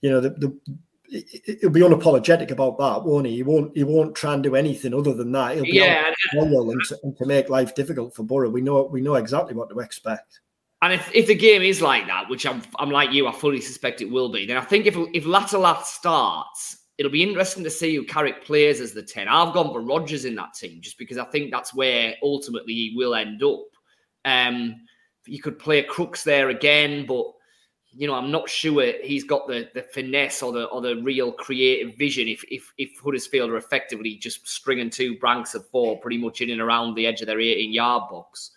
you 0.00 0.10
know 0.10 0.20
the, 0.20 0.30
the 0.30 0.58
he'll 1.08 1.70
be 1.70 1.80
unapologetic 1.80 2.50
about 2.50 2.78
that, 2.78 3.04
won't 3.04 3.26
he? 3.26 3.36
He 3.36 3.42
won't. 3.42 3.76
He 3.76 3.84
won't 3.84 4.14
try 4.14 4.34
and 4.34 4.42
do 4.42 4.56
anything 4.56 4.94
other 4.94 5.14
than 5.14 5.32
that. 5.32 5.54
He'll 5.54 5.64
be 5.64 5.72
yeah, 5.72 6.12
loyal 6.34 6.70
and 6.70 6.82
to, 6.88 6.98
and 7.02 7.16
to, 7.16 7.26
make 7.26 7.48
life 7.48 7.74
difficult 7.74 8.14
for 8.14 8.22
Boro. 8.22 8.50
We 8.50 8.60
know. 8.60 8.82
We 8.82 9.00
know 9.00 9.14
exactly 9.14 9.54
what 9.54 9.70
to 9.70 9.78
expect. 9.80 10.40
And 10.80 10.92
if, 10.92 11.10
if 11.12 11.26
the 11.26 11.34
game 11.34 11.62
is 11.62 11.82
like 11.82 12.06
that, 12.06 12.28
which 12.28 12.46
I'm, 12.46 12.62
I'm 12.78 12.90
like 12.90 13.10
you, 13.12 13.26
I 13.26 13.32
fully 13.32 13.60
suspect 13.60 14.00
it 14.00 14.10
will 14.10 14.28
be. 14.28 14.46
Then 14.46 14.56
I 14.56 14.60
think 14.60 14.86
if 14.86 14.96
if 15.14 15.26
Latte 15.26 15.56
Lath 15.56 15.86
starts, 15.86 16.84
it'll 16.98 17.12
be 17.12 17.22
interesting 17.22 17.64
to 17.64 17.70
see 17.70 17.96
who 17.96 18.04
Carrick 18.04 18.44
plays 18.44 18.80
as 18.80 18.92
the 18.92 19.02
ten. 19.02 19.28
I've 19.28 19.54
gone 19.54 19.72
for 19.72 19.80
Rogers 19.80 20.24
in 20.24 20.34
that 20.36 20.54
team 20.54 20.80
just 20.80 20.98
because 20.98 21.18
I 21.18 21.24
think 21.24 21.50
that's 21.50 21.74
where 21.74 22.14
ultimately 22.22 22.74
he 22.74 22.94
will 22.96 23.14
end 23.14 23.42
up. 23.42 23.64
Um, 24.24 24.76
you 25.26 25.40
could 25.42 25.58
play 25.58 25.82
Crooks 25.82 26.24
there 26.24 26.48
again, 26.48 27.06
but 27.06 27.26
you 27.92 28.06
know, 28.06 28.14
I'm 28.14 28.30
not 28.30 28.48
sure 28.48 28.92
he's 29.02 29.24
got 29.24 29.46
the 29.46 29.68
the 29.74 29.82
finesse 29.82 30.42
or 30.42 30.52
the 30.52 30.64
or 30.64 30.80
the 30.80 30.96
real 30.96 31.32
creative 31.32 31.96
vision. 31.96 32.28
If 32.28 32.44
if 32.50 32.72
if 32.78 32.98
Huddersfield 33.02 33.50
are 33.50 33.56
effectively 33.56 34.16
just 34.16 34.46
stringing 34.48 34.90
two 34.90 35.18
branks 35.18 35.54
of 35.54 35.66
four, 35.68 35.98
pretty 35.98 36.18
much 36.18 36.40
in 36.40 36.50
and 36.50 36.60
around 36.60 36.94
the 36.94 37.06
edge 37.06 37.20
of 37.20 37.26
their 37.26 37.40
18 37.40 37.72
yard 37.72 38.04
box. 38.10 38.52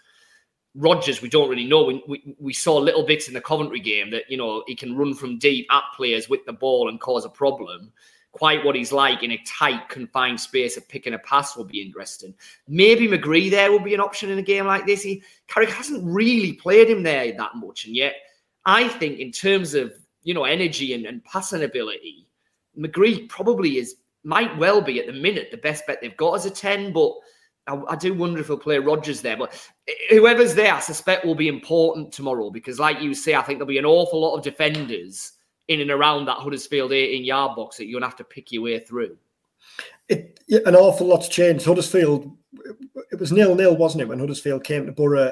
Rogers, 0.74 1.22
we 1.22 1.28
don't 1.28 1.50
really 1.50 1.68
know. 1.68 1.84
We, 1.84 2.04
we, 2.08 2.36
we 2.40 2.54
saw 2.54 2.78
little 2.78 3.04
bits 3.04 3.28
in 3.28 3.34
the 3.34 3.42
Coventry 3.42 3.82
game 3.82 4.10
that 4.12 4.24
you 4.30 4.38
know 4.38 4.64
he 4.68 4.76
can 4.76 4.96
run 4.96 5.14
from 5.14 5.38
deep 5.38 5.68
at 5.72 5.84
players 5.96 6.30
with 6.30 6.46
the 6.46 6.54
ball 6.54 6.90
and 6.90 7.00
cause 7.00 7.26
a 7.26 7.30
problem. 7.30 7.92
quite 8.32 8.64
what 8.64 8.76
he's 8.76 8.92
like 8.92 9.24
in 9.24 9.32
a 9.32 9.44
tight, 9.46 9.90
confined 9.90 10.40
space 10.40 10.78
of 10.78 10.88
picking 10.88 11.14
a 11.14 11.20
pass 11.20 11.56
will 11.56 11.66
be 11.66 11.82
interesting. 11.82 12.34
Maybe 12.68 13.08
McGree 13.08 13.50
there 13.52 13.72
will 13.72 13.80
be 13.80 13.94
an 13.94 14.00
option 14.00 14.30
in 14.30 14.40
a 14.40 14.44
game 14.44 14.66
like 14.66 14.86
this. 14.86 15.02
He 15.02 15.24
Carrick 15.48 15.70
hasn't 15.70 16.06
really 16.06 16.54
played 16.54 16.90
him 16.90 17.04
there 17.04 17.32
that 17.32 17.56
much, 17.56 17.86
and 17.86 17.96
yet 17.96 18.16
I 18.66 18.88
think 18.88 19.20
in 19.20 19.32
terms 19.32 19.74
of 19.74 19.94
you 20.24 20.34
know 20.34 20.44
energy 20.44 20.94
and, 20.94 21.06
and 21.06 21.24
passing 21.24 21.64
ability, 21.64 22.28
McGree 22.78 23.30
probably 23.30 23.78
is 23.78 23.96
might 24.24 24.56
well 24.58 24.82
be 24.82 25.00
at 25.00 25.08
the 25.08 25.14
minute 25.14 25.50
the 25.52 25.58
best 25.58 25.86
bet 25.88 26.00
they've 26.02 26.18
got 26.18 26.34
as 26.34 26.46
a 26.46 26.52
ten, 26.52 26.94
but. 26.94 27.14
I, 27.68 27.80
I 27.90 27.96
do 27.96 28.16
wonder 28.16 28.40
if 28.40 28.48
he'll 28.48 28.58
play 28.58 28.80
Rogers 28.80 29.22
there, 29.22 29.38
but 29.38 29.54
whoever's 30.10 30.56
there, 30.56 30.74
I 30.74 30.80
suspect 30.80 31.24
will 31.24 31.36
be 31.36 31.48
important 31.48 32.12
tomorrow 32.12 32.50
because, 32.50 32.80
like 32.80 33.00
you 33.02 33.14
say, 33.14 33.36
I 33.36 33.44
think 33.44 33.60
there'll 33.60 33.68
be 33.68 33.78
an 33.78 33.86
awful 33.86 34.20
lot 34.20 34.36
of 34.36 34.44
defenders 34.44 35.34
in 35.68 35.80
and 35.80 35.92
around 35.92 36.26
that 36.26 36.38
Huddersfield 36.38 36.92
18 36.92 37.24
yard 37.24 37.56
box 37.56 37.78
that 37.78 37.86
you're 37.86 38.00
going 38.00 38.02
to 38.02 38.08
have 38.08 38.18
to 38.18 38.24
pick 38.24 38.52
your 38.52 38.64
way 38.64 38.80
through. 38.80 39.16
It, 40.10 40.40
an 40.66 40.76
awful 40.76 41.08
lot's 41.08 41.30
changed. 41.30 41.66
Huddersfield, 41.66 42.36
it 43.12 43.20
was 43.20 43.32
nil 43.32 43.56
nil, 43.56 43.78
wasn't 43.78 44.02
it, 44.02 44.08
when 44.08 44.20
Huddersfield 44.20 44.64
came 44.64 44.86
to 44.86 44.92
Boro 44.92 45.32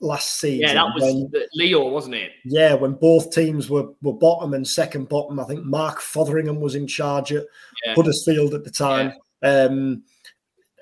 last 0.00 0.40
season? 0.40 0.60
Yeah, 0.60 0.74
that 0.74 0.94
was 0.94 1.02
when, 1.02 1.30
Leo, 1.54 1.88
wasn't 1.88 2.14
it? 2.14 2.32
Yeah, 2.44 2.74
when 2.74 2.92
both 2.92 3.32
teams 3.32 3.68
were, 3.68 3.88
were 4.02 4.14
bottom 4.14 4.54
and 4.54 4.66
second 4.66 5.08
bottom. 5.08 5.40
I 5.40 5.44
think 5.44 5.64
Mark 5.64 6.00
Fotheringham 6.00 6.60
was 6.60 6.74
in 6.74 6.86
charge 6.86 7.32
at 7.32 7.44
yeah. 7.84 7.94
Huddersfield 7.94 8.54
at 8.54 8.64
the 8.64 8.70
time. 8.70 9.12
Yeah. 9.42 9.64
Um, 9.64 10.02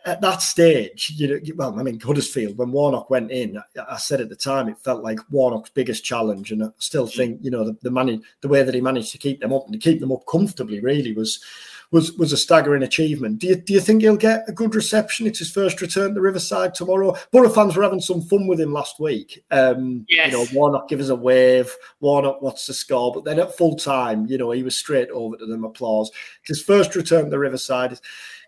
at 0.06 0.20
that 0.20 0.40
stage, 0.40 1.12
you 1.16 1.26
know, 1.26 1.40
well, 1.56 1.78
I 1.78 1.82
mean, 1.82 1.98
Huddersfield, 1.98 2.56
when 2.56 2.70
Warnock 2.70 3.10
went 3.10 3.32
in, 3.32 3.60
I 3.90 3.96
said 3.96 4.20
at 4.20 4.28
the 4.28 4.36
time 4.36 4.68
it 4.68 4.78
felt 4.78 5.02
like 5.02 5.18
Warnock's 5.30 5.70
biggest 5.70 6.04
challenge, 6.04 6.52
and 6.52 6.62
I 6.62 6.68
still 6.78 7.08
think, 7.08 7.40
you 7.42 7.50
know, 7.50 7.64
the 7.64 7.76
the, 7.82 7.90
money, 7.90 8.22
the 8.40 8.48
way 8.48 8.62
that 8.62 8.74
he 8.74 8.80
managed 8.80 9.10
to 9.12 9.18
keep 9.18 9.40
them 9.40 9.52
up 9.52 9.64
and 9.64 9.72
to 9.72 9.80
keep 9.80 9.98
them 9.98 10.12
up 10.12 10.22
comfortably, 10.30 10.80
really 10.80 11.12
was 11.12 11.42
was 11.92 12.12
was 12.14 12.32
a 12.32 12.36
staggering 12.36 12.82
achievement. 12.82 13.38
Do 13.38 13.48
you 13.48 13.56
do 13.56 13.72
you 13.72 13.80
think 13.80 14.02
he'll 14.02 14.16
get 14.16 14.44
a 14.48 14.52
good 14.52 14.74
reception? 14.74 15.26
It's 15.26 15.38
his 15.38 15.50
first 15.50 15.80
return 15.80 16.14
to 16.14 16.20
Riverside 16.20 16.74
tomorrow. 16.74 17.16
Boro 17.32 17.48
fans 17.48 17.76
were 17.76 17.82
having 17.82 18.00
some 18.00 18.22
fun 18.22 18.46
with 18.46 18.60
him 18.60 18.72
last 18.72 18.98
week. 18.98 19.44
Um, 19.50 20.04
yes. 20.08 20.32
You 20.32 20.38
know, 20.38 20.46
Warnock 20.52 20.88
give 20.88 21.00
us 21.00 21.08
a 21.08 21.16
wave. 21.16 21.74
Warnock 22.00 22.42
what's 22.42 22.66
the 22.66 22.74
score? 22.74 23.12
But 23.12 23.24
then 23.24 23.38
at 23.38 23.56
full 23.56 23.76
time, 23.76 24.26
you 24.26 24.38
know, 24.38 24.50
he 24.50 24.62
was 24.62 24.76
straight 24.76 25.10
over 25.10 25.36
to 25.36 25.46
them. 25.46 25.64
Applause. 25.64 26.10
His 26.44 26.62
first 26.62 26.94
return 26.96 27.30
to 27.30 27.38
Riverside 27.38 27.92
is 27.92 28.02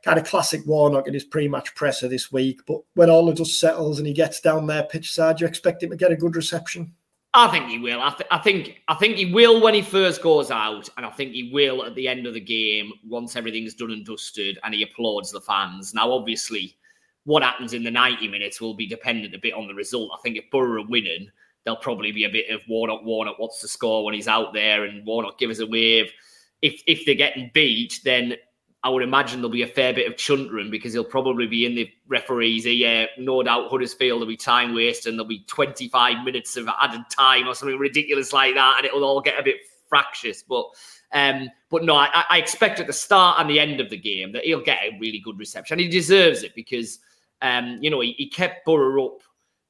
kind 0.05 0.19
of 0.19 0.27
classic 0.27 0.63
Warnock 0.67 1.09
in 1.09 1.15
his 1.15 1.25
pre-match 1.25 1.75
presser 1.75 2.09
this 2.09 2.33
week. 2.33 2.61
But 2.67 2.81
when 2.95 3.11
all 3.11 3.27
the 3.27 3.35
dust 3.35 3.59
settles 3.59 3.99
and 3.99 4.07
he 4.07 4.13
gets 4.13 4.41
down 4.41 4.67
there 4.67 4.85
pitch 4.85 5.13
side, 5.13 5.41
you 5.41 5.47
expect 5.47 5.83
him 5.83 5.91
to 5.91 5.97
get 5.97 6.13
a 6.13 6.17
good 6.17 6.37
reception? 6.37 6.93
I 7.35 7.49
think 7.49 7.69
he 7.69 7.79
will. 7.79 8.01
I, 8.01 8.11
th- 8.11 8.29
I, 8.31 8.39
think 8.39 8.83
I 8.89 8.95
think 8.95 9.17
he 9.17 9.33
will 9.33 9.61
when 9.61 9.75
he 9.75 9.83
first 9.83 10.23
goes 10.23 10.51
out, 10.51 10.89
and 10.97 11.05
I 11.05 11.11
think 11.11 11.33
he 11.33 11.51
will 11.53 11.85
at 11.85 11.95
the 11.95 12.09
end 12.09 12.27
of 12.27 12.35
the 12.35 12.41
game 12.41 12.93
once 13.07 13.37
everything's 13.37 13.75
done 13.75 13.91
and 13.91 14.05
dusted, 14.05 14.59
and 14.65 14.75
he 14.75 14.83
applauds 14.83 15.31
the 15.31 15.41
fans. 15.41 15.93
Now, 15.93 16.11
obviously, 16.11 16.77
what 17.25 17.43
happens 17.43 17.75
in 17.75 17.85
the 17.85 17.91
ninety 17.91 18.29
minutes 18.29 18.61
will 18.61 18.75
be 18.75 18.87
dependent 18.87 19.35
a 19.35 19.39
bit 19.39 19.53
on 19.53 19.67
the 19.67 19.75
result. 19.75 20.11
I 20.15 20.21
think 20.23 20.39
if 20.39 20.51
Boro 20.51 20.83
are 20.83 20.87
winning, 20.87 21.29
there'll 21.65 21.81
probably 21.81 22.13
be 22.13 22.25
a 22.25 22.31
bit 22.31 22.49
of 22.49 22.63
Warnock, 22.67 23.05
Warnock, 23.05 23.39
what's 23.39 23.61
the 23.61 23.69
score 23.69 24.05
when 24.05 24.15
he's 24.15 24.29
out 24.29 24.55
there, 24.55 24.85
and 24.85 25.05
Warnock 25.07 25.39
give 25.39 25.51
us 25.51 25.59
a 25.59 25.67
wave. 25.67 26.11
If 26.63 26.83
if 26.87 27.05
they're 27.05 27.15
getting 27.15 27.51
beat, 27.53 28.01
then 28.05 28.37
I 28.89 28.91
would 28.91 29.03
imagine 29.03 29.41
there'll 29.41 29.51
be 29.51 29.61
a 29.61 29.67
fair 29.67 29.93
bit 29.93 30.11
of 30.11 30.17
chuntering 30.17 30.71
because 30.71 30.95
he'll 30.95 31.05
probably 31.05 31.47
be 31.47 31.67
in 31.67 31.75
the 31.75 31.91
referees 32.07 32.65
ear. 32.65 33.07
No 33.19 33.43
doubt 33.43 33.71
Huddersfield 33.71 34.21
will 34.21 34.27
be 34.27 34.35
time 34.35 34.75
wasting. 34.75 35.11
And 35.11 35.19
there'll 35.19 35.29
be 35.29 35.45
25 35.47 36.25
minutes 36.25 36.57
of 36.57 36.71
added 36.81 37.03
time 37.11 37.47
or 37.47 37.55
something 37.55 37.77
ridiculous 37.77 38.33
like 38.33 38.55
that, 38.55 38.77
and 38.79 38.87
it'll 38.87 39.05
all 39.05 39.21
get 39.21 39.39
a 39.39 39.43
bit 39.43 39.57
fractious. 39.91 40.43
But 40.43 40.65
um, 41.13 41.51
but 41.69 41.85
no, 41.85 41.97
I, 41.97 42.25
I, 42.31 42.39
expect 42.39 42.81
at 42.81 42.87
the 42.87 42.95
start 42.95 43.39
and 43.39 43.51
the 43.51 43.61
end 43.61 43.79
of 43.79 43.91
the 43.91 43.97
game 43.99 44.33
that 44.33 44.45
he'll 44.45 44.65
get 44.65 44.79
a 44.83 44.99
really 44.99 45.21
good 45.23 45.39
reception. 45.39 45.79
He 45.79 45.89
deserves 45.89 46.43
it 46.43 46.55
because 46.55 46.99
um, 47.43 47.77
you 47.83 47.91
know 47.91 48.01
he, 48.01 48.13
he 48.13 48.31
kept 48.31 48.65
Boro 48.65 49.05
up, 49.05 49.21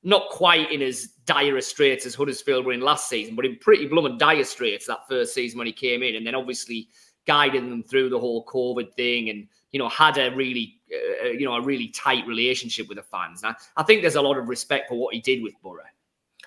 not 0.04 0.28
quite 0.31 0.70
in 0.70 0.81
as 0.81 1.09
dire 1.24 1.61
straits 1.61 2.07
as 2.07 2.14
Huddersfield 2.14 2.66
were 2.66 2.72
in 2.72 2.83
last 2.83 3.09
season, 3.09 3.35
but 3.35 3.46
in 3.46 3.57
pretty 3.57 3.88
blooming 3.88 4.16
dire 4.16 4.44
straits 4.44 4.87
that 4.87 5.09
first 5.09 5.35
season 5.35 5.59
when 5.59 5.66
he 5.66 5.72
came 5.72 6.04
in, 6.04 6.14
and 6.14 6.24
then 6.24 6.37
obviously 6.37 6.88
guiding 7.29 7.71
them 7.71 7.85
through 7.85 8.09
the 8.09 8.19
whole 8.19 8.45
COVID 8.47 8.93
thing, 8.95 9.29
and 9.29 9.47
you 9.71 9.79
know 9.79 9.88
had 9.88 10.19
a 10.19 10.35
really 10.35 10.81
uh, 10.93 11.27
you 11.29 11.45
know 11.45 11.55
a 11.55 11.62
really 11.62 11.88
tight 11.88 12.27
relationship 12.27 12.88
with 12.88 12.97
the 12.97 13.05
fans. 13.05 13.43
Now, 13.45 13.55
I 13.77 13.85
think 13.85 14.03
there's 14.03 14.17
a 14.17 14.23
lot 14.23 14.37
of 14.37 14.49
respect 14.49 14.88
for 14.88 14.97
what 14.97 15.14
he 15.14 15.21
did 15.21 15.43
with 15.43 15.55
Boro. 15.62 15.83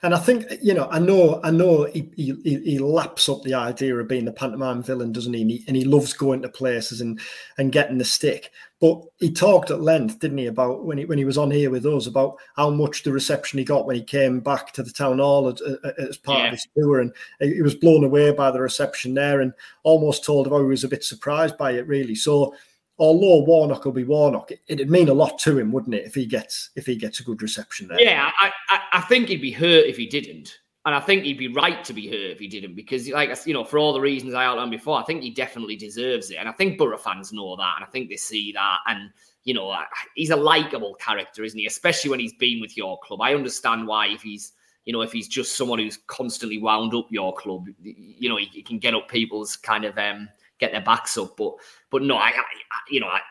And 0.04 0.15
I 0.15 0.17
think 0.17 0.46
you 0.62 0.74
know, 0.74 0.88
I 0.89 0.98
know, 0.98 1.39
I 1.44 1.52
know, 1.52 1.84
he, 1.86 2.10
he, 2.15 2.34
he 2.44 2.80
laps 2.80 3.30
up 3.30 3.44
the 3.44 3.54
idea 3.54 3.96
of 3.96 4.08
being 4.08 4.26
the 4.26 4.32
pantomime 4.32 4.82
villain, 4.82 5.12
doesn't 5.12 5.34
he? 5.34 5.41
And, 5.44 5.52
he? 5.52 5.63
and 5.67 5.78
he 5.78 5.86
loves 5.86 6.13
going 6.13 6.41
to 6.41 6.50
places 6.50 7.02
and 7.02 7.20
and 7.58 7.72
getting 7.72 8.00
the 8.00 8.06
stick. 8.06 8.50
But 8.82 9.04
he 9.20 9.32
talked 9.32 9.70
at 9.70 9.82
length, 9.82 10.20
didn't 10.20 10.39
he, 10.39 10.48
about 10.48 10.84
when 10.84 10.98
he 10.98 11.06
when 11.06 11.20
he 11.20 11.26
was 11.26 11.38
on 11.38 11.52
here 11.52 11.70
with 11.70 11.86
us 11.86 12.08
about 12.08 12.38
how 12.56 12.72
much 12.72 13.04
the 13.04 13.12
reception 13.12 13.60
he 13.60 13.63
got 13.63 13.86
when 13.86 13.96
he 13.96 14.04
came 14.04 14.39
back 14.39 14.74
to 14.74 14.82
the 14.82 14.89
town 14.89 15.20
hall 15.20 15.48
as, 15.48 15.62
as 16.00 16.17
part 16.17 16.39
yeah. 16.39 16.46
of 16.48 16.52
his 16.54 16.67
tour, 16.76 17.00
and 17.00 17.13
he 17.39 17.62
was 17.62 17.76
blown 17.76 18.04
away 18.04 18.32
by 18.32 18.50
the 18.50 18.60
reception 18.60 19.13
there, 19.13 19.41
and 19.41 19.54
almost 19.84 20.26
told 20.26 20.48
how 20.48 20.56
oh, 20.56 20.63
he 20.63 20.65
was 20.65 20.84
a 20.84 20.89
bit 20.89 21.04
surprised 21.04 21.60
by 21.60 21.74
it, 21.74 21.86
really. 21.86 22.15
So 22.15 22.56
although 22.98 23.44
Warnock 23.44 23.86
will 23.86 23.91
be 23.91 24.04
Warnock, 24.04 24.52
it, 24.52 24.80
would 24.80 24.89
mean 24.89 25.10
a 25.10 25.13
lot 25.13 25.38
to 25.39 25.60
him, 25.60 25.72
wouldn't 25.72 25.94
it, 25.94 26.06
if 26.08 26.15
he 26.15 26.26
gets 26.26 26.72
if 26.76 26.88
he 26.88 26.96
gets 26.96 27.20
a 27.20 27.24
good 27.24 27.44
reception 27.44 27.88
there? 27.88 28.02
Yeah, 28.02 28.32
I, 28.39 28.52
I, 28.70 28.80
I 28.94 29.02
think 29.02 29.28
he'd 29.28 29.41
be 29.41 29.52
hurt 29.52 29.86
if 29.86 29.98
he 29.98 30.08
didn't, 30.08 30.58
and 30.86 30.96
I 30.96 31.00
think 31.00 31.24
he'd 31.24 31.38
be 31.38 31.48
right 31.48 31.84
to 31.84 31.94
be 31.94 32.08
hurt 32.08 32.32
if 32.32 32.39
he 32.39 32.48
didn't, 32.48 32.76
because 32.76 33.08
like 33.10 33.36
you 33.46 33.54
know, 33.54 33.63
for 33.63 33.78
all 33.78 33.94
the 33.94 34.02
reasons 34.02 34.34
I 34.34 34.46
outlined 34.46 34.72
before, 34.72 35.00
I 35.00 35.04
think 35.04 35.22
he 35.22 35.30
definitely 35.30 35.76
deserves 35.76 36.32
it, 36.32 36.38
and 36.38 36.50
I 36.50 36.52
think 36.54 36.78
Boro 36.78 36.98
fans 36.98 37.32
know 37.32 37.56
that, 37.56 37.74
and 37.78 37.86
I 37.86 37.88
think 37.89 38.10
they 38.10 38.17
see 38.17 38.52
that, 38.54 38.80
and 38.88 39.12
you 39.44 39.54
know, 39.54 39.76
he's 40.15 40.30
a 40.30 40.36
likable 40.36 40.96
character, 40.96 41.44
isn't 41.44 41.58
he? 41.58 41.65
Especially 41.65 42.10
when 42.10 42.20
he's 42.20 42.34
been 42.34 42.62
with 42.62 42.78
your 42.78 43.00
club. 43.00 43.22
I 43.22 43.34
understand 43.34 43.88
why 43.88 44.08
if 44.08 44.22
he's 44.22 44.54
you 44.86 44.94
know, 44.94 45.02
if 45.02 45.12
he's 45.12 45.28
just 45.28 45.56
someone 45.56 45.80
who's 45.80 46.00
constantly 46.08 46.58
wound 46.58 46.94
up 46.96 47.08
your 47.12 47.34
club, 47.36 47.67
you 47.84 48.30
know, 48.30 48.38
he, 48.38 48.46
he 48.46 48.63
can 48.63 48.80
get 48.80 48.96
up 48.96 49.08
people's 49.08 49.56
kind 49.56 49.86
of 49.86 49.98
um, 49.98 50.28
get 50.60 50.72
their 50.72 50.82
backs 50.82 51.17
up. 51.17 51.38
But 51.38 51.54
but 51.89 52.02
no, 52.02 52.15
I, 52.17 52.30
I 52.30 52.44
you 52.89 53.00
know, 53.00 53.08
I, 53.08 53.22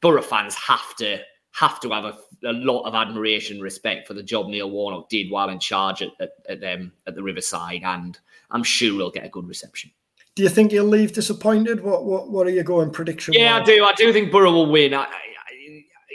Borough 0.00 0.22
fans 0.22 0.54
have 0.56 0.96
to 0.96 1.20
have 1.56 1.80
to 1.80 1.90
have 1.90 2.04
a, 2.04 2.18
a, 2.44 2.52
lot 2.52 2.82
of 2.82 2.94
admiration, 2.94 3.56
and 3.56 3.62
respect 3.62 4.06
for 4.06 4.14
the 4.14 4.22
job 4.22 4.48
Neil 4.48 4.70
Warnock 4.70 5.08
did 5.08 5.30
while 5.30 5.48
in 5.48 5.58
charge 5.58 6.02
at 6.02 6.10
at, 6.20 6.32
at, 6.48 6.64
um, 6.64 6.92
at 7.06 7.14
the 7.14 7.22
Riverside, 7.22 7.82
and 7.82 8.18
I'm 8.50 8.62
sure 8.62 8.92
he'll 8.92 9.10
get 9.10 9.24
a 9.24 9.30
good 9.30 9.48
reception. 9.48 9.90
Do 10.34 10.42
you 10.42 10.50
think 10.50 10.72
he'll 10.72 10.84
leave 10.84 11.14
disappointed? 11.14 11.82
What 11.82 12.04
what 12.04 12.30
what 12.30 12.46
are 12.46 12.50
you 12.50 12.62
going 12.62 12.90
prediction? 12.90 13.32
Yeah, 13.34 13.56
I 13.56 13.62
do. 13.62 13.84
I 13.84 13.94
do 13.94 14.12
think 14.12 14.30
Boro 14.30 14.52
will 14.52 14.70
win. 14.70 14.92
I, 14.92 15.04
I, 15.04 15.08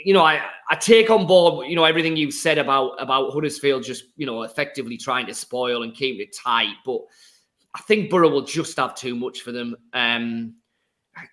you 0.04 0.14
know, 0.14 0.22
I, 0.22 0.42
I 0.70 0.76
take 0.76 1.10
on 1.10 1.26
board, 1.26 1.68
you 1.68 1.76
know, 1.76 1.84
everything 1.84 2.16
you've 2.16 2.34
said 2.34 2.58
about 2.58 3.02
about 3.02 3.32
Huddersfield 3.32 3.82
just, 3.82 4.04
you 4.16 4.26
know, 4.26 4.42
effectively 4.42 4.96
trying 4.96 5.26
to 5.26 5.34
spoil 5.34 5.82
and 5.82 5.94
keep 5.94 6.20
it 6.20 6.36
tight. 6.36 6.74
But 6.86 7.00
I 7.74 7.80
think 7.80 8.10
Boro 8.10 8.28
will 8.28 8.44
just 8.44 8.76
have 8.76 8.94
too 8.94 9.16
much 9.16 9.40
for 9.40 9.50
them. 9.50 9.76
Um, 9.92 10.54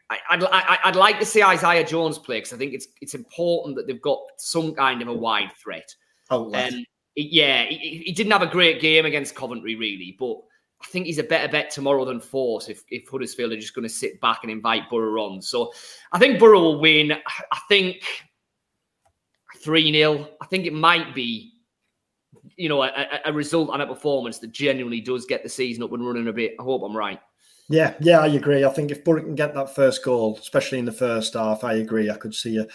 I, 0.10 0.36
would 0.36 0.46
I'd 0.52 0.96
like 0.96 1.20
to 1.20 1.26
see 1.26 1.42
Isaiah 1.42 1.86
Jones 1.86 2.20
play 2.20 2.38
because 2.38 2.54
I 2.54 2.58
think 2.58 2.74
it's 2.74 2.88
it's 3.02 3.14
important 3.14 3.76
that 3.78 3.88
they've 3.88 4.02
got 4.02 4.20
some 4.38 4.74
kind 4.76 5.02
of 5.02 5.08
a 5.08 5.14
wide 5.14 5.52
threat. 5.62 5.96
Oh, 6.30 6.54
um, 6.54 6.86
yeah, 7.16 7.66
he, 7.66 8.04
he, 8.06 8.12
didn't 8.12 8.32
have 8.32 8.42
a 8.42 8.48
great 8.48 8.80
game 8.82 9.06
against 9.06 9.36
Coventry, 9.36 9.76
really, 9.76 10.16
but 10.20 10.38
I 10.82 10.86
think 10.88 11.08
he's 11.08 11.18
a 11.18 11.24
better 11.24 11.48
bet 11.52 11.72
tomorrow 11.72 12.06
than 12.06 12.20
Forss 12.20 12.70
if, 12.70 12.84
if 12.90 13.10
Huddersfield 13.10 13.52
are 13.52 13.60
just 13.60 13.76
going 13.76 13.88
to 13.88 13.94
sit 13.94 14.22
back 14.22 14.40
and 14.44 14.52
invite 14.52 14.90
Boro 14.90 15.22
on. 15.24 15.42
So 15.42 15.74
I 16.12 16.20
think 16.20 16.40
Boro 16.40 16.62
will 16.62 16.80
win. 16.80 17.14
I 17.52 17.60
think 17.68 18.04
3 19.58 19.92
0. 19.92 20.30
I 20.40 20.46
think 20.46 20.66
it 20.66 20.74
might 20.74 21.14
be, 21.14 21.54
you 22.56 22.70
know, 22.70 22.84
a, 22.84 23.20
a 23.26 23.34
result 23.34 23.72
and 23.74 23.82
a 23.82 23.88
performance 23.88 24.40
that 24.40 24.52
genuinely 24.52 25.02
does 25.02 25.26
get 25.26 25.44
the 25.44 25.50
season 25.50 25.84
up 25.84 25.92
and 25.92 26.06
running 26.06 26.28
a 26.28 26.34
bit. 26.34 26.56
I 26.60 26.64
hope 26.64 26.84
I'm 26.84 26.96
right. 26.96 27.20
Yeah, 27.70 27.94
yeah, 28.00 28.20
I 28.20 28.28
agree. 28.28 28.66
I 28.66 28.70
think 28.70 28.90
if 28.90 29.04
Boro 29.04 29.22
can 29.22 29.36
get 29.36 29.54
that 29.54 29.76
first 29.76 30.04
goal, 30.04 30.38
especially 30.42 30.80
in 30.80 30.86
the 30.86 30.92
first 30.92 31.36
half, 31.36 31.64
I 31.64 31.74
agree. 31.74 32.10
I 32.10 32.18
could 32.18 32.34
see 32.34 32.58
a, 32.58 32.66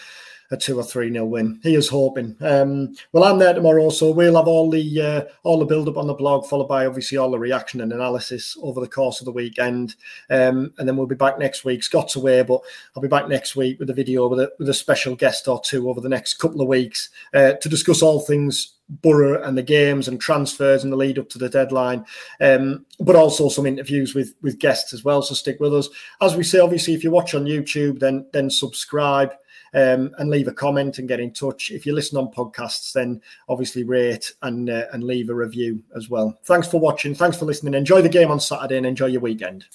a 0.51 0.55
two 0.55 0.79
or 0.79 0.83
three 0.83 1.09
nil 1.09 1.25
win. 1.25 1.59
He 1.63 1.75
is 1.75 1.89
hoping. 1.89 2.37
Um, 2.39 2.95
well, 3.11 3.25
I'm 3.25 3.37
there 3.37 3.53
tomorrow, 3.53 3.89
so 3.89 4.11
we'll 4.11 4.37
have 4.37 4.47
all 4.47 4.71
the 4.71 5.01
uh, 5.01 5.23
all 5.43 5.59
the 5.59 5.65
build 5.65 5.89
up 5.89 5.97
on 5.97 6.07
the 6.07 6.13
blog, 6.13 6.45
followed 6.45 6.69
by 6.69 6.85
obviously 6.85 7.17
all 7.17 7.29
the 7.29 7.37
reaction 7.37 7.81
and 7.81 7.91
analysis 7.91 8.57
over 8.61 8.79
the 8.79 8.87
course 8.87 9.19
of 9.19 9.25
the 9.25 9.33
weekend, 9.33 9.95
um, 10.29 10.73
and 10.77 10.87
then 10.87 10.95
we'll 10.95 11.07
be 11.07 11.15
back 11.15 11.37
next 11.37 11.65
week. 11.65 11.83
Scott's 11.83 12.15
away, 12.15 12.43
but 12.43 12.61
I'll 12.95 13.03
be 13.03 13.09
back 13.09 13.27
next 13.27 13.57
week 13.57 13.77
with 13.79 13.89
a 13.89 13.93
video 13.93 14.29
with 14.29 14.39
a 14.39 14.51
with 14.59 14.69
a 14.69 14.73
special 14.73 15.17
guest 15.17 15.49
or 15.49 15.59
two 15.59 15.89
over 15.89 15.99
the 15.99 16.07
next 16.07 16.35
couple 16.35 16.61
of 16.61 16.69
weeks 16.69 17.09
uh, 17.33 17.53
to 17.53 17.67
discuss 17.67 18.01
all 18.01 18.21
things 18.21 18.74
Boro 18.89 19.41
and 19.41 19.57
the 19.57 19.63
games 19.63 20.07
and 20.07 20.21
transfers 20.21 20.83
in 20.83 20.89
the 20.89 20.97
lead 20.97 21.17
up 21.17 21.29
to 21.29 21.39
the 21.39 21.49
deadline, 21.49 22.05
um, 22.39 22.85
but 22.99 23.15
also 23.15 23.49
some 23.49 23.65
interviews 23.65 24.13
with 24.13 24.35
with 24.41 24.59
guests 24.59 24.93
as 24.93 25.03
well. 25.03 25.21
So 25.21 25.33
stick 25.33 25.59
with 25.59 25.73
us. 25.73 25.89
As 26.21 26.35
we 26.35 26.43
say, 26.43 26.59
obviously, 26.59 26.93
if 26.93 27.03
you 27.03 27.11
watch 27.11 27.33
on 27.33 27.45
YouTube, 27.45 27.99
then 27.99 28.27
then 28.31 28.49
subscribe 28.49 29.31
um, 29.73 30.11
and 30.17 30.29
leave 30.29 30.47
a 30.47 30.53
comment 30.53 30.99
and 30.99 31.07
get 31.07 31.19
in 31.19 31.33
touch. 31.33 31.71
If 31.71 31.85
you 31.85 31.93
listen 31.93 32.17
on 32.17 32.31
podcasts, 32.31 32.93
then 32.93 33.21
obviously 33.49 33.83
rate 33.83 34.31
and 34.41 34.69
uh, 34.69 34.85
and 34.93 35.03
leave 35.03 35.29
a 35.29 35.35
review 35.35 35.83
as 35.95 36.09
well. 36.09 36.37
Thanks 36.45 36.67
for 36.67 36.79
watching. 36.79 37.15
Thanks 37.15 37.37
for 37.37 37.45
listening. 37.45 37.73
Enjoy 37.73 38.01
the 38.01 38.09
game 38.09 38.31
on 38.31 38.39
Saturday 38.39 38.77
and 38.77 38.85
enjoy 38.85 39.07
your 39.07 39.21
weekend. 39.21 39.65